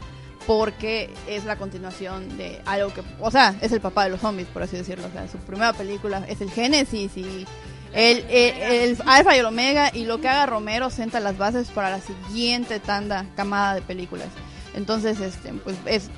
porque 0.49 1.11
es 1.29 1.45
la 1.45 1.57
continuación 1.57 2.37
de 2.37 2.61
algo 2.67 2.93
que, 2.93 3.03
o 3.21 3.31
sea, 3.31 3.55
es 3.61 3.71
el 3.71 3.81
papá 3.81 4.05
de 4.05 4.11
los 4.11 4.21
zombies, 4.21 4.49
por 4.49 4.63
así 4.65 4.77
decirlo. 4.77 5.07
O 5.07 5.13
sea, 5.13 5.29
su 5.29 5.39
primera 5.39 5.73
película 5.75 6.25
es 6.29 6.41
el 6.41 6.51
Génesis 6.51 7.17
y 7.17 7.47
el 7.93 8.99
Alfa 9.07 9.37
y 9.37 9.39
el 9.39 9.47
Omega 9.47 9.91
y 9.95 10.05
lo 10.07 10.21
que 10.21 10.29
haga 10.29 10.47
Romero 10.47 10.91
senta 10.91 11.21
las 11.21 11.39
bases 11.39 11.69
para 11.69 11.91
la 11.91 12.01
siguiente 12.01 12.81
tanda, 12.81 13.27
camada 13.37 13.75
de 13.75 13.83
películas. 13.83 14.29
Entonces, 14.75 15.21
este, 15.21 15.53
pues 15.53 15.77
es, 15.87 16.11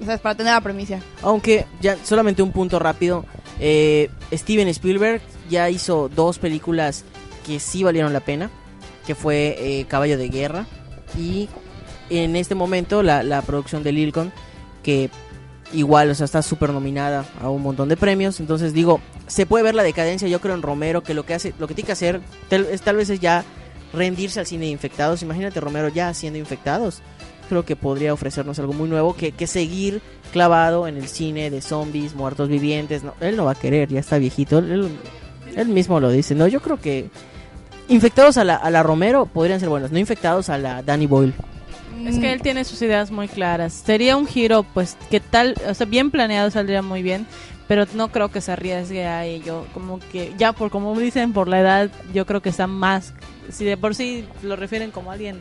o 0.00 0.04
sea, 0.04 0.14
es 0.14 0.20
para 0.20 0.34
tener 0.34 0.52
la 0.52 0.60
premisa. 0.60 1.00
Aunque, 1.22 1.66
ya 1.80 1.96
solamente 2.04 2.42
un 2.42 2.52
punto 2.52 2.78
rápido. 2.78 3.24
eh, 3.60 4.10
Steven 4.32 4.68
Spielberg 4.68 5.20
ya 5.48 5.70
hizo 5.70 6.08
dos 6.08 6.38
películas 6.38 7.04
que 7.46 7.60
sí 7.60 7.82
valieron 7.82 8.12
la 8.12 8.20
pena. 8.20 8.50
Que 9.06 9.14
fue 9.14 9.56
eh, 9.58 9.84
Caballo 9.86 10.16
de 10.16 10.28
Guerra. 10.28 10.66
Y 11.18 11.48
en 12.10 12.36
este 12.36 12.54
momento 12.54 13.02
la, 13.02 13.22
la 13.22 13.42
producción 13.42 13.82
de 13.82 13.92
Lilcon. 13.92 14.32
Que 14.82 15.10
igual, 15.72 16.10
o 16.10 16.14
sea, 16.14 16.24
está 16.24 16.42
súper 16.42 16.70
nominada 16.70 17.24
a 17.40 17.50
un 17.50 17.62
montón 17.62 17.88
de 17.88 17.96
premios. 17.96 18.40
Entonces 18.40 18.72
digo, 18.72 19.00
se 19.26 19.46
puede 19.46 19.64
ver 19.64 19.74
la 19.74 19.82
decadencia, 19.82 20.28
yo 20.28 20.40
creo, 20.40 20.54
en 20.54 20.62
Romero. 20.62 21.02
Que 21.02 21.14
lo 21.14 21.26
que 21.26 21.34
hace, 21.34 21.54
lo 21.58 21.66
que 21.68 21.74
tiene 21.74 21.86
que 21.86 21.92
hacer, 21.92 22.20
es, 22.50 22.82
tal 22.82 22.96
vez 22.96 23.10
es 23.10 23.20
ya 23.20 23.44
rendirse 23.92 24.40
al 24.40 24.46
cine 24.46 24.64
de 24.64 24.70
infectados. 24.72 25.22
Imagínate 25.22 25.60
Romero 25.60 25.88
ya 25.88 26.08
haciendo 26.08 26.38
infectados. 26.38 27.02
Creo 27.48 27.64
que 27.64 27.76
podría 27.76 28.12
ofrecernos 28.12 28.58
algo 28.58 28.72
muy 28.72 28.88
nuevo 28.88 29.14
que, 29.14 29.32
que 29.32 29.46
seguir 29.46 30.00
clavado 30.32 30.88
en 30.88 30.96
el 30.96 31.08
cine 31.08 31.50
de 31.50 31.60
zombies, 31.60 32.14
muertos 32.14 32.48
vivientes. 32.48 33.04
No, 33.04 33.14
él 33.20 33.36
no 33.36 33.44
va 33.44 33.52
a 33.52 33.56
querer, 33.56 33.88
ya 33.88 34.00
está 34.00 34.18
viejito. 34.18 34.58
Él, 34.58 34.88
él 35.56 35.68
mismo 35.68 36.00
lo 36.00 36.10
dice. 36.10 36.34
No, 36.34 36.46
yo 36.46 36.60
creo 36.60 36.80
que 36.80 37.10
infectados 37.88 38.36
a 38.36 38.44
la, 38.44 38.56
a 38.56 38.70
la 38.70 38.82
Romero 38.82 39.26
podrían 39.26 39.60
ser 39.60 39.68
buenos, 39.68 39.92
no 39.92 39.98
infectados 39.98 40.48
a 40.48 40.58
la 40.58 40.82
Danny 40.82 41.06
Boyle. 41.06 41.34
Es 42.06 42.18
que 42.18 42.32
él 42.32 42.42
tiene 42.42 42.64
sus 42.64 42.82
ideas 42.82 43.10
muy 43.10 43.28
claras. 43.28 43.72
Sería 43.72 44.16
un 44.16 44.26
giro, 44.26 44.62
pues, 44.62 44.96
que 45.10 45.20
tal, 45.20 45.54
o 45.68 45.74
sea, 45.74 45.86
bien 45.86 46.10
planeado 46.10 46.50
saldría 46.50 46.82
muy 46.82 47.02
bien, 47.02 47.26
pero 47.66 47.86
no 47.94 48.08
creo 48.08 48.30
que 48.30 48.40
se 48.40 48.52
arriesgue 48.52 49.06
a 49.06 49.24
ello. 49.24 49.64
Como 49.72 50.00
que, 50.12 50.34
ya 50.36 50.52
por 50.52 50.70
como 50.70 50.98
dicen, 50.98 51.32
por 51.32 51.48
la 51.48 51.60
edad, 51.60 51.90
yo 52.12 52.26
creo 52.26 52.42
que 52.42 52.50
está 52.50 52.66
más, 52.66 53.14
si 53.50 53.64
de 53.64 53.76
por 53.76 53.94
sí 53.94 54.24
lo 54.42 54.56
refieren 54.56 54.90
como 54.90 55.12
alguien 55.12 55.38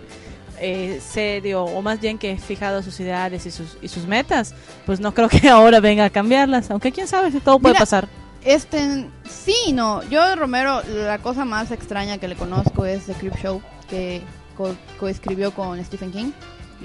eh, 0.60 1.00
serio, 1.06 1.64
o 1.66 1.82
más 1.82 2.00
bien 2.00 2.18
que 2.18 2.38
fijado 2.38 2.82
sus 2.84 3.00
ideales 3.00 3.46
y 3.46 3.52
sus, 3.52 3.78
y 3.82 3.88
sus 3.88 4.06
metas, 4.08 4.54
pues 4.86 5.00
no 5.00 5.14
creo 5.14 5.30
que 5.30 5.50
ahora 5.50 5.80
venga 5.80 6.06
a 6.06 6.10
cambiarlas. 6.10 6.70
Aunque 6.72 6.92
quién 6.92 7.08
sabe 7.08 7.32
si 7.32 7.40
todo 7.40 7.60
puede 7.60 7.74
Mira, 7.74 7.80
pasar. 7.82 8.08
Este, 8.44 9.06
sí, 9.30 9.56
y 9.68 9.74
no. 9.74 10.04
Yo 10.10 10.28
de 10.28 10.36
Romero, 10.36 10.82
la 10.88 11.18
cosa 11.20 11.46
más 11.46 11.72
extraña 11.72 12.18
que 12.18 12.28
le 12.28 12.36
conozco 12.36 12.86
es 12.86 13.06
The 13.06 13.14
Creep 13.14 13.36
Show, 13.38 13.62
que 13.90 14.22
co- 14.58 14.76
coescribió 15.00 15.52
con 15.52 15.84
Stephen 15.84 16.12
King. 16.12 16.32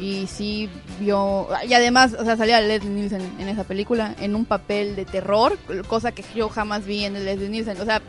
Y 0.01 0.29
sí 0.29 0.71
vio. 1.01 1.49
Y 1.67 1.75
además, 1.75 2.15
o 2.17 2.25
sea, 2.25 2.37
salía 2.37 2.61
Leslie 2.61 2.89
Nielsen 2.91 3.21
en 3.41 3.49
esa 3.49 3.65
película, 3.65 4.15
en 4.21 4.37
un 4.37 4.45
papel 4.45 4.95
de 4.95 5.05
terror, 5.05 5.59
cosa 5.89 6.13
que 6.13 6.25
yo 6.37 6.49
jamás 6.49 6.85
vi 6.85 7.05
en 7.05 7.15
Leslie 7.25 7.49
Nielsen. 7.49 7.81
O 7.81 7.85
sea, 7.85 8.01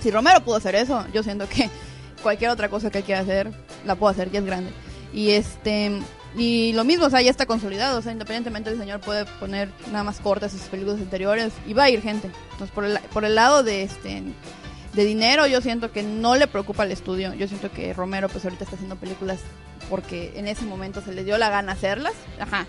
si 0.00 0.12
Romero 0.12 0.40
pudo 0.44 0.56
hacer 0.56 0.76
eso, 0.76 1.04
yo 1.12 1.24
siento 1.24 1.48
que 1.48 1.68
cualquier 2.22 2.50
otra 2.50 2.68
cosa 2.68 2.90
que 2.90 2.98
él 2.98 3.04
quiera 3.04 3.22
hacer, 3.22 3.50
la 3.84 3.96
puedo 3.96 4.12
hacer, 4.12 4.30
ya 4.30 4.38
es 4.38 4.44
grande. 4.46 4.70
Y 5.14 5.30
este. 5.30 6.00
Y 6.36 6.72
lo 6.72 6.82
mismo, 6.82 7.06
o 7.06 7.10
sea, 7.10 7.22
ya 7.22 7.30
está 7.30 7.46
consolidado. 7.46 7.98
O 7.98 8.02
sea, 8.02 8.12
independientemente 8.12 8.68
el 8.68 8.78
señor 8.78 9.00
puede 9.00 9.24
poner 9.38 9.70
nada 9.92 10.02
más 10.02 10.18
cortas 10.18 10.52
sus 10.52 10.62
películas 10.62 11.00
anteriores 11.00 11.52
y 11.66 11.72
va 11.72 11.84
a 11.84 11.90
ir 11.90 12.02
gente. 12.02 12.28
Entonces, 12.52 12.74
por 12.74 12.84
el, 12.84 12.98
por 13.12 13.24
el 13.24 13.36
lado 13.36 13.62
de 13.62 13.84
este 13.84 14.22
de 14.94 15.04
dinero 15.04 15.46
yo 15.46 15.60
siento 15.60 15.90
que 15.90 16.02
no 16.02 16.36
le 16.36 16.46
preocupa 16.46 16.84
al 16.84 16.92
estudio. 16.92 17.34
Yo 17.34 17.48
siento 17.48 17.70
que 17.70 17.92
Romero 17.92 18.28
pues 18.28 18.44
ahorita 18.44 18.64
está 18.64 18.76
haciendo 18.76 18.96
películas 18.96 19.40
porque 19.90 20.32
en 20.36 20.48
ese 20.48 20.64
momento 20.64 21.02
se 21.02 21.12
le 21.12 21.24
dio 21.24 21.36
la 21.38 21.50
gana 21.50 21.72
hacerlas. 21.72 22.14
Ajá. 22.38 22.66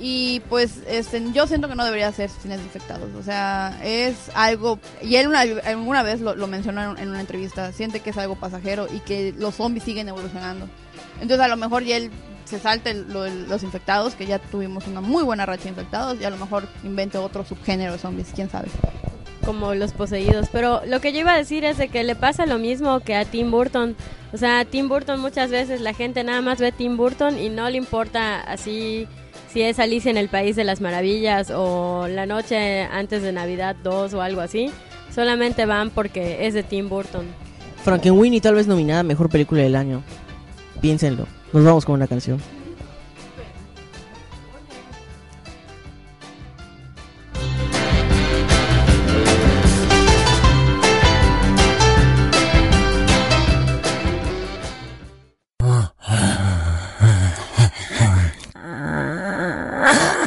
Y 0.00 0.40
pues 0.48 0.78
este, 0.86 1.20
yo 1.32 1.48
siento 1.48 1.68
que 1.68 1.74
no 1.74 1.84
debería 1.84 2.12
ser 2.12 2.30
cines 2.30 2.60
infectados. 2.60 3.12
O 3.16 3.22
sea, 3.22 3.80
es 3.82 4.30
algo... 4.34 4.78
Y 5.02 5.16
él 5.16 5.26
una, 5.26 5.40
alguna 5.40 6.04
vez 6.04 6.20
lo, 6.20 6.36
lo 6.36 6.46
mencionó 6.46 6.92
en, 6.92 6.98
en 6.98 7.08
una 7.08 7.20
entrevista. 7.20 7.72
Siente 7.72 7.98
que 8.00 8.10
es 8.10 8.16
algo 8.16 8.36
pasajero 8.36 8.86
y 8.92 9.00
que 9.00 9.34
los 9.36 9.56
zombies 9.56 9.84
siguen 9.84 10.08
evolucionando. 10.08 10.68
Entonces 11.20 11.40
a 11.40 11.48
lo 11.48 11.56
mejor 11.56 11.84
ya 11.84 11.96
él 11.96 12.10
se 12.44 12.58
salte 12.58 12.94
lo 12.94 13.22
de 13.22 13.46
los 13.46 13.62
infectados, 13.62 14.14
que 14.14 14.26
ya 14.26 14.38
tuvimos 14.38 14.86
una 14.86 15.00
muy 15.00 15.22
buena 15.22 15.44
racha 15.44 15.64
de 15.64 15.70
infectados, 15.70 16.20
y 16.20 16.24
a 16.24 16.30
lo 16.30 16.38
mejor 16.38 16.66
invente 16.82 17.18
otro 17.18 17.44
subgénero 17.44 17.92
de 17.92 17.98
zombies, 17.98 18.28
quién 18.34 18.48
sabe. 18.48 18.68
como 19.44 19.74
los 19.74 19.92
poseídos. 19.92 20.48
Pero 20.52 20.82
lo 20.86 21.00
que 21.00 21.12
yo 21.12 21.20
iba 21.20 21.32
a 21.32 21.38
decir 21.38 21.64
es 21.64 21.78
de 21.78 21.88
que 21.88 22.04
le 22.04 22.14
pasa 22.14 22.44
lo 22.44 22.58
mismo 22.58 23.00
que 23.00 23.14
a 23.14 23.24
Tim 23.24 23.50
Burton. 23.50 23.96
O 24.32 24.36
sea, 24.36 24.60
a 24.60 24.64
Tim 24.66 24.88
Burton 24.88 25.20
muchas 25.20 25.50
veces 25.50 25.80
la 25.80 25.94
gente 25.94 26.22
nada 26.22 26.42
más 26.42 26.58
ve 26.58 26.70
Tim 26.70 26.98
Burton 26.98 27.38
y 27.38 27.48
no 27.48 27.70
le 27.70 27.78
importa 27.78 28.40
así 28.40 29.06
si 29.50 29.62
es 29.62 29.78
Alicia 29.78 30.10
en 30.10 30.18
el 30.18 30.28
País 30.28 30.54
de 30.54 30.64
las 30.64 30.82
Maravillas 30.82 31.50
o 31.50 32.08
La 32.08 32.26
Noche 32.26 32.82
antes 32.82 33.22
de 33.22 33.32
Navidad 33.32 33.74
2 33.82 34.12
o 34.12 34.20
algo 34.20 34.42
así. 34.42 34.70
Solamente 35.14 35.64
van 35.64 35.88
porque 35.88 36.46
es 36.46 36.52
de 36.52 36.62
Tim 36.62 36.90
Burton. 36.90 37.24
Frankenweenie 37.82 38.42
tal 38.42 38.54
vez 38.54 38.66
nominada 38.66 39.02
Mejor 39.02 39.30
Película 39.30 39.62
del 39.62 39.76
Año. 39.76 40.02
Piénsenlo. 40.80 41.26
Nos 41.52 41.64
vamos 41.64 41.84
con 41.84 41.94
una 41.94 42.06
canción. 42.06 42.40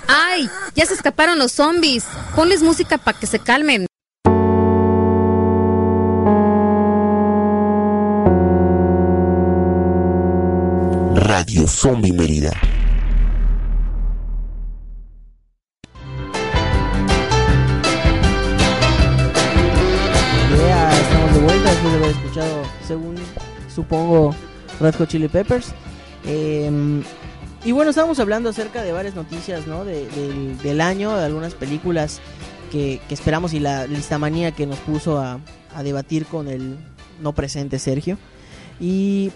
¡Ay! 0.07 0.49
Ya 0.75 0.85
se 0.85 0.93
escaparon 0.93 1.37
los 1.37 1.51
zombies. 1.51 2.05
Ponles 2.35 2.63
música 2.63 2.97
para 2.97 3.19
que 3.19 3.27
se 3.27 3.39
calmen. 3.39 3.85
Radio 11.41 11.65
Zombie 11.67 12.11
Mérida. 12.13 12.51
Estamos 20.93 21.33
de 21.33 21.39
vuelta 21.41 21.69
después 21.71 21.91
de 21.93 21.97
haber 21.99 22.09
escuchado, 22.11 22.63
según 22.87 23.15
supongo, 23.73 24.35
Red 24.79 24.95
Hot 24.95 25.09
Chili 25.09 25.27
Peppers. 25.27 25.73
Eh, 26.25 27.01
y 27.63 27.71
bueno, 27.71 27.89
estábamos 27.91 28.19
hablando 28.19 28.49
acerca 28.49 28.81
de 28.83 28.91
varias 28.91 29.15
noticias, 29.15 29.67
¿no? 29.67 29.85
De- 29.85 30.07
del, 30.63 30.81
año, 30.81 31.15
de 31.15 31.25
algunas 31.25 31.53
películas 31.53 32.19
que, 32.71 32.99
que 33.07 33.13
esperamos 33.13 33.53
y 33.53 33.59
la 33.59 33.85
listamanía 33.87 34.51
que 34.51 34.65
nos 34.65 34.79
puso 34.79 35.19
a, 35.19 35.39
a 35.75 35.83
debatir 35.83 36.25
con 36.25 36.47
el 36.47 36.77
no 37.21 37.33
presente 37.33 37.77
Sergio. 37.79 38.17
Y 38.79 39.31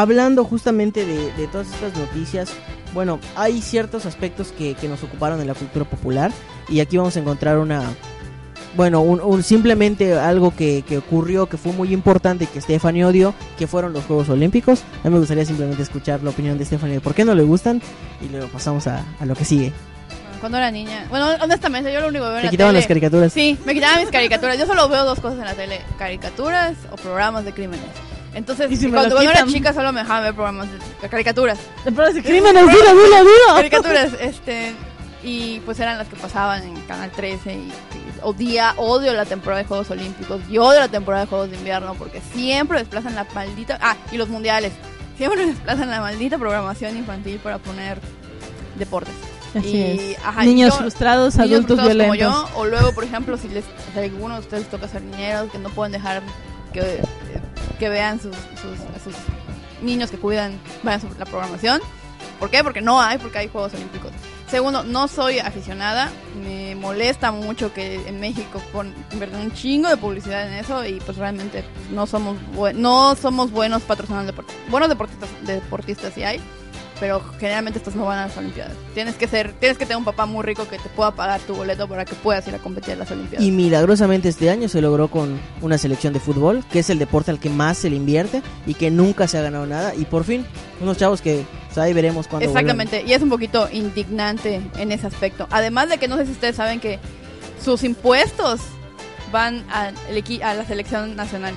hablando 0.00 0.44
justamente 0.44 1.06
de, 1.06 1.32
de 1.32 1.46
todas 1.46 1.68
estas 1.68 1.96
noticias, 1.96 2.50
bueno, 2.92 3.18
hay 3.36 3.60
ciertos 3.62 4.06
aspectos 4.06 4.52
que, 4.52 4.74
que 4.74 4.88
nos 4.88 5.02
ocuparon 5.02 5.40
en 5.40 5.46
la 5.46 5.54
cultura 5.54 5.84
popular 5.84 6.30
y 6.68 6.80
aquí 6.80 6.96
vamos 6.96 7.16
a 7.16 7.20
encontrar 7.20 7.58
una, 7.58 7.82
bueno, 8.76 9.00
un, 9.00 9.20
un- 9.20 9.42
simplemente 9.42 10.14
algo 10.18 10.54
que, 10.54 10.82
que 10.86 10.98
ocurrió 10.98 11.48
que 11.48 11.56
fue 11.56 11.72
muy 11.72 11.92
importante 11.92 12.46
que 12.46 12.60
Stephanie 12.60 13.04
odió, 13.04 13.34
que 13.58 13.66
fueron 13.66 13.92
los 13.92 14.04
Juegos 14.04 14.28
Olímpicos. 14.28 14.82
A 15.02 15.08
mí 15.08 15.12
me 15.14 15.18
gustaría 15.20 15.44
simplemente 15.44 15.82
escuchar 15.82 16.22
la 16.22 16.30
opinión 16.30 16.58
de 16.58 16.64
Stephanie 16.64 16.94
de 16.96 17.00
por 17.00 17.14
qué 17.14 17.24
no 17.24 17.34
le 17.34 17.42
gustan 17.42 17.80
y 18.20 18.28
luego 18.30 18.48
pasamos 18.48 18.86
a, 18.86 19.04
a 19.20 19.24
lo 19.26 19.34
que 19.34 19.44
sigue. 19.44 19.72
Cuando 20.40 20.58
era 20.58 20.70
niña. 20.70 21.06
Bueno, 21.08 21.26
honestamente, 21.40 21.90
yo 21.92 22.00
lo 22.00 22.08
único 22.08 22.24
que 22.24 22.28
veo 22.30 22.36
en 22.38 22.42
¿Te 22.42 22.46
la 22.46 22.50
quitaban 22.50 22.74
las 22.74 22.86
caricaturas? 22.86 23.32
Sí, 23.32 23.56
me 23.64 23.72
quitaban 23.74 24.00
mis 24.00 24.10
caricaturas. 24.10 24.58
Yo 24.58 24.66
solo 24.66 24.88
veo 24.90 25.04
dos 25.04 25.18
cosas 25.18 25.38
en 25.38 25.46
la 25.46 25.54
tele: 25.54 25.80
caricaturas 25.98 26.74
o 26.92 26.96
programas 26.96 27.44
de 27.46 27.52
crímenes. 27.52 27.86
Entonces, 28.34 28.70
Y 28.70 28.76
si 28.76 28.86
me 28.86 28.92
cuando, 28.94 29.14
cuando 29.14 29.30
era 29.30 29.46
chica 29.46 29.72
solo 29.72 29.92
me 29.92 30.00
dejaban 30.00 30.24
ver 30.24 30.34
programas 30.34 30.68
de 31.00 31.08
caricaturas. 31.08 31.58
De 31.84 31.92
programas 31.92 32.14
de 32.14 32.22
crímenes, 32.22 32.62
dilo, 32.66 32.72
dilo, 32.94 33.18
dilo. 33.18 33.54
Caricaturas, 33.54 34.10
este. 34.20 34.74
Y 35.22 35.60
pues 35.60 35.78
eran 35.80 35.96
las 35.98 36.08
que 36.08 36.16
pasaban 36.16 36.62
en 36.64 36.74
Canal 36.82 37.10
13. 37.10 37.52
Y, 37.54 37.56
y 37.56 37.72
odia, 38.22 38.74
odio 38.76 39.12
la 39.14 39.24
temporada 39.24 39.62
de 39.62 39.68
Juegos 39.68 39.90
Olímpicos. 39.90 40.40
Y 40.50 40.58
odio 40.58 40.80
la 40.80 40.88
temporada 40.88 41.24
de 41.24 41.28
Juegos 41.30 41.50
de 41.50 41.56
Invierno 41.56 41.94
porque 41.94 42.20
siempre 42.34 42.78
desplazan 42.78 43.14
la 43.14 43.24
maldita. 43.34 43.78
Ah, 43.80 43.96
y 44.12 44.16
los 44.18 44.28
mundiales. 44.28 44.72
Siempre 45.16 45.46
desplazan 45.46 45.88
la 45.90 46.00
maldita 46.00 46.36
programación 46.36 46.96
infantil 46.96 47.38
para 47.38 47.58
poner 47.58 47.98
deportes. 48.78 49.14
Así 49.54 49.68
Y, 49.76 50.12
es. 50.14 50.18
ajá, 50.24 50.42
niños 50.44 50.70
yo- 50.74 50.78
frustrados, 50.80 51.36
niños 51.36 51.50
adultos 51.52 51.76
frustrados 51.78 51.94
violentos. 52.08 52.34
Como 52.34 52.48
yo, 52.50 52.58
o 52.58 52.66
luego, 52.66 52.92
por 52.92 53.04
ejemplo, 53.04 53.38
si, 53.38 53.48
les, 53.48 53.64
a 53.96 54.00
alguno 54.00 54.34
de 54.34 54.40
ustedes 54.40 54.68
toca 54.68 54.88
ser 54.88 55.02
niñeros, 55.02 55.48
que 55.52 55.58
no 55.58 55.68
pueden 55.70 55.92
dejar 55.92 56.22
que, 56.72 57.00
que 57.84 57.90
vean 57.90 58.18
sus, 58.18 58.34
sus, 58.34 58.78
sus 59.04 59.14
niños 59.82 60.10
que 60.10 60.16
cuidan, 60.16 60.58
vean 60.82 61.02
su- 61.02 61.08
la 61.18 61.26
programación. 61.26 61.82
¿Por 62.40 62.48
qué? 62.48 62.64
Porque 62.64 62.80
no 62.80 62.98
hay, 62.98 63.18
porque 63.18 63.36
hay 63.38 63.48
Juegos 63.48 63.74
Olímpicos. 63.74 64.10
Segundo, 64.50 64.84
no 64.84 65.06
soy 65.06 65.38
aficionada, 65.38 66.10
me 66.42 66.74
molesta 66.76 67.30
mucho 67.30 67.74
que 67.74 67.96
en 68.08 68.20
México 68.20 68.62
invierten 69.12 69.40
un 69.40 69.52
chingo 69.52 69.88
de 69.90 69.98
publicidad 69.98 70.46
en 70.48 70.54
eso 70.54 70.82
y 70.86 70.94
pues 71.00 71.18
realmente 71.18 71.62
no 71.90 72.06
somos 72.06 72.36
no 72.74 73.16
somos 73.16 73.50
buenos 73.50 73.82
patrocinando 73.82 74.32
deportes. 74.32 74.56
Buenos 74.70 74.88
deportistas, 74.88 75.28
deportistas 75.42 76.16
hay, 76.24 76.40
pero 77.04 77.20
generalmente 77.38 77.80
estos 77.80 77.94
no 77.94 78.06
van 78.06 78.18
a 78.18 78.26
las 78.28 78.36
Olimpiadas. 78.38 78.72
Tienes 78.94 79.16
que 79.16 79.28
ser, 79.28 79.52
tienes 79.60 79.76
que 79.76 79.84
tener 79.84 79.98
un 79.98 80.06
papá 80.06 80.24
muy 80.24 80.42
rico 80.42 80.66
que 80.66 80.78
te 80.78 80.88
pueda 80.88 81.10
pagar 81.10 81.38
tu 81.42 81.54
boleto 81.54 81.86
para 81.86 82.06
que 82.06 82.14
puedas 82.14 82.48
ir 82.48 82.54
a 82.54 82.58
competir 82.58 82.94
en 82.94 83.00
las 83.00 83.10
Olimpiadas. 83.10 83.46
Y 83.46 83.50
milagrosamente 83.50 84.30
este 84.30 84.48
año 84.48 84.70
se 84.70 84.80
logró 84.80 85.08
con 85.08 85.38
una 85.60 85.76
selección 85.76 86.14
de 86.14 86.20
fútbol, 86.20 86.64
que 86.72 86.78
es 86.78 86.88
el 86.88 86.98
deporte 86.98 87.30
al 87.30 87.38
que 87.38 87.50
más 87.50 87.76
se 87.76 87.90
le 87.90 87.96
invierte 87.96 88.40
y 88.66 88.72
que 88.72 88.90
nunca 88.90 89.28
se 89.28 89.36
ha 89.36 89.42
ganado 89.42 89.66
nada. 89.66 89.94
Y 89.94 90.06
por 90.06 90.24
fin, 90.24 90.46
unos 90.80 90.96
chavos 90.96 91.20
que 91.20 91.44
pues, 91.66 91.76
ahí 91.76 91.92
veremos 91.92 92.26
cuando 92.26 92.48
Exactamente, 92.48 93.04
y 93.06 93.12
es 93.12 93.20
un 93.20 93.28
poquito 93.28 93.68
indignante 93.70 94.62
en 94.78 94.90
ese 94.90 95.06
aspecto. 95.06 95.46
Además 95.50 95.90
de 95.90 95.98
que 95.98 96.08
no 96.08 96.16
sé 96.16 96.24
si 96.24 96.32
ustedes 96.32 96.56
saben 96.56 96.80
que 96.80 97.00
sus 97.62 97.84
impuestos 97.84 98.62
van 99.30 99.62
a, 99.70 99.92
a 100.42 100.54
la 100.54 100.64
selección 100.64 101.16
nacional. 101.16 101.52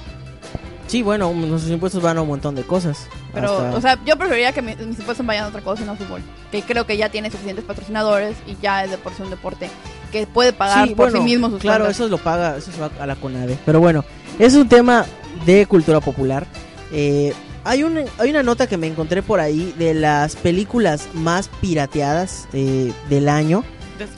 Sí, 0.88 1.04
bueno, 1.04 1.32
nuestros 1.34 1.72
impuestos 1.72 2.04
van 2.04 2.18
a 2.18 2.22
un 2.22 2.28
montón 2.28 2.54
de 2.54 2.64
cosas. 2.64 3.08
Pero, 3.42 3.58
Hasta- 3.60 3.78
o 3.78 3.82
sea, 3.82 4.00
yo 4.06 4.18
preferiría 4.18 4.52
que 4.52 4.62
mi- 4.62 4.76
mis 4.76 5.00
impuestos 5.00 5.26
vayan 5.26 5.46
a 5.46 5.48
otra 5.48 5.62
cosa 5.62 5.84
y 5.84 5.86
no 5.86 5.94
a 5.94 5.96
fútbol. 5.96 6.22
Que 6.52 6.62
creo 6.62 6.86
que 6.86 6.98
ya 6.98 7.10
tiene 7.10 7.30
suficientes 7.32 7.64
patrocinadores 7.66 8.36
y 8.48 8.56
ya 8.62 8.84
es 8.84 8.92
de 8.92 8.98
por 8.98 9.14
sí 9.14 9.22
un 9.22 9.30
deporte 9.30 9.70
que 10.12 10.26
puede 10.28 10.54
pagar 10.54 10.88
Sí, 10.88 10.96
por 10.96 11.08
bueno, 11.12 11.20
sí 11.20 11.24
mismo 11.24 11.50
sus 11.50 11.60
Claro, 11.62 11.88
eso 11.90 12.08
lo 12.08 12.18
paga, 12.18 12.58
eso 12.58 12.72
se 12.72 12.80
va 12.80 12.90
a 13.00 13.06
la 13.06 13.16
CONADE. 13.16 13.58
Pero 13.66 13.80
bueno, 13.80 14.04
es 14.40 14.54
un 14.56 14.68
tema 14.70 15.06
de 15.46 15.66
cultura 15.66 16.00
popular. 16.00 16.46
Eh, 16.92 17.34
hay, 17.64 17.84
una, 17.84 18.02
hay 18.18 18.30
una 18.30 18.44
nota 18.44 18.68
que 18.68 18.78
me 18.78 18.88
encontré 18.88 19.22
por 19.22 19.40
ahí 19.42 19.74
de 19.78 19.94
las 19.94 20.36
películas 20.38 21.08
más 21.14 21.50
pirateadas 21.60 22.48
eh, 22.54 22.94
del 23.10 23.28
año, 23.30 23.64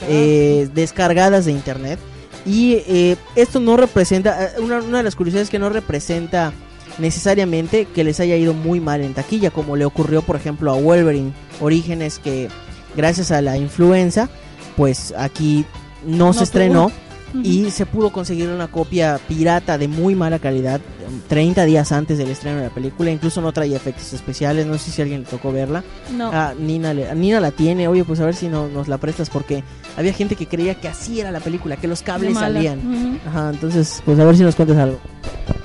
eh, 0.08 0.68
descargadas 0.74 1.44
de 1.46 1.52
internet. 1.52 1.98
Y 2.46 2.74
eh, 2.86 3.16
esto 3.34 3.60
no 3.60 3.76
representa, 3.76 4.44
eh, 4.44 4.60
una, 4.60 4.78
una 4.78 4.98
de 4.98 5.04
las 5.04 5.14
curiosidades 5.16 5.48
es 5.48 5.50
que 5.50 5.58
no 5.58 5.68
representa 5.68 6.52
necesariamente 7.00 7.86
que 7.86 8.04
les 8.04 8.20
haya 8.20 8.36
ido 8.36 8.54
muy 8.54 8.80
mal 8.80 9.00
en 9.00 9.14
taquilla, 9.14 9.50
como 9.50 9.76
le 9.76 9.84
ocurrió 9.84 10.22
por 10.22 10.36
ejemplo 10.36 10.70
a 10.70 10.74
Wolverine 10.74 11.32
Orígenes, 11.60 12.18
que 12.18 12.48
gracias 12.96 13.30
a 13.30 13.40
la 13.42 13.56
influenza, 13.56 14.28
pues 14.76 15.14
aquí 15.16 15.64
no, 16.04 16.26
No 16.26 16.32
se 16.32 16.44
estrenó 16.44 16.88
tuvo. 16.88 17.09
Y 17.42 17.70
se 17.70 17.86
pudo 17.86 18.10
conseguir 18.10 18.48
una 18.48 18.68
copia 18.68 19.18
pirata 19.28 19.78
de 19.78 19.86
muy 19.88 20.14
mala 20.14 20.38
calidad 20.38 20.80
um, 21.08 21.20
30 21.28 21.64
días 21.64 21.92
antes 21.92 22.18
del 22.18 22.28
estreno 22.30 22.58
de 22.58 22.64
la 22.64 22.70
película, 22.74 23.10
incluso 23.10 23.40
no 23.40 23.52
traía 23.52 23.76
efectos 23.76 24.12
especiales, 24.12 24.66
no 24.66 24.76
sé 24.78 24.90
si 24.90 25.00
a 25.00 25.04
alguien 25.04 25.20
le 25.20 25.26
tocó 25.26 25.52
verla. 25.52 25.84
No. 26.16 26.30
Ah, 26.32 26.54
Nina, 26.58 26.92
le- 26.94 27.14
Nina 27.14 27.40
la 27.40 27.50
tiene, 27.52 27.86
oye, 27.88 28.04
pues 28.04 28.20
a 28.20 28.24
ver 28.26 28.34
si 28.34 28.48
no, 28.48 28.68
nos 28.68 28.88
la 28.88 28.98
prestas 28.98 29.30
porque 29.30 29.62
había 29.96 30.12
gente 30.12 30.34
que 30.36 30.46
creía 30.46 30.74
que 30.74 30.88
así 30.88 31.20
era 31.20 31.30
la 31.30 31.40
película, 31.40 31.76
que 31.76 31.86
los 31.88 32.02
cables 32.02 32.34
salían. 32.34 32.78
Ujú. 32.78 33.18
Ajá, 33.28 33.50
entonces, 33.50 34.02
pues 34.04 34.18
a 34.18 34.24
ver 34.24 34.36
si 34.36 34.42
nos 34.42 34.56
cuentas 34.56 34.76
algo. 34.78 34.98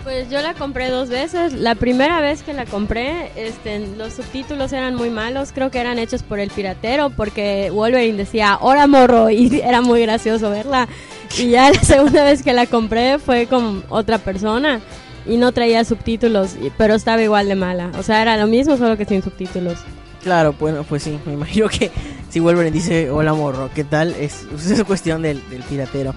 Pues 0.04 0.30
yo 0.30 0.40
la 0.42 0.54
compré 0.54 0.92
dos 0.92 1.10
veces. 1.10 1.54
La 1.54 1.74
primera 1.74 2.22
vez 2.22 2.44
que 2.44 2.54
la 2.54 2.66
compré, 2.68 3.32
este, 3.36 3.88
los 3.98 4.14
subtítulos 4.14 4.72
eran 4.72 4.94
muy 4.94 5.10
malos. 5.10 5.52
Creo 5.52 5.72
que 5.72 5.80
eran 5.80 5.98
hechos 5.98 6.22
por 6.22 6.40
el 6.40 6.52
piratero, 6.52 7.10
porque 7.10 7.72
Wolverine 7.72 8.16
decía 8.16 8.60
"Hola 8.62 8.86
morro" 8.86 9.30
y 9.32 9.62
era 9.62 9.82
muy 9.82 10.02
gracioso 10.04 10.52
verla. 10.52 10.88
Y 11.38 11.50
ya 11.50 11.72
la 11.72 11.82
segunda 11.84 12.24
vez 12.24 12.44
que 12.44 12.54
la 12.54 12.66
compré 12.66 13.20
fue 13.20 13.48
con 13.48 13.84
otra 13.90 14.18
persona 14.18 14.80
y 15.26 15.38
no 15.38 15.52
traía 15.52 15.84
subtítulos, 15.84 16.56
pero 16.78 16.96
estaba 16.96 17.22
igual 17.22 17.48
de 17.48 17.56
mala. 17.56 17.92
O 17.98 18.04
sea, 18.04 18.22
era 18.22 18.38
lo 18.38 18.48
mismo, 18.48 18.78
solo 18.78 18.96
que 18.98 19.06
sin 19.06 19.22
subtítulos. 19.22 19.80
Claro, 20.24 20.54
bueno, 20.60 20.84
pues 20.84 21.04
sí, 21.04 21.20
me 21.26 21.34
imagino 21.34 21.68
que 21.70 21.92
si 22.30 22.40
Wolverine 22.40 22.72
dice 22.72 23.12
hola 23.12 23.34
morro, 23.34 23.70
¿qué 23.76 23.84
tal? 23.84 24.16
Es, 24.16 24.46
es 24.70 24.84
cuestión 24.84 25.22
del, 25.22 25.42
del 25.50 25.62
piratero. 25.64 26.16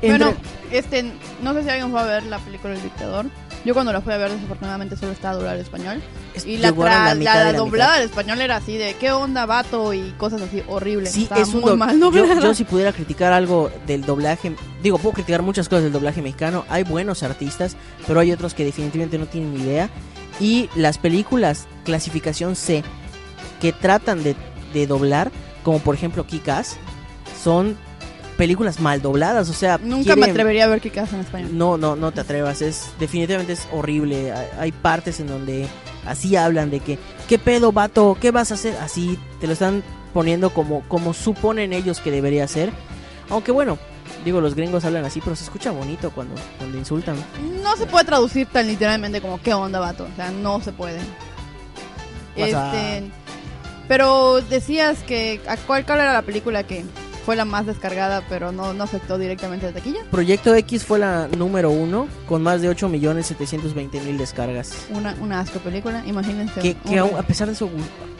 Bueno, 0.00 0.34
este, 0.70 1.04
no 1.42 1.52
sé 1.54 1.62
si 1.62 1.68
alguien 1.68 1.90
fue 1.90 2.00
a 2.00 2.04
ver 2.04 2.24
la 2.24 2.38
película 2.38 2.74
El 2.74 2.82
Dictador. 2.82 3.26
Yo 3.64 3.74
cuando 3.74 3.92
la 3.92 4.00
fui 4.00 4.12
a 4.12 4.16
ver, 4.16 4.32
desafortunadamente 4.32 4.96
solo 4.96 5.12
estaba 5.12 5.34
doblada 5.34 5.54
al 5.54 5.60
español. 5.60 6.02
Y 6.44 6.56
la, 6.56 6.72
la 6.72 7.52
doblada 7.52 7.94
al 7.94 8.02
español 8.02 8.40
era 8.40 8.56
así 8.56 8.76
de 8.76 8.94
¿qué 8.94 9.12
onda, 9.12 9.46
vato? 9.46 9.94
Y 9.94 10.10
cosas 10.18 10.42
así 10.42 10.62
horribles. 10.66 11.12
Sí, 11.12 11.24
Estaba 11.24 11.42
es 11.42 11.48
un 11.54 11.60
muy 11.60 11.76
mal 11.76 11.98
yo, 11.98 12.10
doblada. 12.10 12.40
yo 12.40 12.54
si 12.54 12.64
pudiera 12.64 12.92
criticar 12.92 13.32
algo 13.32 13.70
del 13.86 14.02
doblaje, 14.04 14.56
digo, 14.82 14.98
puedo 14.98 15.14
criticar 15.14 15.42
muchas 15.42 15.68
cosas 15.68 15.84
del 15.84 15.92
doblaje 15.92 16.22
mexicano, 16.22 16.64
hay 16.68 16.82
buenos 16.82 17.22
artistas, 17.22 17.76
pero 18.06 18.18
hay 18.18 18.32
otros 18.32 18.54
que 18.54 18.64
definitivamente 18.64 19.18
no 19.18 19.26
tienen 19.26 19.54
ni 19.54 19.62
idea. 19.62 19.90
Y 20.40 20.68
las 20.74 20.98
películas 20.98 21.68
clasificación 21.84 22.56
C 22.56 22.82
que 23.60 23.72
tratan 23.72 24.24
de, 24.24 24.34
de 24.74 24.86
doblar, 24.88 25.30
como 25.62 25.78
por 25.78 25.94
ejemplo 25.94 26.26
Kick-Ass, 26.26 26.78
son 27.44 27.76
películas 28.36 28.80
mal 28.80 29.02
dobladas, 29.02 29.48
o 29.48 29.52
sea, 29.52 29.78
Nunca 29.82 30.16
me 30.16 30.26
atrevería 30.26 30.64
a 30.64 30.68
ver 30.68 30.80
qué 30.80 30.90
casa 30.90 31.16
en 31.16 31.22
español. 31.22 31.50
no, 31.56 31.76
no, 31.76 31.96
no 31.96 32.12
te 32.12 32.20
atrevas. 32.20 32.62
Es 32.62 32.90
definitivamente 32.98 33.52
es 33.54 33.68
horrible. 33.72 34.32
Hay, 34.58 34.72
partes 34.72 35.20
en 35.20 35.26
donde 35.28 35.66
así 36.06 36.34
hablan 36.36 36.70
de 36.70 36.80
que 36.80 36.98
qué 37.28 37.38
pedo, 37.38 37.72
vato, 37.72 38.16
qué 38.20 38.30
vas 38.30 38.50
a 38.50 38.54
hacer. 38.54 38.76
Así 38.80 39.18
te 39.40 39.46
lo 39.46 39.52
están 39.52 39.82
poniendo 40.14 40.50
como 40.50 40.82
como 40.88 41.14
suponen 41.14 41.72
ellos 41.72 42.00
que 42.00 42.10
debería 42.10 42.46
ser. 42.48 42.70
Aunque 43.30 43.52
bueno, 43.52 43.78
digo 44.24 44.40
los 44.40 44.54
gringos 44.54 44.84
hablan 44.84 45.04
así, 45.04 45.20
pero 45.22 45.36
se 45.36 45.44
escucha 45.44 45.70
bonito 45.70 46.10
cuando 46.10 46.34
cuando 46.58 46.76
insultan. 46.78 47.16
No 47.62 47.76
se 47.76 47.86
puede 47.86 48.04
traducir 48.04 48.46
tan 48.46 48.66
literalmente 48.66 49.20
como 49.20 49.40
¿qué 49.40 49.54
onda, 49.54 49.78
vato? 49.80 50.06
O 50.12 50.16
sea, 50.16 50.30
no 50.30 50.60
se 50.60 50.72
puede. 50.72 50.98
A- 50.98 51.02
Este, 52.36 53.10
pero 53.88 54.40
decías 54.42 54.98
que 55.06 55.40
¿a 55.46 55.56
cuál, 55.58 55.84
cuál 55.84 56.00
era 56.00 56.12
la 56.14 56.22
película 56.22 56.62
que 56.64 56.84
fue 57.24 57.36
la 57.36 57.44
más 57.44 57.66
descargada, 57.66 58.22
pero 58.28 58.52
no, 58.52 58.72
no 58.74 58.84
afectó 58.84 59.18
directamente 59.18 59.66
la 59.66 59.72
taquilla? 59.72 60.00
Proyecto 60.10 60.54
X 60.54 60.84
fue 60.84 60.98
la 60.98 61.28
número 61.36 61.70
uno 61.70 62.08
con 62.28 62.42
más 62.42 62.60
de 62.62 62.68
8 62.68 62.88
millones 62.88 63.26
720 63.26 64.00
mil 64.00 64.18
descargas. 64.18 64.72
Una, 64.90 65.14
una 65.20 65.40
asco 65.40 65.58
película, 65.60 66.02
imagínense. 66.06 66.60
Que, 66.60 66.74
que 66.74 66.98
aún- 66.98 67.16
a 67.16 67.22
pesar 67.22 67.46
de 67.48 67.54
eso, 67.54 67.70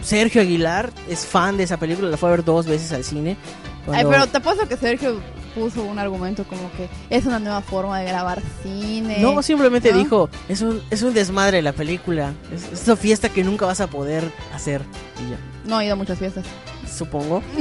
Sergio 0.03 0.41
Aguilar 0.41 0.91
es 1.09 1.27
fan 1.27 1.57
de 1.57 1.65
esa 1.65 1.77
película, 1.79 2.09
la 2.09 2.17
fue 2.17 2.29
a 2.29 2.33
ver 2.33 2.45
dos 2.45 2.67
veces 2.67 2.93
al 2.93 3.05
cine. 3.05 3.37
Ay, 3.81 3.85
Cuando- 3.87 4.11
pero 4.11 4.27
te 4.29 4.37
apuesto 4.39 4.69
que 4.69 4.77
Sergio 4.77 5.21
puso 5.55 5.83
un 5.83 5.99
argumento 5.99 6.45
como 6.45 6.71
que 6.77 6.89
es 7.11 7.27
una 7.27 7.39
nueva 7.39 7.61
forma 7.61 7.99
de 7.99 8.07
grabar 8.07 8.41
cine. 8.63 9.19
No, 9.21 9.43
simplemente 9.43 9.91
¿no? 9.93 9.99
dijo, 9.99 10.31
es 10.49 10.63
un, 10.63 10.81
es 10.91 11.03
un 11.03 11.13
desmadre 11.13 11.61
la 11.61 11.73
película. 11.73 12.33
Es, 12.55 12.81
es 12.81 12.87
una 12.87 12.97
fiesta 12.97 13.29
que 13.29 13.43
nunca 13.45 13.67
vas 13.67 13.81
a 13.81 13.89
poder 13.89 14.25
hacer. 14.55 14.81
Y 15.27 15.31
ya, 15.31 15.37
No 15.67 15.77
ha 15.79 15.85
ido 15.85 15.93
a 15.95 15.97
muchas 15.97 16.19
fiestas. 16.19 16.45
supongo. 16.91 17.43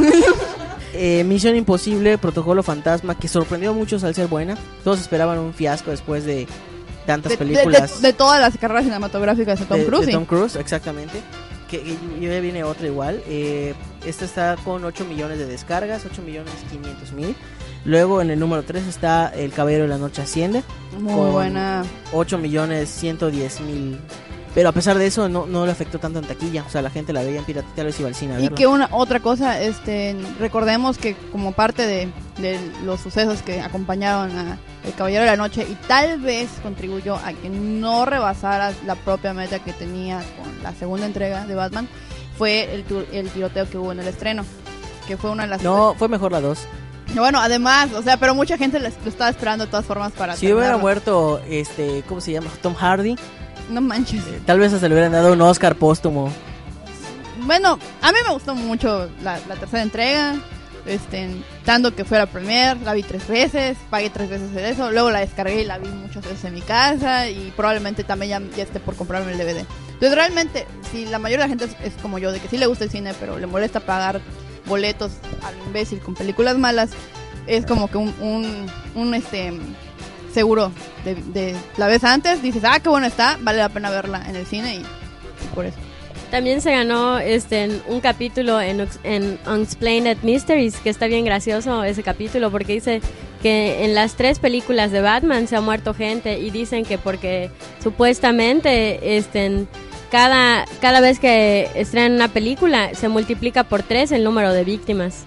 Eh, 0.94 1.24
Misión 1.24 1.56
Imposible, 1.56 2.18
Protocolo 2.18 2.64
Fantasma, 2.64 3.18
que 3.18 3.28
sorprendió 3.28 3.72
a 3.72 3.74
muchos 3.74 4.04
al 4.04 4.14
ser 4.16 4.28
buena. 4.28 4.58
Todos 4.84 5.00
esperaban 5.00 5.40
un 5.40 5.54
fiasco 5.54 5.92
después 5.92 6.26
de 6.26 6.48
tantas 7.06 7.32
De, 7.32 7.38
de- 7.38 7.46
películas. 7.46 8.02
de- 8.02 8.08
de 8.10 8.14
todas 8.14 8.40
las 8.42 8.58
carreras 8.58 8.84
cinematográficas 8.84 9.60
de 9.60 9.66
Tom 9.66 9.82
Cruise. 9.86 10.06
de. 10.08 10.12
Tom 10.12 10.26
Cruise, 10.26 10.56
exactamente. 10.56 11.22
Que, 11.70 11.82
que 11.82 11.96
ya 12.20 12.40
viene 12.42 12.64
otra 12.66 12.88
igual. 12.88 13.22
Eh, 13.28 13.74
esta 14.06 14.26
está 14.26 14.58
con 14.66 14.84
8 14.84 15.06
millones 15.06 15.38
de 15.40 15.46
descargas, 15.46 16.04
8 16.06 16.22
millones 16.22 16.52
500 16.70 17.14
mil. 17.14 17.36
Luego 17.86 18.22
en 18.22 18.30
el 18.30 18.38
número 18.40 18.62
3 18.64 18.86
está 18.88 19.30
El 19.34 19.52
Caballero 19.54 19.84
de 19.84 19.90
la 19.90 19.98
Noche 19.98 20.22
Asciende. 20.22 20.64
Muy 21.00 21.14
con 21.14 21.32
buena. 21.32 21.84
8 22.12 22.38
millones 22.38 22.90
110 22.90 23.62
mil. 23.62 23.98
Pero 24.54 24.68
a 24.68 24.72
pesar 24.74 24.98
de 24.98 25.08
eso 25.08 25.30
no, 25.30 25.46
no 25.46 25.66
le 25.66 25.72
afectó 25.72 25.98
tanto 25.98 26.20
en 26.20 26.26
taquilla. 26.26 26.66
O 26.68 26.70
sea, 26.70 26.82
la 26.82 26.90
gente 26.90 27.14
la 27.14 27.24
veía 27.24 27.40
en 27.40 27.46
pirata, 27.46 27.68
tal 27.74 27.86
vez 27.86 27.98
iba 28.02 28.10
al 28.10 28.16
cine 28.16 28.36
a 28.36 28.40
Y 28.42 28.50
que 28.50 28.68
una 28.68 28.90
otra 28.92 29.22
cosa, 29.22 29.62
este, 29.62 30.16
recordemos 30.40 30.98
que 30.98 31.16
como 31.32 31.54
parte 31.54 31.88
de, 31.88 32.10
de 32.38 32.60
los 32.84 33.00
sucesos 33.00 33.42
que 33.44 33.62
acompañaron 33.62 34.38
a 34.38 34.58
El 34.84 34.94
Caballero 34.94 35.22
de 35.24 35.30
la 35.32 35.38
Noche 35.38 35.66
y 35.70 35.76
tal 35.88 36.20
vez 36.20 36.50
contribuyó 36.62 37.16
a 37.16 37.32
que 37.32 37.48
no 37.50 38.06
rebasara 38.06 38.74
la 38.86 38.96
propia 38.96 39.34
meta 39.34 39.60
que 39.60 39.72
tenía 39.72 40.18
con 40.42 40.62
la 40.64 40.74
segunda 40.74 41.06
entrega 41.06 41.46
de 41.46 41.56
Batman, 41.56 41.88
fue 42.38 42.74
el, 42.76 42.84
tu- 42.84 43.06
el 43.14 43.30
tiroteo 43.30 43.70
que 43.70 43.78
hubo 43.78 43.94
en 43.94 44.02
el 44.02 44.08
estreno, 44.10 44.44
que 45.08 45.16
fue 45.16 45.30
una 45.32 45.44
de 45.44 45.50
las... 45.50 45.64
No, 45.64 45.96
fue 45.98 46.10
mejor 46.10 46.34
la 46.34 46.42
2. 46.42 46.60
Bueno, 47.16 47.40
además, 47.40 47.90
o 47.94 48.02
sea, 48.02 48.18
pero 48.18 48.36
mucha 48.36 48.58
gente 48.58 48.80
lo 48.82 48.88
estaba 48.88 49.30
esperando 49.30 49.66
de 49.66 49.72
todas 49.72 49.86
formas 49.86 50.12
para... 50.12 50.36
Si 50.36 50.52
hubiera 50.52 50.76
muerto, 50.78 51.40
este, 51.48 52.04
¿cómo 52.10 52.20
se 52.20 52.34
llama? 52.34 52.50
Tom 52.62 52.74
Hardy. 52.74 53.16
No 53.70 53.82
manches. 53.82 54.24
Tal 54.46 54.60
vez 54.60 54.74
hasta 54.74 54.88
le 54.88 54.96
hubieran 54.96 55.12
dado 55.12 55.34
un 55.34 55.42
Oscar 55.42 55.76
póstumo. 55.76 56.32
Bueno, 57.44 57.80
a 58.02 58.12
mí 58.12 58.18
me 58.28 58.34
gustó 58.34 58.56
mucho 58.56 59.10
la, 59.24 59.40
la 59.48 59.56
tercera 59.56 59.84
entrega. 59.84 60.36
Este, 60.86 61.30
tanto 61.64 61.96
que 61.96 62.06
fue 62.06 62.18
la 62.18 62.26
premier, 62.26 62.76
la 62.82 62.94
vi 62.94 63.04
tres 63.04 63.28
veces, 63.28 63.78
pagué 63.92 64.10
tres 64.10 64.30
veces 64.30 64.52
de 64.52 64.72
eso, 64.72 64.90
luego 64.90 65.12
la 65.12 65.20
descargué 65.20 65.62
y 65.62 65.66
la 65.66 65.78
vi 65.78 65.88
muchas 65.88 66.24
veces 66.24 66.44
en 66.46 66.56
mi 66.56 66.62
casa 66.62 67.30
y 67.30 67.54
probablemente 67.56 68.04
también 68.04 68.32
ya, 68.32 68.58
ya 68.58 68.64
esté 68.64 68.80
por 68.80 68.96
comprarme 68.96 69.32
el 69.32 69.38
DVD. 69.38 69.64
Entonces 69.94 70.16
realmente, 70.16 70.66
si 70.92 71.06
la 71.06 71.20
mayoría 71.20 71.46
de 71.46 71.50
la 71.56 71.56
gente 71.56 71.66
es, 71.66 71.94
es 71.94 72.02
como 72.02 72.18
yo, 72.18 72.32
de 72.32 72.40
que 72.40 72.48
sí 72.48 72.58
le 72.58 72.66
gusta 72.66 72.84
el 72.84 72.90
cine, 72.90 73.14
pero 73.20 73.38
le 73.38 73.46
molesta 73.46 73.80
pagar 73.80 74.22
boletos 74.66 75.12
al 75.44 75.56
imbécil 75.68 76.00
con 76.00 76.16
películas 76.16 76.58
malas, 76.58 76.90
es 77.46 77.66
como 77.66 77.90
que 77.90 77.98
un, 77.98 78.14
un, 78.20 78.66
un, 78.96 79.14
este 79.14 79.54
seguro 80.34 80.72
de, 81.04 81.56
la 81.78 81.88
vez 81.88 82.04
antes, 82.04 82.42
dices, 82.42 82.64
ah, 82.66 82.80
qué 82.80 82.90
bueno 82.90 83.08
está, 83.08 83.38
vale 83.42 83.60
la 83.60 83.70
pena 83.70 83.90
verla 83.90 84.24
en 84.28 84.36
el 84.36 84.46
cine 84.46 84.76
y, 84.76 84.80
y 84.80 85.56
por 85.56 85.66
eso. 85.66 85.78
También 86.32 86.62
se 86.62 86.72
ganó 86.72 87.20
este 87.20 87.82
un 87.88 88.00
capítulo 88.00 88.62
en, 88.62 88.88
en 89.04 89.38
Unexplained 89.46 90.20
Mysteries, 90.24 90.78
que 90.78 90.90
está 90.90 91.08
bien 91.08 91.26
gracioso 91.26 91.84
ese 91.84 92.04
capítulo 92.04 92.50
porque 92.50 92.74
dice 92.74 93.02
que 93.42 93.84
en 93.84 93.96
las 93.96 94.16
tres 94.16 94.40
películas 94.40 94.92
de 94.92 95.02
Batman 95.02 95.48
se 95.48 95.58
ha 95.58 95.62
muerto 95.62 95.94
gente 95.94 96.40
y 96.40 96.50
dicen 96.50 96.86
que 96.86 96.98
porque 96.98 97.52
supuestamente 97.84 99.18
este, 99.18 99.66
cada, 100.10 100.66
cada 100.80 101.02
vez 101.02 101.20
que 101.20 101.70
estrenan 101.76 102.14
una 102.14 102.30
película 102.30 102.94
se 102.94 103.10
multiplica 103.10 103.66
por 103.66 103.84
tres 103.84 104.14
el 104.14 104.24
número 104.24 104.54
de 104.54 104.64
víctimas. 104.64 105.26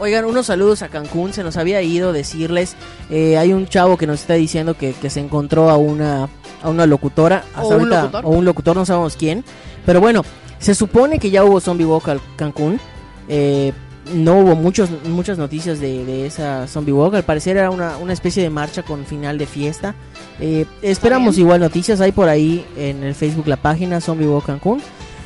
Oigan, 0.00 0.24
unos 0.24 0.46
saludos 0.46 0.82
a 0.82 0.88
Cancún. 0.88 1.32
Se 1.32 1.42
nos 1.42 1.56
había 1.56 1.82
ido 1.82 2.12
decirles. 2.12 2.76
eh, 3.10 3.36
hay 3.36 3.52
un 3.52 3.66
chavo 3.66 3.96
que 3.96 4.06
nos 4.06 4.20
está 4.20 4.34
diciendo 4.34 4.74
que, 4.74 4.92
que 4.92 5.10
se 5.10 5.20
encontró 5.20 5.70
a 5.70 5.76
una, 5.76 6.28
a 6.62 6.68
una 6.68 6.86
locutora. 6.86 7.42
Hasta 7.54 7.62
O 7.62 7.68
un 7.68 7.72
ahorita- 7.74 8.00
locutor. 8.02 8.24
O 8.26 8.28
un 8.30 8.44
locutor, 8.44 8.76
no 8.76 8.86
sabemos 8.86 9.16
quién. 9.16 9.44
Pero 9.84 10.00
bueno, 10.00 10.22
se 10.60 10.74
supone 10.74 11.18
que 11.18 11.30
ya 11.30 11.44
hubo 11.44 11.60
Zombie 11.60 11.84
Walk 11.86 12.08
al 12.08 12.20
Cancún. 12.36 12.78
Eh, 13.28 13.72
no 14.14 14.38
hubo 14.38 14.54
muchos, 14.54 14.88
muchas 15.04 15.36
noticias 15.36 15.80
de, 15.80 16.04
de 16.04 16.26
esa 16.26 16.66
Zombie 16.68 16.92
Walk. 16.92 17.14
Al 17.16 17.24
parecer 17.24 17.56
era 17.56 17.70
una, 17.70 17.96
una 17.98 18.12
especie 18.12 18.42
de 18.42 18.50
marcha 18.50 18.84
con 18.84 19.04
final 19.04 19.36
de 19.36 19.46
fiesta. 19.46 19.96
Eh, 20.40 20.64
esperamos 20.80 21.34
bien. 21.34 21.46
igual 21.46 21.60
noticias. 21.60 22.00
Hay 22.00 22.12
por 22.12 22.28
ahí 22.28 22.64
en 22.76 23.02
el 23.02 23.14
Facebook 23.16 23.48
la 23.48 23.56
página 23.56 24.00
Zombie 24.00 24.28
Walk 24.28 24.46
Cancún. 24.46 24.80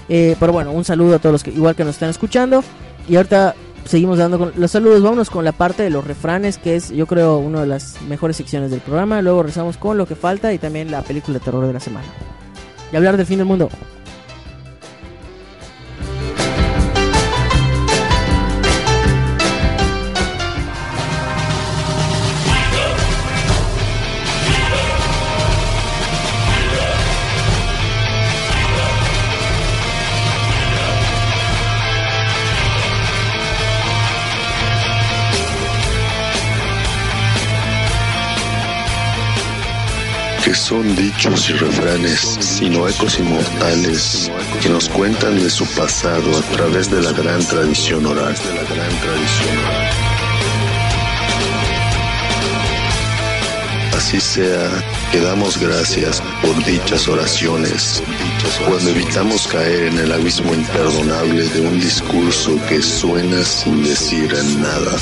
Eh, 0.08 0.34
pero 0.40 0.52
bueno, 0.52 0.72
un 0.72 0.84
saludo 0.84 1.16
a 1.16 1.18
todos 1.18 1.32
los 1.32 1.42
que 1.44 1.50
igual 1.50 1.76
que 1.76 1.84
nos 1.84 1.96
están 1.96 2.08
escuchando. 2.08 2.64
Y 3.08 3.16
ahorita 3.16 3.54
seguimos 3.84 4.18
dando 4.18 4.38
con 4.38 4.52
los 4.56 4.70
saludos. 4.70 5.02
Vámonos 5.02 5.30
con 5.30 5.44
la 5.44 5.52
parte 5.52 5.82
de 5.82 5.90
los 5.90 6.06
refranes, 6.06 6.58
que 6.58 6.76
es 6.76 6.90
yo 6.90 7.06
creo 7.06 7.38
una 7.38 7.60
de 7.60 7.66
las 7.66 8.00
mejores 8.02 8.36
secciones 8.36 8.70
del 8.70 8.80
programa. 8.80 9.22
Luego 9.22 9.42
rezamos 9.42 9.76
con 9.76 9.98
lo 9.98 10.06
que 10.06 10.14
falta 10.14 10.52
y 10.52 10.58
también 10.58 10.90
la 10.90 11.02
película 11.02 11.38
de 11.38 11.44
terror 11.44 11.66
de 11.66 11.72
la 11.72 11.80
semana. 11.80 12.06
Y 12.92 12.96
hablar 12.96 13.16
del 13.16 13.26
fin 13.26 13.38
del 13.38 13.46
mundo. 13.46 13.68
Son 40.72 40.96
dichos 40.96 41.50
y 41.50 41.52
refranes, 41.52 42.38
sino 42.40 42.88
ecos 42.88 43.18
inmortales 43.18 44.30
que 44.62 44.70
nos 44.70 44.88
cuentan 44.88 45.38
de 45.38 45.50
su 45.50 45.66
pasado 45.74 46.34
a 46.34 46.40
través 46.56 46.90
de 46.90 47.02
la 47.02 47.12
gran 47.12 47.44
tradición 47.44 48.06
oral. 48.06 48.34
Así 53.94 54.18
sea, 54.18 54.70
que 55.10 55.20
damos 55.20 55.58
gracias 55.58 56.22
por 56.40 56.64
dichas 56.64 57.06
oraciones, 57.06 58.02
cuando 58.66 58.92
evitamos 58.92 59.46
caer 59.48 59.88
en 59.88 59.98
el 59.98 60.10
abismo 60.10 60.54
imperdonable 60.54 61.48
de 61.50 61.60
un 61.60 61.78
discurso 61.80 62.58
que 62.70 62.80
suena 62.80 63.44
sin 63.44 63.84
decir 63.84 64.34
nada. 64.58 64.96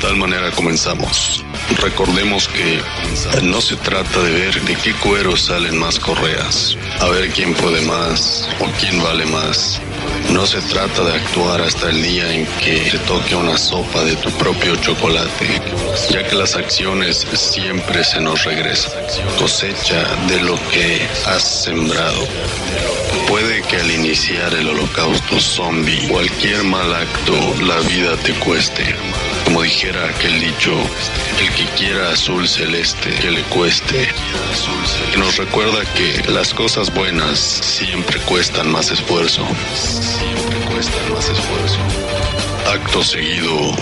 Tal 0.00 0.16
manera 0.16 0.50
comenzamos. 0.50 1.44
Recordemos 1.82 2.48
que 2.48 2.80
no 3.42 3.60
se 3.60 3.76
trata 3.76 4.20
de 4.22 4.32
ver 4.32 4.60
de 4.62 4.74
qué 4.76 4.92
cuero 4.94 5.36
salen 5.36 5.78
más 5.78 5.98
correas, 5.98 6.76
a 7.00 7.08
ver 7.08 7.30
quién 7.30 7.54
puede 7.54 7.80
más 7.82 8.48
o 8.60 8.66
quién 8.80 9.02
vale 9.02 9.26
más. 9.26 9.80
No 10.32 10.46
se 10.46 10.60
trata 10.62 11.04
de 11.04 11.14
actuar 11.14 11.60
hasta 11.60 11.90
el 11.90 12.02
día 12.02 12.32
en 12.32 12.46
que 12.64 12.90
te 12.90 12.98
toque 13.00 13.34
una 13.34 13.58
sopa 13.58 14.02
de 14.04 14.16
tu 14.16 14.30
propio 14.32 14.74
chocolate, 14.76 15.60
ya 16.10 16.26
que 16.26 16.34
las 16.34 16.56
acciones 16.56 17.26
siempre 17.34 18.02
se 18.04 18.20
nos 18.20 18.44
regresan. 18.44 18.92
Cosecha 19.38 20.04
de 20.28 20.40
lo 20.42 20.58
que 20.70 21.06
has 21.26 21.64
sembrado. 21.64 22.26
Puede 23.28 23.62
que 23.62 23.76
al 23.76 23.90
iniciar 23.90 24.54
el 24.54 24.68
holocausto 24.68 25.38
zombie, 25.40 26.08
cualquier 26.08 26.64
mal 26.64 26.94
acto, 26.94 27.34
la 27.62 27.78
vida 27.80 28.16
te 28.18 28.32
cueste. 28.34 28.94
Dijera 29.62 30.08
aquel 30.08 30.40
dicho, 30.40 30.72
el 31.38 31.54
que 31.54 31.64
quiera 31.76 32.10
azul 32.10 32.48
celeste, 32.48 33.10
que 33.20 33.30
le 33.30 33.42
cueste. 33.44 34.08
Nos 35.16 35.36
recuerda 35.36 35.84
que 35.94 36.22
las 36.30 36.52
cosas 36.54 36.92
buenas 36.92 37.38
siempre 37.38 38.18
cuestan 38.20 38.72
más 38.72 38.90
esfuerzo. 38.90 39.46
Siempre 39.74 40.58
cuestan 40.72 41.12
más 41.12 41.28
esfuerzo. 41.28 41.78
Acto 42.66 43.04
seguido, 43.04 43.76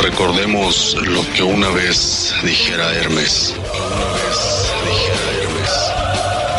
recordemos 0.00 0.96
lo 1.02 1.22
que. 1.32 1.42
Una 1.42 1.68
vez 1.68 2.34
dijera 2.42 2.94
Hermes. 2.94 3.54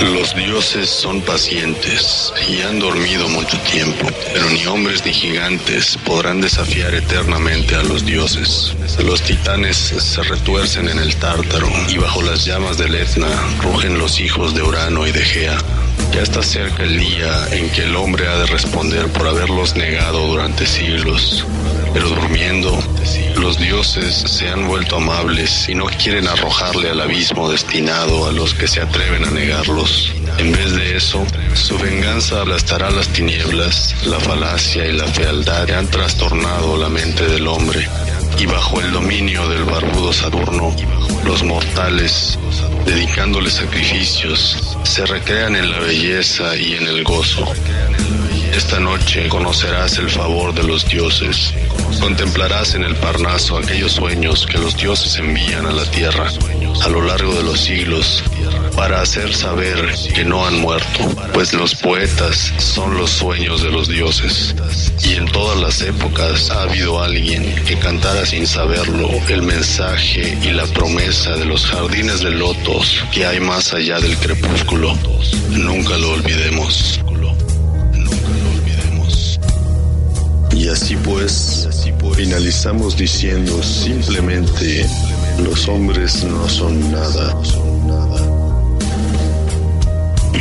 Los 0.02 0.36
dioses 0.36 0.89
son 0.89 1.22
pacientes 1.22 2.34
y 2.50 2.62
han 2.62 2.80
dormido 2.80 3.30
mucho 3.30 3.58
tiempo, 3.62 4.08
pero 4.34 4.50
ni 4.50 4.66
hombres 4.66 5.06
ni 5.06 5.14
gigantes 5.14 5.98
podrán 6.06 6.41
desafiar 6.41 6.93
eternamente 6.93 7.76
a 7.76 7.84
los 7.84 8.06
dioses. 8.06 8.76
Los 9.04 9.22
titanes 9.22 9.78
se 9.78 10.22
retuercen 10.24 10.89
en 10.89 11.00
el 11.00 11.16
tártaro 11.16 11.70
y 11.88 11.98
bajo 11.98 12.22
las 12.22 12.46
llamas 12.46 12.78
del 12.78 12.96
Etna 12.96 13.28
rugen 13.62 13.98
los 13.98 14.20
hijos 14.20 14.54
de 14.54 14.64
Urano 14.64 15.08
y 15.08 15.12
de 15.12 15.24
Gea. 15.24 15.58
Ya 16.12 16.22
está 16.22 16.41
cerca 16.41 16.84
el 16.84 16.98
día 16.98 17.48
en 17.52 17.70
que 17.72 17.84
el 17.84 17.96
hombre 17.96 18.28
ha 18.28 18.38
de 18.38 18.46
responder 18.46 19.08
por 19.12 19.28
haberlos 19.28 19.76
negado 19.76 20.28
durante 20.28 20.66
siglos. 20.66 21.46
Pero 21.93 22.10
durmiendo, 22.10 22.78
los 23.38 23.58
dioses 23.58 24.16
se 24.16 24.50
han 24.50 24.68
vuelto 24.68 24.98
amables 24.98 25.68
y 25.70 25.76
no 25.76 25.86
quieren 25.86 26.28
arrojarle 26.28 26.89
al 26.89 27.02
abismo 27.02 27.50
destinado 27.50 28.28
a 28.28 28.32
los 28.32 28.54
que 28.54 28.68
se 28.68 28.82
atreven 28.82 29.26
a 29.26 29.32
negarlos. 29.32 30.14
En 30.38 30.52
vez 30.52 30.76
de 30.76 30.98
eso, 30.98 31.26
su 31.54 31.78
venganza 31.78 32.41
aplastará 32.41 32.89
las 32.91 33.08
tinieblas, 33.10 33.96
la 34.06 34.20
falacia 34.20 34.86
y 34.86 34.93
la 34.93 35.08
fealdad 35.08 35.66
que 35.66 35.74
han 35.74 35.88
trastornado 35.88 36.78
la 36.78 36.89
mente 36.89 37.26
del 37.28 37.48
hombre. 37.48 37.88
Y 38.38 38.45
bajo 38.45 38.81
el 38.81 38.91
dominio 38.91 39.47
del 39.47 39.63
barbudo 39.63 40.11
Saturno, 40.11 40.75
los 41.25 41.43
mortales, 41.43 42.38
dedicándole 42.86 43.49
sacrificios, 43.49 44.77
se 44.83 45.05
recrean 45.05 45.55
en 45.55 45.71
la 45.71 45.79
belleza 45.79 46.55
y 46.55 46.73
en 46.73 46.88
el 46.88 47.03
gozo. 47.03 47.45
Esta 48.56 48.80
noche 48.80 49.28
conocerás 49.28 49.97
el 49.97 50.10
favor 50.10 50.53
de 50.53 50.64
los 50.64 50.88
dioses. 50.88 51.53
Contemplarás 51.99 52.74
en 52.74 52.86
el 52.86 52.95
Parnaso 52.95 53.58
aquellos 53.58 53.91
sueños 53.91 54.47
que 54.49 54.58
los 54.58 54.78
dioses 54.78 55.18
envían 55.18 55.66
a 55.66 55.74
la 55.74 55.84
tierra 55.91 56.32
a 56.82 56.88
lo 56.88 57.01
largo 57.01 57.34
de 57.36 57.43
los 57.43 57.60
siglos 57.60 58.24
para 58.78 59.01
hacer 59.01 59.34
saber 59.34 59.93
que 60.14 60.24
no 60.24 60.45
han 60.45 60.58
muerto, 60.62 61.06
pues 61.34 61.53
los 61.53 61.76
poetas 61.76 62.53
son 62.58 62.97
los 62.97 63.10
sueños 63.10 63.62
de 63.62 63.72
los 63.72 63.89
dioses. 63.89 64.56
Y 65.03 65.16
en 65.16 65.26
todas 65.26 65.60
las 65.60 65.82
épocas 65.82 66.49
ha 66.49 66.62
habido 66.62 67.03
alguien 67.03 67.56
que 67.66 67.78
cantara 67.78 68.26
sin 68.26 68.47
saberlo 68.47 69.10
el 69.28 69.41
mensaje 69.41 70.38
y 70.41 70.51
la 70.51 70.66
promesa 70.68 71.36
de 71.36 71.43
los 71.43 71.66
jardines 71.66 72.22
de 72.22 72.32
lotos 72.32 73.03
que 73.12 73.26
hay 73.26 73.41
más 73.41 73.74
allá 73.74 73.99
del 73.99 74.16
crepúsculo. 74.18 74.97
Nunca 75.49 75.97
lo 75.97 76.12
olvidemos. 76.12 77.01
Y 80.66 80.68
así 80.68 80.95
pues, 80.95 81.70
finalizamos 82.16 82.97
diciendo 82.97 83.61
simplemente, 83.61 84.89
los 85.43 85.68
hombres 85.68 86.24
no 86.24 86.49
son 86.49 86.91
nada. 86.91 87.39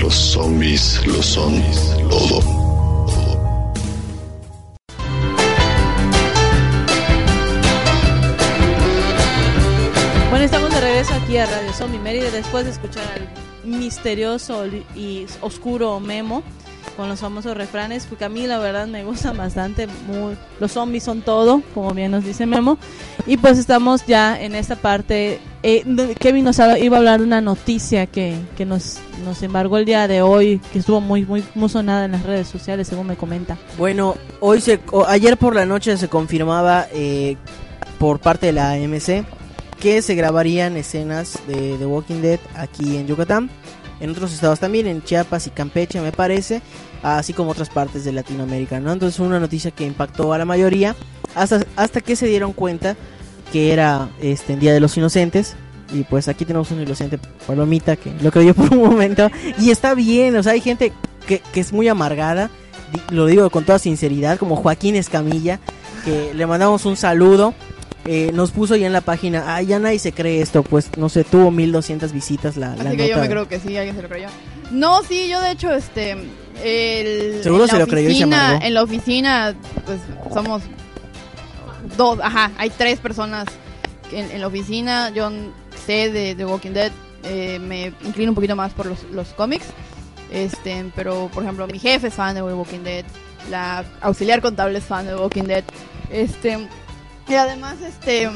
Los 0.00 0.14
zombies 0.14 1.06
lo 1.06 1.22
son 1.22 1.62
todo. 2.08 2.40
Bueno, 10.30 10.44
estamos 10.46 10.72
de 10.72 10.80
regreso 10.80 11.12
aquí 11.22 11.36
a 11.36 11.44
Radio 11.44 11.70
Zombie 11.74 11.98
Mérida 11.98 12.30
después 12.30 12.64
de 12.64 12.70
escuchar 12.70 13.04
al 13.14 13.68
misterioso 13.68 14.64
y 14.96 15.26
oscuro 15.42 16.00
Memo 16.00 16.42
con 16.96 17.08
los 17.08 17.20
famosos 17.20 17.56
refranes, 17.56 18.06
porque 18.06 18.24
a 18.24 18.28
mí 18.28 18.46
la 18.46 18.58
verdad 18.58 18.86
me 18.86 19.04
gusta 19.04 19.32
bastante. 19.32 19.88
Los 20.60 20.72
zombies 20.72 21.04
son 21.04 21.22
todo, 21.22 21.62
como 21.74 21.92
bien 21.92 22.10
nos 22.10 22.24
dice 22.24 22.46
Memo. 22.46 22.78
Y 23.26 23.36
pues 23.36 23.58
estamos 23.58 24.06
ya 24.06 24.40
en 24.40 24.54
esta 24.54 24.76
parte. 24.76 25.40
Eh, 25.62 26.14
Kevin 26.18 26.44
nos 26.44 26.58
iba 26.58 26.96
a 26.96 26.98
hablar 26.98 27.20
de 27.20 27.26
una 27.26 27.40
noticia 27.40 28.06
que, 28.06 28.38
nos, 28.66 28.98
nos 29.24 29.42
embargó 29.42 29.78
el 29.78 29.84
día 29.84 30.06
de 30.08 30.22
hoy, 30.22 30.60
que 30.72 30.78
estuvo 30.78 31.00
muy, 31.00 31.24
muy, 31.24 31.68
sonada 31.68 32.04
en 32.04 32.12
las 32.12 32.22
redes 32.22 32.48
sociales, 32.48 32.88
según 32.88 33.06
me 33.06 33.16
comenta. 33.16 33.56
Bueno, 33.78 34.16
hoy 34.40 34.60
se, 34.60 34.80
ayer 35.08 35.36
por 35.36 35.54
la 35.54 35.66
noche 35.66 35.96
se 35.96 36.08
confirmaba 36.08 36.86
eh, 36.92 37.36
por 37.98 38.20
parte 38.20 38.46
de 38.46 38.52
la 38.52 38.72
AMC 38.72 39.24
que 39.80 40.00
se 40.00 40.14
grabarían 40.14 40.76
escenas 40.76 41.38
de 41.46 41.76
The 41.78 41.86
Walking 41.86 42.22
Dead 42.22 42.40
aquí 42.54 42.96
en 42.96 43.06
Yucatán 43.06 43.50
en 44.00 44.10
otros 44.10 44.32
estados 44.32 44.60
también, 44.60 44.86
en 44.86 45.02
Chiapas 45.02 45.46
y 45.46 45.50
Campeche 45.50 46.00
me 46.00 46.12
parece, 46.12 46.62
así 47.02 47.32
como 47.32 47.50
otras 47.50 47.70
partes 47.70 48.04
de 48.04 48.12
Latinoamérica, 48.12 48.80
¿no? 48.80 48.92
Entonces 48.92 49.20
una 49.20 49.40
noticia 49.40 49.70
que 49.70 49.86
impactó 49.86 50.32
a 50.32 50.38
la 50.38 50.44
mayoría 50.44 50.94
hasta, 51.34 51.64
hasta 51.76 52.00
que 52.00 52.16
se 52.16 52.26
dieron 52.26 52.52
cuenta 52.52 52.96
que 53.52 53.72
era 53.72 54.08
este 54.20 54.56
Día 54.56 54.72
de 54.72 54.80
los 54.80 54.96
Inocentes. 54.96 55.56
Y 55.92 56.02
pues 56.02 56.28
aquí 56.28 56.44
tenemos 56.44 56.70
un 56.70 56.80
inocente 56.80 57.18
palomita 57.46 57.94
que 57.94 58.12
lo 58.20 58.32
creyó 58.32 58.54
por 58.54 58.72
un 58.72 58.82
momento. 58.82 59.30
Y 59.58 59.70
está 59.70 59.94
bien, 59.94 60.34
o 60.34 60.42
sea, 60.42 60.52
hay 60.52 60.60
gente 60.60 60.92
que, 61.26 61.40
que 61.52 61.60
es 61.60 61.72
muy 61.72 61.86
amargada, 61.88 62.50
lo 63.10 63.26
digo 63.26 63.48
con 63.50 63.64
toda 63.64 63.78
sinceridad, 63.78 64.38
como 64.38 64.56
Joaquín 64.56 64.96
Escamilla, 64.96 65.60
que 66.04 66.34
le 66.34 66.46
mandamos 66.46 66.84
un 66.86 66.96
saludo 66.96 67.54
eh, 68.06 68.30
nos 68.34 68.50
puso 68.50 68.76
ya 68.76 68.86
en 68.86 68.92
la 68.92 69.00
página, 69.00 69.56
ah, 69.56 69.62
ya 69.62 69.78
nadie 69.78 69.98
se 69.98 70.12
cree 70.12 70.42
esto, 70.42 70.62
pues 70.62 70.90
no 70.98 71.08
sé, 71.08 71.24
tuvo 71.24 71.50
1200 71.50 72.12
visitas 72.12 72.56
la, 72.56 72.72
Así 72.72 72.96
que 72.96 73.08
yo 73.08 73.18
me 73.18 73.28
creo 73.28 73.48
que 73.48 73.58
sí, 73.58 73.76
alguien 73.76 73.96
se 73.96 74.02
lo 74.02 74.08
creyó. 74.08 74.28
No, 74.70 75.02
sí, 75.02 75.28
yo 75.28 75.40
de 75.40 75.52
hecho, 75.52 75.72
este, 75.72 76.16
el, 76.62 77.42
Seguro 77.42 77.66
se 77.66 77.78
lo 77.78 77.86
creyó 77.86 78.10
y 78.10 78.16
se 78.16 78.24
En 78.24 78.74
la 78.74 78.82
oficina, 78.82 79.54
pues 79.86 80.00
somos 80.32 80.62
dos, 81.96 82.18
ajá, 82.22 82.50
hay 82.58 82.70
tres 82.70 82.98
personas 82.98 83.46
en, 84.12 84.30
en 84.30 84.40
la 84.40 84.48
oficina, 84.48 85.10
yo 85.10 85.30
sé 85.86 86.10
de, 86.10 86.34
de 86.34 86.44
Walking 86.44 86.72
Dead, 86.72 86.92
eh, 87.24 87.58
me 87.58 87.86
inclino 88.04 88.32
un 88.32 88.34
poquito 88.34 88.54
más 88.54 88.72
por 88.74 88.84
los, 88.84 89.02
los 89.04 89.28
cómics, 89.28 89.66
este, 90.30 90.84
pero 90.94 91.30
por 91.32 91.42
ejemplo 91.42 91.66
mi 91.66 91.78
jefe 91.78 92.08
es 92.08 92.14
fan 92.14 92.34
de 92.34 92.42
Walking 92.42 92.80
Dead, 92.80 93.04
la 93.50 93.82
auxiliar 94.02 94.42
contable 94.42 94.78
es 94.78 94.84
fan 94.84 95.06
de 95.06 95.16
Walking 95.16 95.44
Dead, 95.44 95.64
este 96.10 96.68
y 97.28 97.34
además, 97.34 97.76
este. 97.80 98.30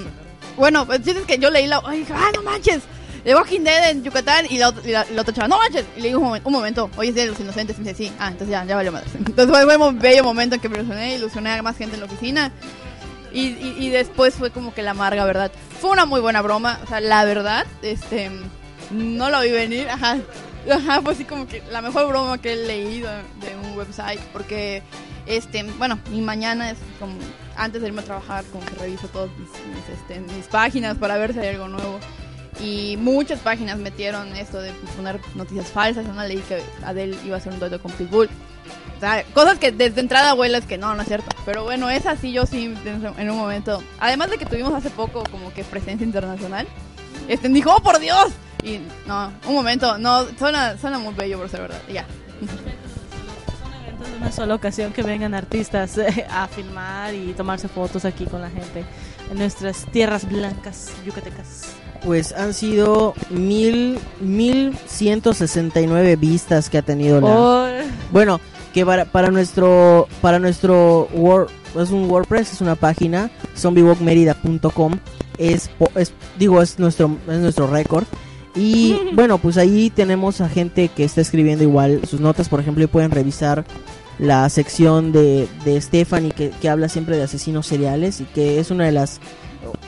Bueno, 0.57 0.87
pues 0.87 1.07
es 1.07 1.17
que 1.27 1.39
yo 1.39 1.51
leí 1.51 1.67
la. 1.67 1.81
Ay, 1.85 2.07
ah, 2.13 2.31
no 2.35 2.43
manches. 2.43 2.83
De 3.25 3.35
Walking 3.35 3.61
Dead 3.61 3.91
en 3.91 4.05
Yucatán 4.05 4.47
y 4.49 4.59
la, 4.59 4.73
y 4.85 4.91
la, 4.91 5.05
otra 5.21 5.35
chava, 5.35 5.49
no 5.49 5.59
manches. 5.59 5.85
Y 5.97 6.01
le 6.01 6.09
digo 6.09 6.21
un, 6.21 6.27
momento, 6.27 6.49
un 6.49 6.53
momento 6.53 6.91
oye, 6.97 7.11
es 7.11 7.15
de 7.15 7.27
los 7.27 7.41
inocentes. 7.41 7.77
Y 7.79 7.83
me 7.83 7.91
dice, 7.91 8.05
sí. 8.05 8.13
Ah, 8.19 8.29
entonces 8.29 8.51
ya, 8.51 8.65
ya 8.65 8.77
valió 8.77 8.93
madre. 8.93 9.09
Entonces 9.15 9.49
fue 9.49 9.77
un 9.77 9.99
bello 9.99 10.25
momento 10.25 10.55
en 10.55 10.61
que 10.61 10.69
me 10.69 10.79
ilusioné, 10.79 11.17
ilusioné 11.17 11.51
a 11.51 11.63
más 11.63 11.77
gente 11.77 11.95
en 11.95 12.01
la 12.01 12.07
oficina. 12.07 12.53
Y, 13.33 13.49
y, 13.49 13.77
y, 13.79 13.91
después 13.91 14.35
fue 14.35 14.51
como 14.51 14.73
que 14.73 14.83
la 14.83 14.93
amarga, 14.93 15.27
¿verdad? 15.27 15.53
Fue 15.81 15.91
una 15.91 16.07
muy 16.07 16.21
buena 16.21 16.41
broma. 16.41 16.81
O 16.85 16.87
sea, 16.87 17.01
la 17.01 17.25
verdad, 17.25 17.67
este. 17.83 18.31
No 18.91 19.31
lo 19.31 19.41
vi 19.41 19.51
venir. 19.51 19.89
Ajá. 19.91 20.19
Ajá, 20.71 21.01
fue 21.03 21.13
así 21.13 21.25
como 21.25 21.47
que 21.47 21.63
la 21.71 21.83
mejor 21.83 22.09
broma 22.09 22.39
que 22.39 22.53
he 22.53 22.57
leído 22.57 23.11
de 23.11 23.57
un 23.63 23.77
website. 23.77 24.21
Porque, 24.33 24.83
este, 25.29 25.63
bueno, 25.79 25.99
mi 26.11 26.21
mañana 26.21 26.71
es 26.71 26.79
como 26.99 27.15
antes 27.57 27.83
de 27.83 27.89
irme 27.89 28.01
a 28.01 28.05
trabajar, 28.05 28.45
como 28.47 28.65
que 28.65 28.75
reviso 28.77 29.09
todas 29.09 29.31
mis, 29.39 29.89
este, 29.89 30.21
mis, 30.21 30.47
páginas 30.47 30.97
para 30.97 31.17
ver 31.17 31.33
si 31.33 31.41
hay 31.41 31.49
algo 31.49 31.69
nuevo. 31.69 31.99
Y 32.61 32.97
muchas 32.97 33.39
páginas 33.41 33.79
metieron 33.79 34.35
esto 34.35 34.61
de 34.61 34.73
poner 34.97 35.21
noticias 35.35 35.69
falsas. 35.69 36.07
Una 36.07 36.25
leí 36.25 36.39
que 36.41 36.61
Adele 36.85 37.17
iba 37.25 37.37
a 37.37 37.39
hacer 37.39 37.53
un 37.53 37.61
dueto 37.61 37.81
con 37.81 37.93
Pitbull. 37.93 38.29
O 38.97 39.01
sea, 39.01 39.23
cosas 39.33 39.59
que 39.59 39.71
desde 39.71 40.01
entrada 40.01 40.35
huelas 40.35 40.65
que 40.65 40.77
no, 40.77 40.95
no 40.95 41.03
es 41.03 41.09
cierto. 41.09 41.29
Pero 41.45 41.63
bueno, 41.63 41.89
es 41.89 42.07
así 42.07 42.33
yo 42.33 42.47
sí 42.47 42.75
en 42.85 43.31
un 43.31 43.37
momento. 43.37 43.81
Además 44.01 44.31
de 44.31 44.39
que 44.39 44.47
tuvimos 44.47 44.75
hace 44.75 44.91
poco 44.91 45.23
como 45.31 45.53
que 45.53 45.63
presencia 45.63 46.05
internacional. 46.05 46.67
Este 47.29 47.49
dijo, 47.49 47.75
oh 47.77 47.81
por 47.81 48.01
Dios. 48.01 48.33
Y 48.65 48.81
no, 49.07 49.33
un 49.47 49.55
momento, 49.55 49.99
no, 49.99 50.25
suena, 50.37 50.77
suena 50.79 50.99
muy 50.99 51.15
bello 51.15 51.39
por 51.39 51.49
ser 51.49 51.61
verdad. 51.61 51.81
Ya. 51.93 52.07
Una 54.17 54.33
sola 54.33 54.55
ocasión 54.55 54.93
que 54.93 55.03
vengan 55.03 55.35
artistas 55.35 55.99
eh, 55.99 56.27
a 56.31 56.49
filmar 56.49 57.15
y 57.15 57.33
tomarse 57.35 57.69
fotos 57.69 58.05
aquí 58.05 58.25
con 58.25 58.41
la 58.41 58.51
gente 58.51 58.85
en 59.31 59.39
nuestras 59.39 59.87
tierras 59.93 60.29
blancas 60.29 60.91
yucatecas. 61.05 61.67
Pues 62.05 62.33
han 62.33 62.55
sido 62.55 63.15
mil, 63.31 63.99
mil 64.21 64.77
ciento 64.87 65.35
sesenta 65.35 65.81
y 65.81 65.87
nueve 65.87 66.17
vistas 66.17 66.71
que 66.71 66.79
ha 66.79 66.83
tenido 66.83 67.21
la... 67.21 67.29
Oh. 67.29 67.67
Bueno, 68.13 68.41
que 68.73 68.87
para, 68.87 69.05
para 69.05 69.31
nuestro, 69.31 70.09
para 70.21 70.39
nuestro 70.39 71.09
Word, 71.13 71.49
es 71.81 71.91
un 71.91 72.11
WordPress, 72.11 72.53
es 72.53 72.61
una 72.61 72.77
página, 72.77 73.31
zombiewalkmerida.com, 73.57 74.99
es, 75.39 75.71
es, 75.95 76.13
digo, 76.39 76.63
es 76.63 76.79
nuestro, 76.79 77.17
es 77.29 77.39
nuestro 77.39 77.67
récord. 77.67 78.05
Y 78.55 78.99
bueno, 79.15 79.39
pues 79.39 79.57
ahí 79.57 79.91
tenemos 79.91 80.41
a 80.41 80.49
gente 80.49 80.89
que 80.89 81.05
está 81.05 81.21
escribiendo 81.21 81.65
igual 81.65 82.01
sus 82.07 82.21
notas, 82.21 82.49
por 82.49 82.61
ejemplo, 82.61 82.85
y 82.85 82.89
pueden 82.89 83.11
revisar 83.11 83.65
la 84.19 84.49
sección 84.51 85.13
de, 85.13 85.49
de 85.65 85.81
Stephanie 85.81 86.33
que, 86.33 86.51
que 86.51 86.69
habla 86.69 86.89
siempre 86.89 87.17
de 87.17 87.23
asesinos 87.25 87.67
seriales 87.67 88.21
y 88.21 88.25
que 88.25 88.59
es 88.59 88.71
una 88.71 88.85
de 88.85 88.93
las 88.93 89.21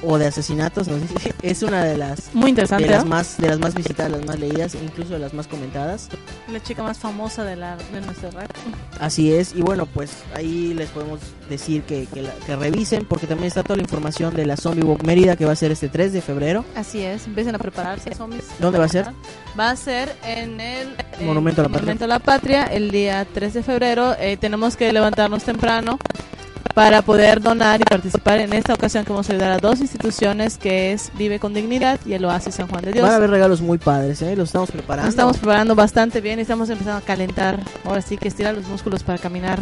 o 0.03 0.19
de 0.19 0.27
asesinatos, 0.27 0.89
no 0.89 0.99
sé, 1.21 1.33
es 1.43 1.63
una 1.63 1.85
de 1.85 1.97
las 1.97 2.35
Muy 2.35 2.51
interesante, 2.51 2.85
de 2.85 2.91
las 2.91 3.07
más 3.07 3.39
de 3.39 3.49
las 3.49 3.59
más 3.61 3.75
visitadas, 3.75 4.11
las 4.13 4.27
más 4.27 4.39
leídas, 4.39 4.75
e 4.75 4.79
incluso 4.83 5.13
de 5.15 5.19
las 5.21 5.33
más 5.33 5.47
comentadas. 5.47 6.09
La 6.53 6.61
chica 6.63 6.83
más 6.83 6.99
famosa 6.99 7.45
de, 7.45 7.57
la, 7.57 7.77
de 7.93 8.01
nuestra 8.03 8.31
red. 8.31 8.47
Así 8.99 9.33
es, 9.33 9.55
y 9.55 9.63
bueno, 9.63 9.87
pues 9.87 10.11
ahí 10.35 10.75
les 10.75 10.91
podemos 10.91 11.21
decir 11.49 11.83
que, 11.85 12.07
que, 12.13 12.21
la- 12.23 12.35
que 12.47 12.57
revisen, 12.57 13.07
porque 13.07 13.27
también 13.27 13.47
está 13.49 13.63
toda 13.63 13.77
la 13.77 13.83
información 13.83 14.35
de 14.35 14.45
la 14.45 14.57
Zombie 14.59 14.83
Walk 14.85 15.03
Mérida, 15.05 15.37
que 15.37 15.47
va 15.47 15.53
a 15.53 15.57
ser 15.57 15.71
este 15.71 15.89
3 15.89 16.13
de 16.13 16.21
febrero. 16.21 16.65
Así 16.75 17.01
es, 17.03 17.27
empiecen 17.27 17.55
a 17.55 17.59
prepararse, 17.59 18.15
zombies. 18.15 18.45
¿Dónde 18.59 18.79
va 18.79 18.85
a 18.85 18.89
ser? 18.89 19.07
Va 19.59 19.71
a 19.71 19.77
ser 19.77 20.15
en 20.25 20.61
el 20.61 20.89
eh, 21.19 21.25
Monumento 21.25 21.61
a 21.61 21.65
la 21.65 21.69
Patria. 21.69 21.81
Monumento 21.83 22.05
a 22.05 22.09
la 22.09 22.19
Patria 22.19 22.65
el 22.65 22.91
día 22.91 23.27
3 23.33 23.55
de 23.55 23.63
febrero. 23.63 24.15
Eh, 24.19 24.37
tenemos 24.37 24.77
que 24.77 24.93
levantarnos 24.93 25.43
temprano 25.45 25.99
para 26.75 27.03
poder 27.03 27.41
donar 27.43 27.81
y 27.81 27.85
participar 27.85 28.39
en 28.39 28.53
esta 28.53 28.73
ocasión 28.75 29.05
que 29.05 29.11
vamos 29.11 29.29
a 29.29 29.33
ayudar 29.33 29.51
a 29.51 29.59
dos 29.59 29.81
instituciones 29.81 30.57
que 30.57 30.93
es 30.93 31.11
Vive 31.19 31.41
con 31.41 31.53
Dignidad 31.53 31.99
y 32.07 32.13
el 32.13 32.25
Oasis 32.25 32.55
San 32.55 32.69
Juan 32.69 32.85
de 32.85 32.93
Dios. 32.93 33.03
Van 33.03 33.13
a 33.13 33.17
haber 33.17 33.29
regalos 33.31 33.61
muy 33.61 33.77
padres, 33.77 34.23
¿eh? 34.23 34.37
Los 34.37 34.51
estamos 34.51 34.71
preparando. 34.71 35.07
Nos 35.07 35.13
estamos 35.15 35.37
preparando 35.39 35.75
bastante 35.75 36.21
bien 36.21 36.39
y 36.39 36.43
estamos 36.43 36.71
empezando 36.71 36.99
a 36.99 37.01
calentar. 37.03 37.59
Ahora 37.85 38.01
sí 38.03 38.17
que 38.17 38.29
estirar 38.29 38.55
los 38.55 38.67
músculos 38.69 39.03
para 39.03 39.19
caminar. 39.19 39.59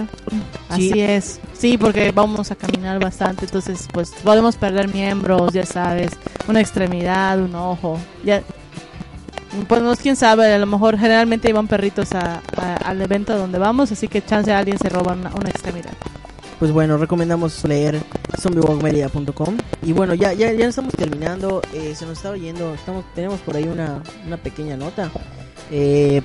Así 0.69 0.91
Sí. 0.93 1.01
es. 1.01 1.41
Sí, 1.59 1.79
porque 1.79 2.13
vamos 2.13 2.51
a 2.51 2.57
caminar 2.57 3.01
bastante. 3.01 3.47
Entonces, 3.47 3.89
pues 3.93 4.11
podemos 4.23 4.57
perder 4.57 4.93
miembros, 4.93 5.53
ya 5.55 5.65
sabes. 5.65 6.13
Una 6.47 6.61
extremidad, 6.61 7.41
un 7.41 7.55
ojo. 7.55 7.99
Ya. 8.23 8.43
Pues 9.67 9.83
no, 9.83 9.97
quién 9.97 10.15
sabe, 10.17 10.53
a 10.53 10.59
lo 10.59 10.67
mejor 10.67 10.99
generalmente 10.99 11.49
iban 11.49 11.67
perritos 11.69 12.13
a- 12.13 12.43
a- 12.57 12.77
al 12.77 13.01
evento 13.01 13.37
donde 13.37 13.59
vamos, 13.59 13.91
así 13.93 14.07
que 14.09 14.23
chance 14.25 14.53
alguien 14.53 14.79
se 14.79 14.89
roba 14.89 15.13
una, 15.15 15.31
una 15.35 15.49
extremidad. 15.49 15.93
Pues 16.59 16.73
bueno, 16.73 16.99
recomendamos 16.99 17.65
leer 17.65 18.01
zombiewalkmedia.com. 18.41 19.57
Y 19.83 19.93
bueno, 19.93 20.15
ya, 20.15 20.33
ya, 20.33 20.53
ya 20.53 20.67
estamos 20.67 20.93
terminando. 20.95 21.63
eh, 21.73 21.95
se 21.97 22.05
nos 22.05 22.19
está 22.19 22.31
oyendo. 22.31 22.75
Estamos, 22.75 23.05
tenemos 23.15 23.39
por 23.41 23.57
ahí 23.57 23.65
una, 23.65 24.03
una 24.27 24.37
pequeña 24.37 24.77
nota. 24.77 25.09
Eh, 25.71 26.21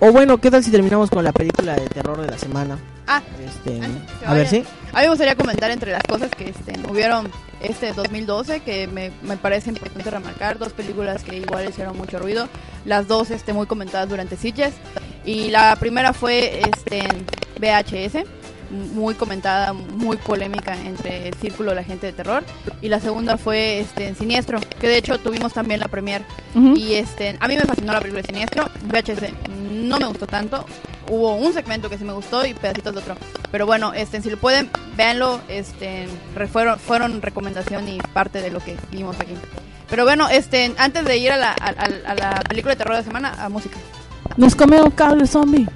o 0.00 0.10
bueno, 0.10 0.38
¿qué 0.38 0.50
tal 0.50 0.64
si 0.64 0.70
terminamos 0.70 1.10
con 1.10 1.22
la 1.22 1.32
película 1.32 1.74
de 1.74 1.86
terror 1.88 2.20
de 2.20 2.28
la 2.30 2.38
semana? 2.38 2.78
Ah, 3.06 3.20
Este, 3.44 3.78
que 3.80 4.26
a 4.26 4.32
ver, 4.34 4.48
sí. 4.48 4.64
A 4.92 4.96
mí 5.00 5.02
me 5.02 5.08
gustaría 5.10 5.34
comentar 5.36 5.70
entre 5.70 5.92
las 5.92 6.02
cosas 6.04 6.30
que 6.30 6.48
este, 6.50 6.72
hubieron 6.90 7.28
este 7.62 7.92
2012 7.92 8.60
que 8.60 8.86
me, 8.86 9.10
me 9.22 9.36
parece 9.36 9.70
importante 9.70 10.10
remarcar. 10.10 10.58
Dos 10.58 10.72
películas 10.72 11.22
que 11.22 11.36
igual 11.36 11.68
hicieron 11.68 11.96
mucho 11.96 12.18
ruido. 12.18 12.48
Las 12.84 13.08
dos 13.08 13.30
este, 13.30 13.52
muy 13.52 13.66
comentadas 13.66 14.08
durante 14.08 14.36
Sitges. 14.36 14.74
Y 15.24 15.50
la 15.50 15.76
primera 15.76 16.12
fue 16.12 16.60
este, 16.60 17.02
VHS. 17.60 18.24
Muy 18.72 19.14
comentada, 19.14 19.72
muy 19.74 20.16
polémica 20.16 20.74
entre 20.74 21.28
el 21.28 21.34
círculo 21.34 21.70
de 21.70 21.76
la 21.76 21.84
gente 21.84 22.06
de 22.06 22.12
terror. 22.12 22.42
Y 22.80 22.88
la 22.88 23.00
segunda 23.00 23.36
fue 23.36 23.80
este, 23.80 24.08
en 24.08 24.16
Siniestro, 24.16 24.58
que 24.80 24.88
de 24.88 24.96
hecho 24.96 25.18
tuvimos 25.18 25.52
también 25.52 25.78
la 25.80 25.88
premier. 25.88 26.22
Ujú. 26.54 26.74
Y 26.76 26.94
este, 26.94 27.36
a 27.38 27.48
mí 27.48 27.56
me 27.56 27.62
fascinó 27.64 27.92
la 27.92 28.00
película 28.00 28.22
de 28.22 28.28
Siniestro. 28.28 28.64
VHS 28.90 29.32
no 29.72 29.98
me 29.98 30.06
gustó 30.06 30.26
tanto. 30.26 30.64
Hubo 31.10 31.34
un 31.34 31.52
segmento 31.52 31.90
que 31.90 31.98
sí 31.98 32.04
me 32.04 32.12
gustó 32.14 32.46
y 32.46 32.54
pedacitos 32.54 32.94
de 32.94 33.00
otro. 33.00 33.16
Pero 33.50 33.66
bueno, 33.66 33.92
este, 33.92 34.22
si 34.22 34.30
lo 34.30 34.38
pueden, 34.38 34.70
véanlo. 34.96 35.40
Este, 35.48 36.08
fueron, 36.50 36.78
fueron 36.78 37.20
recomendación 37.20 37.86
y 37.88 37.98
parte 37.98 38.40
de 38.40 38.50
lo 38.50 38.60
que 38.60 38.76
vimos 38.90 39.18
aquí. 39.20 39.34
Pero 39.90 40.04
bueno, 40.04 40.28
este, 40.30 40.72
antes 40.78 41.04
de 41.04 41.18
ir 41.18 41.30
a 41.32 41.36
la, 41.36 41.50
a, 41.50 41.66
a- 41.68 42.10
a 42.10 42.14
la 42.14 42.40
película 42.48 42.72
de 42.74 42.78
terror 42.78 42.94
de 42.94 43.00
la 43.02 43.04
semana, 43.06 43.34
a 43.44 43.48
música. 43.50 43.76
Nos 44.38 44.54
comió 44.54 44.82
un 44.84 44.90
cable 44.92 45.26
zombie. 45.26 45.66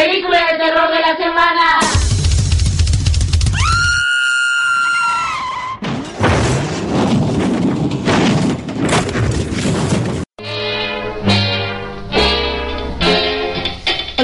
Película 0.00 0.39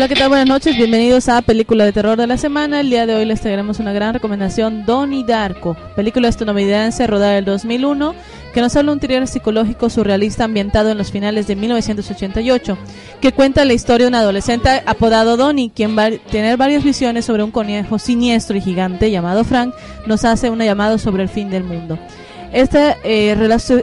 ¿qué 0.08 0.14
tal? 0.14 0.28
Buenas 0.28 0.46
noches, 0.46 0.76
bienvenidos 0.76 1.28
a 1.28 1.42
Película 1.42 1.84
de 1.84 1.92
Terror 1.92 2.16
de 2.16 2.28
la 2.28 2.36
Semana. 2.36 2.78
El 2.78 2.90
día 2.90 3.06
de 3.06 3.16
hoy 3.16 3.24
les 3.24 3.40
traeremos 3.40 3.80
una 3.80 3.92
gran 3.92 4.14
recomendación, 4.14 4.86
Donnie 4.86 5.24
Darko, 5.24 5.76
película 5.96 6.28
estadounidense 6.28 7.08
rodada 7.08 7.32
en 7.32 7.38
el 7.38 7.44
2001, 7.44 8.14
que 8.54 8.60
nos 8.60 8.76
habla 8.76 8.92
un 8.92 9.00
thriller 9.00 9.26
psicológico 9.26 9.90
surrealista 9.90 10.44
ambientado 10.44 10.90
en 10.90 10.98
los 10.98 11.10
finales 11.10 11.48
de 11.48 11.56
1988, 11.56 12.78
que 13.20 13.32
cuenta 13.32 13.64
la 13.64 13.72
historia 13.72 14.04
de 14.04 14.08
un 14.10 14.14
adolescente 14.14 14.80
apodado 14.86 15.36
Donnie, 15.36 15.72
quien 15.74 15.98
va 15.98 16.10
tener 16.30 16.56
varias 16.56 16.84
visiones 16.84 17.24
sobre 17.24 17.42
un 17.42 17.50
conejo 17.50 17.98
siniestro 17.98 18.56
y 18.56 18.60
gigante 18.60 19.10
llamado 19.10 19.42
Frank, 19.42 19.74
nos 20.06 20.24
hace 20.24 20.50
una 20.50 20.64
llamada 20.64 20.98
sobre 20.98 21.24
el 21.24 21.28
fin 21.28 21.50
del 21.50 21.64
mundo. 21.64 21.98
Esta 22.56 22.96
eh, 23.04 23.36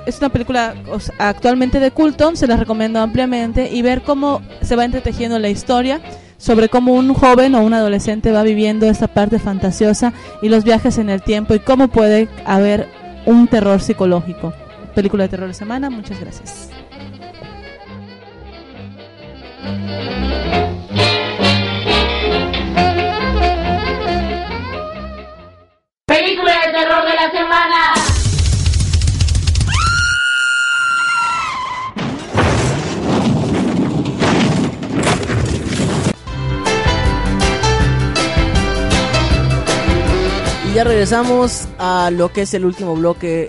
es 0.07 0.17
una 0.17 0.29
película 0.29 0.73
actualmente 1.19 1.79
de 1.79 1.91
culto, 1.91 2.35
se 2.35 2.47
la 2.47 2.57
recomiendo 2.57 2.99
ampliamente 2.99 3.69
y 3.71 3.83
ver 3.83 4.01
cómo 4.01 4.41
se 4.63 4.75
va 4.75 4.83
entretejiendo 4.83 5.37
la 5.37 5.49
historia 5.49 6.01
sobre 6.37 6.69
cómo 6.69 6.93
un 6.93 7.13
joven 7.13 7.53
o 7.53 7.61
un 7.61 7.75
adolescente 7.75 8.31
va 8.31 8.41
viviendo 8.41 8.87
esta 8.87 9.07
parte 9.07 9.37
fantasiosa 9.37 10.11
y 10.41 10.49
los 10.49 10.63
viajes 10.63 10.97
en 10.97 11.11
el 11.11 11.21
tiempo 11.21 11.53
y 11.53 11.59
cómo 11.59 11.89
puede 11.89 12.29
haber 12.47 12.89
un 13.27 13.47
terror 13.47 13.79
psicológico. 13.79 14.55
Película 14.95 15.25
de 15.25 15.29
terror 15.29 15.49
de 15.49 15.53
semana, 15.53 15.91
muchas 15.91 16.19
gracias. 16.19 16.71
Ya 40.73 40.83
regresamos 40.83 41.67
a 41.77 42.09
lo 42.11 42.31
que 42.33 42.41
es 42.41 42.53
el 42.55 42.65
último 42.65 42.95
bloque 42.95 43.47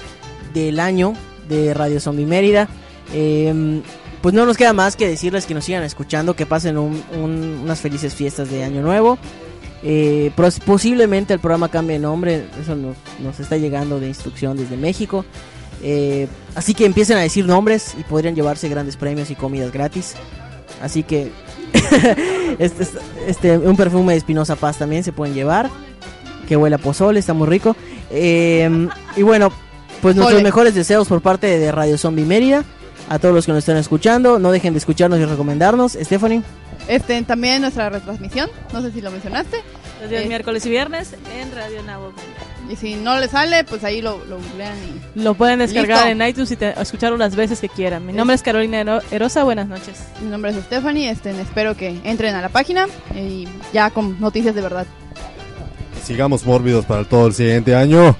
del 0.52 0.78
año 0.78 1.14
de 1.48 1.72
Radio 1.72 1.98
Zombie 1.98 2.26
Mérida. 2.26 2.68
Eh, 3.14 3.80
pues 4.20 4.34
no 4.34 4.44
nos 4.44 4.56
queda 4.58 4.72
más 4.74 4.94
que 4.96 5.08
decirles 5.08 5.46
que 5.46 5.54
nos 5.54 5.64
sigan 5.64 5.82
escuchando, 5.84 6.36
que 6.36 6.44
pasen 6.46 6.76
un- 6.76 7.02
un- 7.18 7.60
unas 7.64 7.80
felices 7.80 8.14
fiestas 8.14 8.50
de 8.50 8.62
Año 8.62 8.82
Nuevo. 8.82 9.16
Eh, 9.82 10.32
posiblemente 10.66 11.32
el 11.34 11.40
programa 11.40 11.68
cambie 11.70 11.94
de 11.94 12.00
nombre, 12.00 12.46
eso 12.60 12.74
nos, 12.76 12.96
nos 13.22 13.40
está 13.40 13.56
llegando 13.56 14.00
de 14.00 14.08
instrucción 14.08 14.56
desde 14.58 14.76
México. 14.76 15.24
Eh, 15.82 16.26
así 16.54 16.72
que 16.74 16.84
empiecen 16.86 17.16
a 17.16 17.20
decir 17.20 17.46
nombres 17.46 17.94
y 17.98 18.02
podrían 18.04 18.34
llevarse 18.34 18.68
grandes 18.68 18.96
premios 18.96 19.30
y 19.30 19.34
comidas 19.34 19.72
gratis. 19.72 20.14
Así 20.82 21.02
que 21.02 21.30
este, 22.58 22.86
este, 23.26 23.58
un 23.58 23.76
perfume 23.76 24.12
de 24.12 24.18
Espinosa 24.18 24.56
Paz 24.56 24.78
también 24.78 25.04
se 25.04 25.12
pueden 25.12 25.34
llevar. 25.34 25.70
Que 26.48 26.56
huele 26.56 26.76
a 26.76 26.78
pozole, 26.78 27.20
está 27.20 27.32
muy 27.34 27.46
rico. 27.48 27.76
Eh, 28.10 28.88
y 29.16 29.22
bueno, 29.22 29.50
pues 30.02 30.14
nuestros 30.16 30.34
Ole. 30.36 30.42
mejores 30.44 30.74
deseos 30.74 31.08
por 31.08 31.20
parte 31.22 31.58
de 31.58 31.72
Radio 31.72 31.96
Zombie 31.98 32.24
Mérida. 32.24 32.64
A 33.08 33.18
todos 33.18 33.34
los 33.34 33.44
que 33.44 33.52
nos 33.52 33.58
están 33.58 33.76
escuchando, 33.76 34.38
no 34.38 34.50
dejen 34.50 34.72
de 34.72 34.78
escucharnos 34.78 35.18
y 35.20 35.24
recomendarnos. 35.26 35.92
Stephanie. 35.92 36.42
Este, 36.88 37.20
también 37.22 37.60
nuestra 37.62 37.88
retransmisión, 37.90 38.48
no 38.72 38.80
sé 38.82 38.92
si 38.92 39.00
lo 39.02 39.10
mencionaste. 39.10 39.58
Los 40.00 40.10
días 40.10 40.24
Eh, 40.24 40.28
miércoles 40.28 40.64
y 40.66 40.70
viernes 40.70 41.14
en 41.38 41.52
Radio 41.54 41.82
Nabo. 41.82 42.12
Y 42.70 42.76
si 42.76 42.94
no 42.94 43.18
le 43.20 43.28
sale, 43.28 43.64
pues 43.64 43.84
ahí 43.84 44.00
lo, 44.00 44.24
lo 44.24 44.36
googlean 44.38 44.74
y... 45.14 45.20
Lo 45.22 45.34
pueden 45.34 45.58
descargar 45.58 46.06
Listo. 46.06 46.22
en 46.22 46.28
iTunes 46.28 46.50
y 46.52 46.56
te- 46.56 46.80
escucharlo 46.80 47.18
las 47.18 47.36
veces 47.36 47.60
que 47.60 47.68
quieran. 47.68 48.06
Mi 48.06 48.14
nombre 48.14 48.34
es 48.34 48.42
Carolina 48.42 48.80
Ero- 48.80 49.00
Erosa, 49.10 49.44
buenas 49.44 49.68
noches. 49.68 49.98
Mi 50.22 50.30
nombre 50.30 50.50
es 50.52 50.56
Stephanie, 50.64 51.10
este, 51.10 51.38
espero 51.40 51.76
que 51.76 52.00
entren 52.04 52.34
a 52.34 52.40
la 52.40 52.48
página 52.48 52.86
y 53.14 53.46
ya 53.74 53.90
con 53.90 54.18
noticias 54.18 54.54
de 54.54 54.62
verdad. 54.62 54.86
Sigamos 56.04 56.44
mórbidos 56.44 56.84
para 56.84 57.04
todo 57.04 57.26
el 57.26 57.34
siguiente 57.34 57.74
año. 57.74 58.16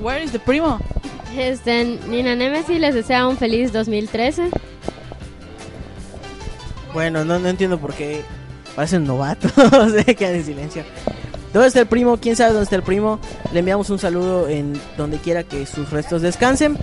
Where 0.00 0.22
is 0.22 0.32
the 0.32 0.38
primo? 0.38 0.78
Este, 1.36 1.98
Nina 2.08 2.34
Nemesis 2.34 2.78
les 2.78 2.94
desea 2.94 3.26
un 3.26 3.36
feliz 3.36 3.72
2013. 3.72 4.50
Bueno, 6.92 7.24
no, 7.24 7.38
no 7.38 7.48
entiendo 7.48 7.78
por 7.78 7.94
qué 7.94 8.22
parecen 8.76 9.04
novatos. 9.04 9.52
Se 10.04 10.14
quedan 10.14 10.34
en 10.34 10.44
silencio. 10.44 10.84
¿Dónde 11.52 11.68
está 11.68 11.80
el 11.80 11.86
primo? 11.86 12.16
¿Quién 12.16 12.36
sabe 12.36 12.50
dónde 12.50 12.64
está 12.64 12.76
el 12.76 12.82
primo? 12.82 13.18
Le 13.52 13.60
enviamos 13.60 13.90
un 13.90 13.98
saludo 13.98 14.48
en 14.48 14.78
donde 14.96 15.18
quiera 15.18 15.44
que 15.44 15.66
sus 15.66 15.90
restos 15.90 16.22
descansen. 16.22 16.76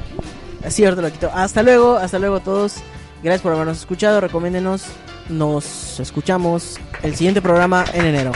Así 0.64 0.84
ahorita 0.84 1.02
lo 1.02 1.12
quito. 1.12 1.32
Hasta 1.34 1.64
luego, 1.64 1.98
hasta 1.98 2.20
luego 2.20 2.40
todos. 2.40 2.76
Gracias 3.24 3.42
por 3.42 3.54
habernos 3.54 3.80
escuchado. 3.80 4.22
Recomiéndenos. 4.22 4.84
Nos 5.30 6.00
escuchamos 6.00 6.78
el 7.04 7.16
siguiente 7.16 7.42
programa 7.42 7.86
en 7.94 8.06
enero. 8.06 8.32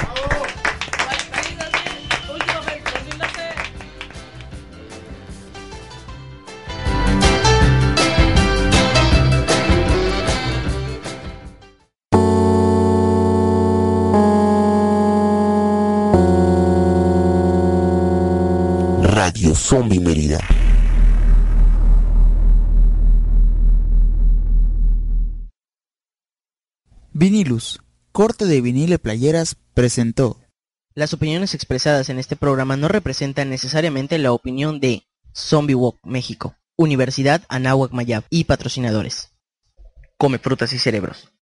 Zombie 19.74 20.00
Mérida. 20.00 20.38
Vinilus, 27.12 27.80
corte 28.12 28.46
de 28.46 28.62
vinile 28.62 29.00
playeras, 29.00 29.56
presentó. 29.74 30.38
Las 30.94 31.16
opiniones 31.16 31.56
expresadas 31.56 32.10
en 32.10 32.20
este 32.20 32.36
programa 32.36 32.78
no 32.78 32.88
representan 32.88 33.50
necesariamente 33.50 34.20
la 34.20 34.32
opinión 34.32 34.80
de 34.80 35.08
Zombie 35.36 35.74
Walk 35.74 35.98
México, 36.04 36.56
Universidad 36.76 37.42
Anáhuac 37.50 37.94
Mayab 37.94 38.26
y 38.30 38.44
patrocinadores. 38.44 39.32
Come 40.20 40.38
frutas 40.38 40.72
y 40.74 40.78
cerebros. 40.78 41.32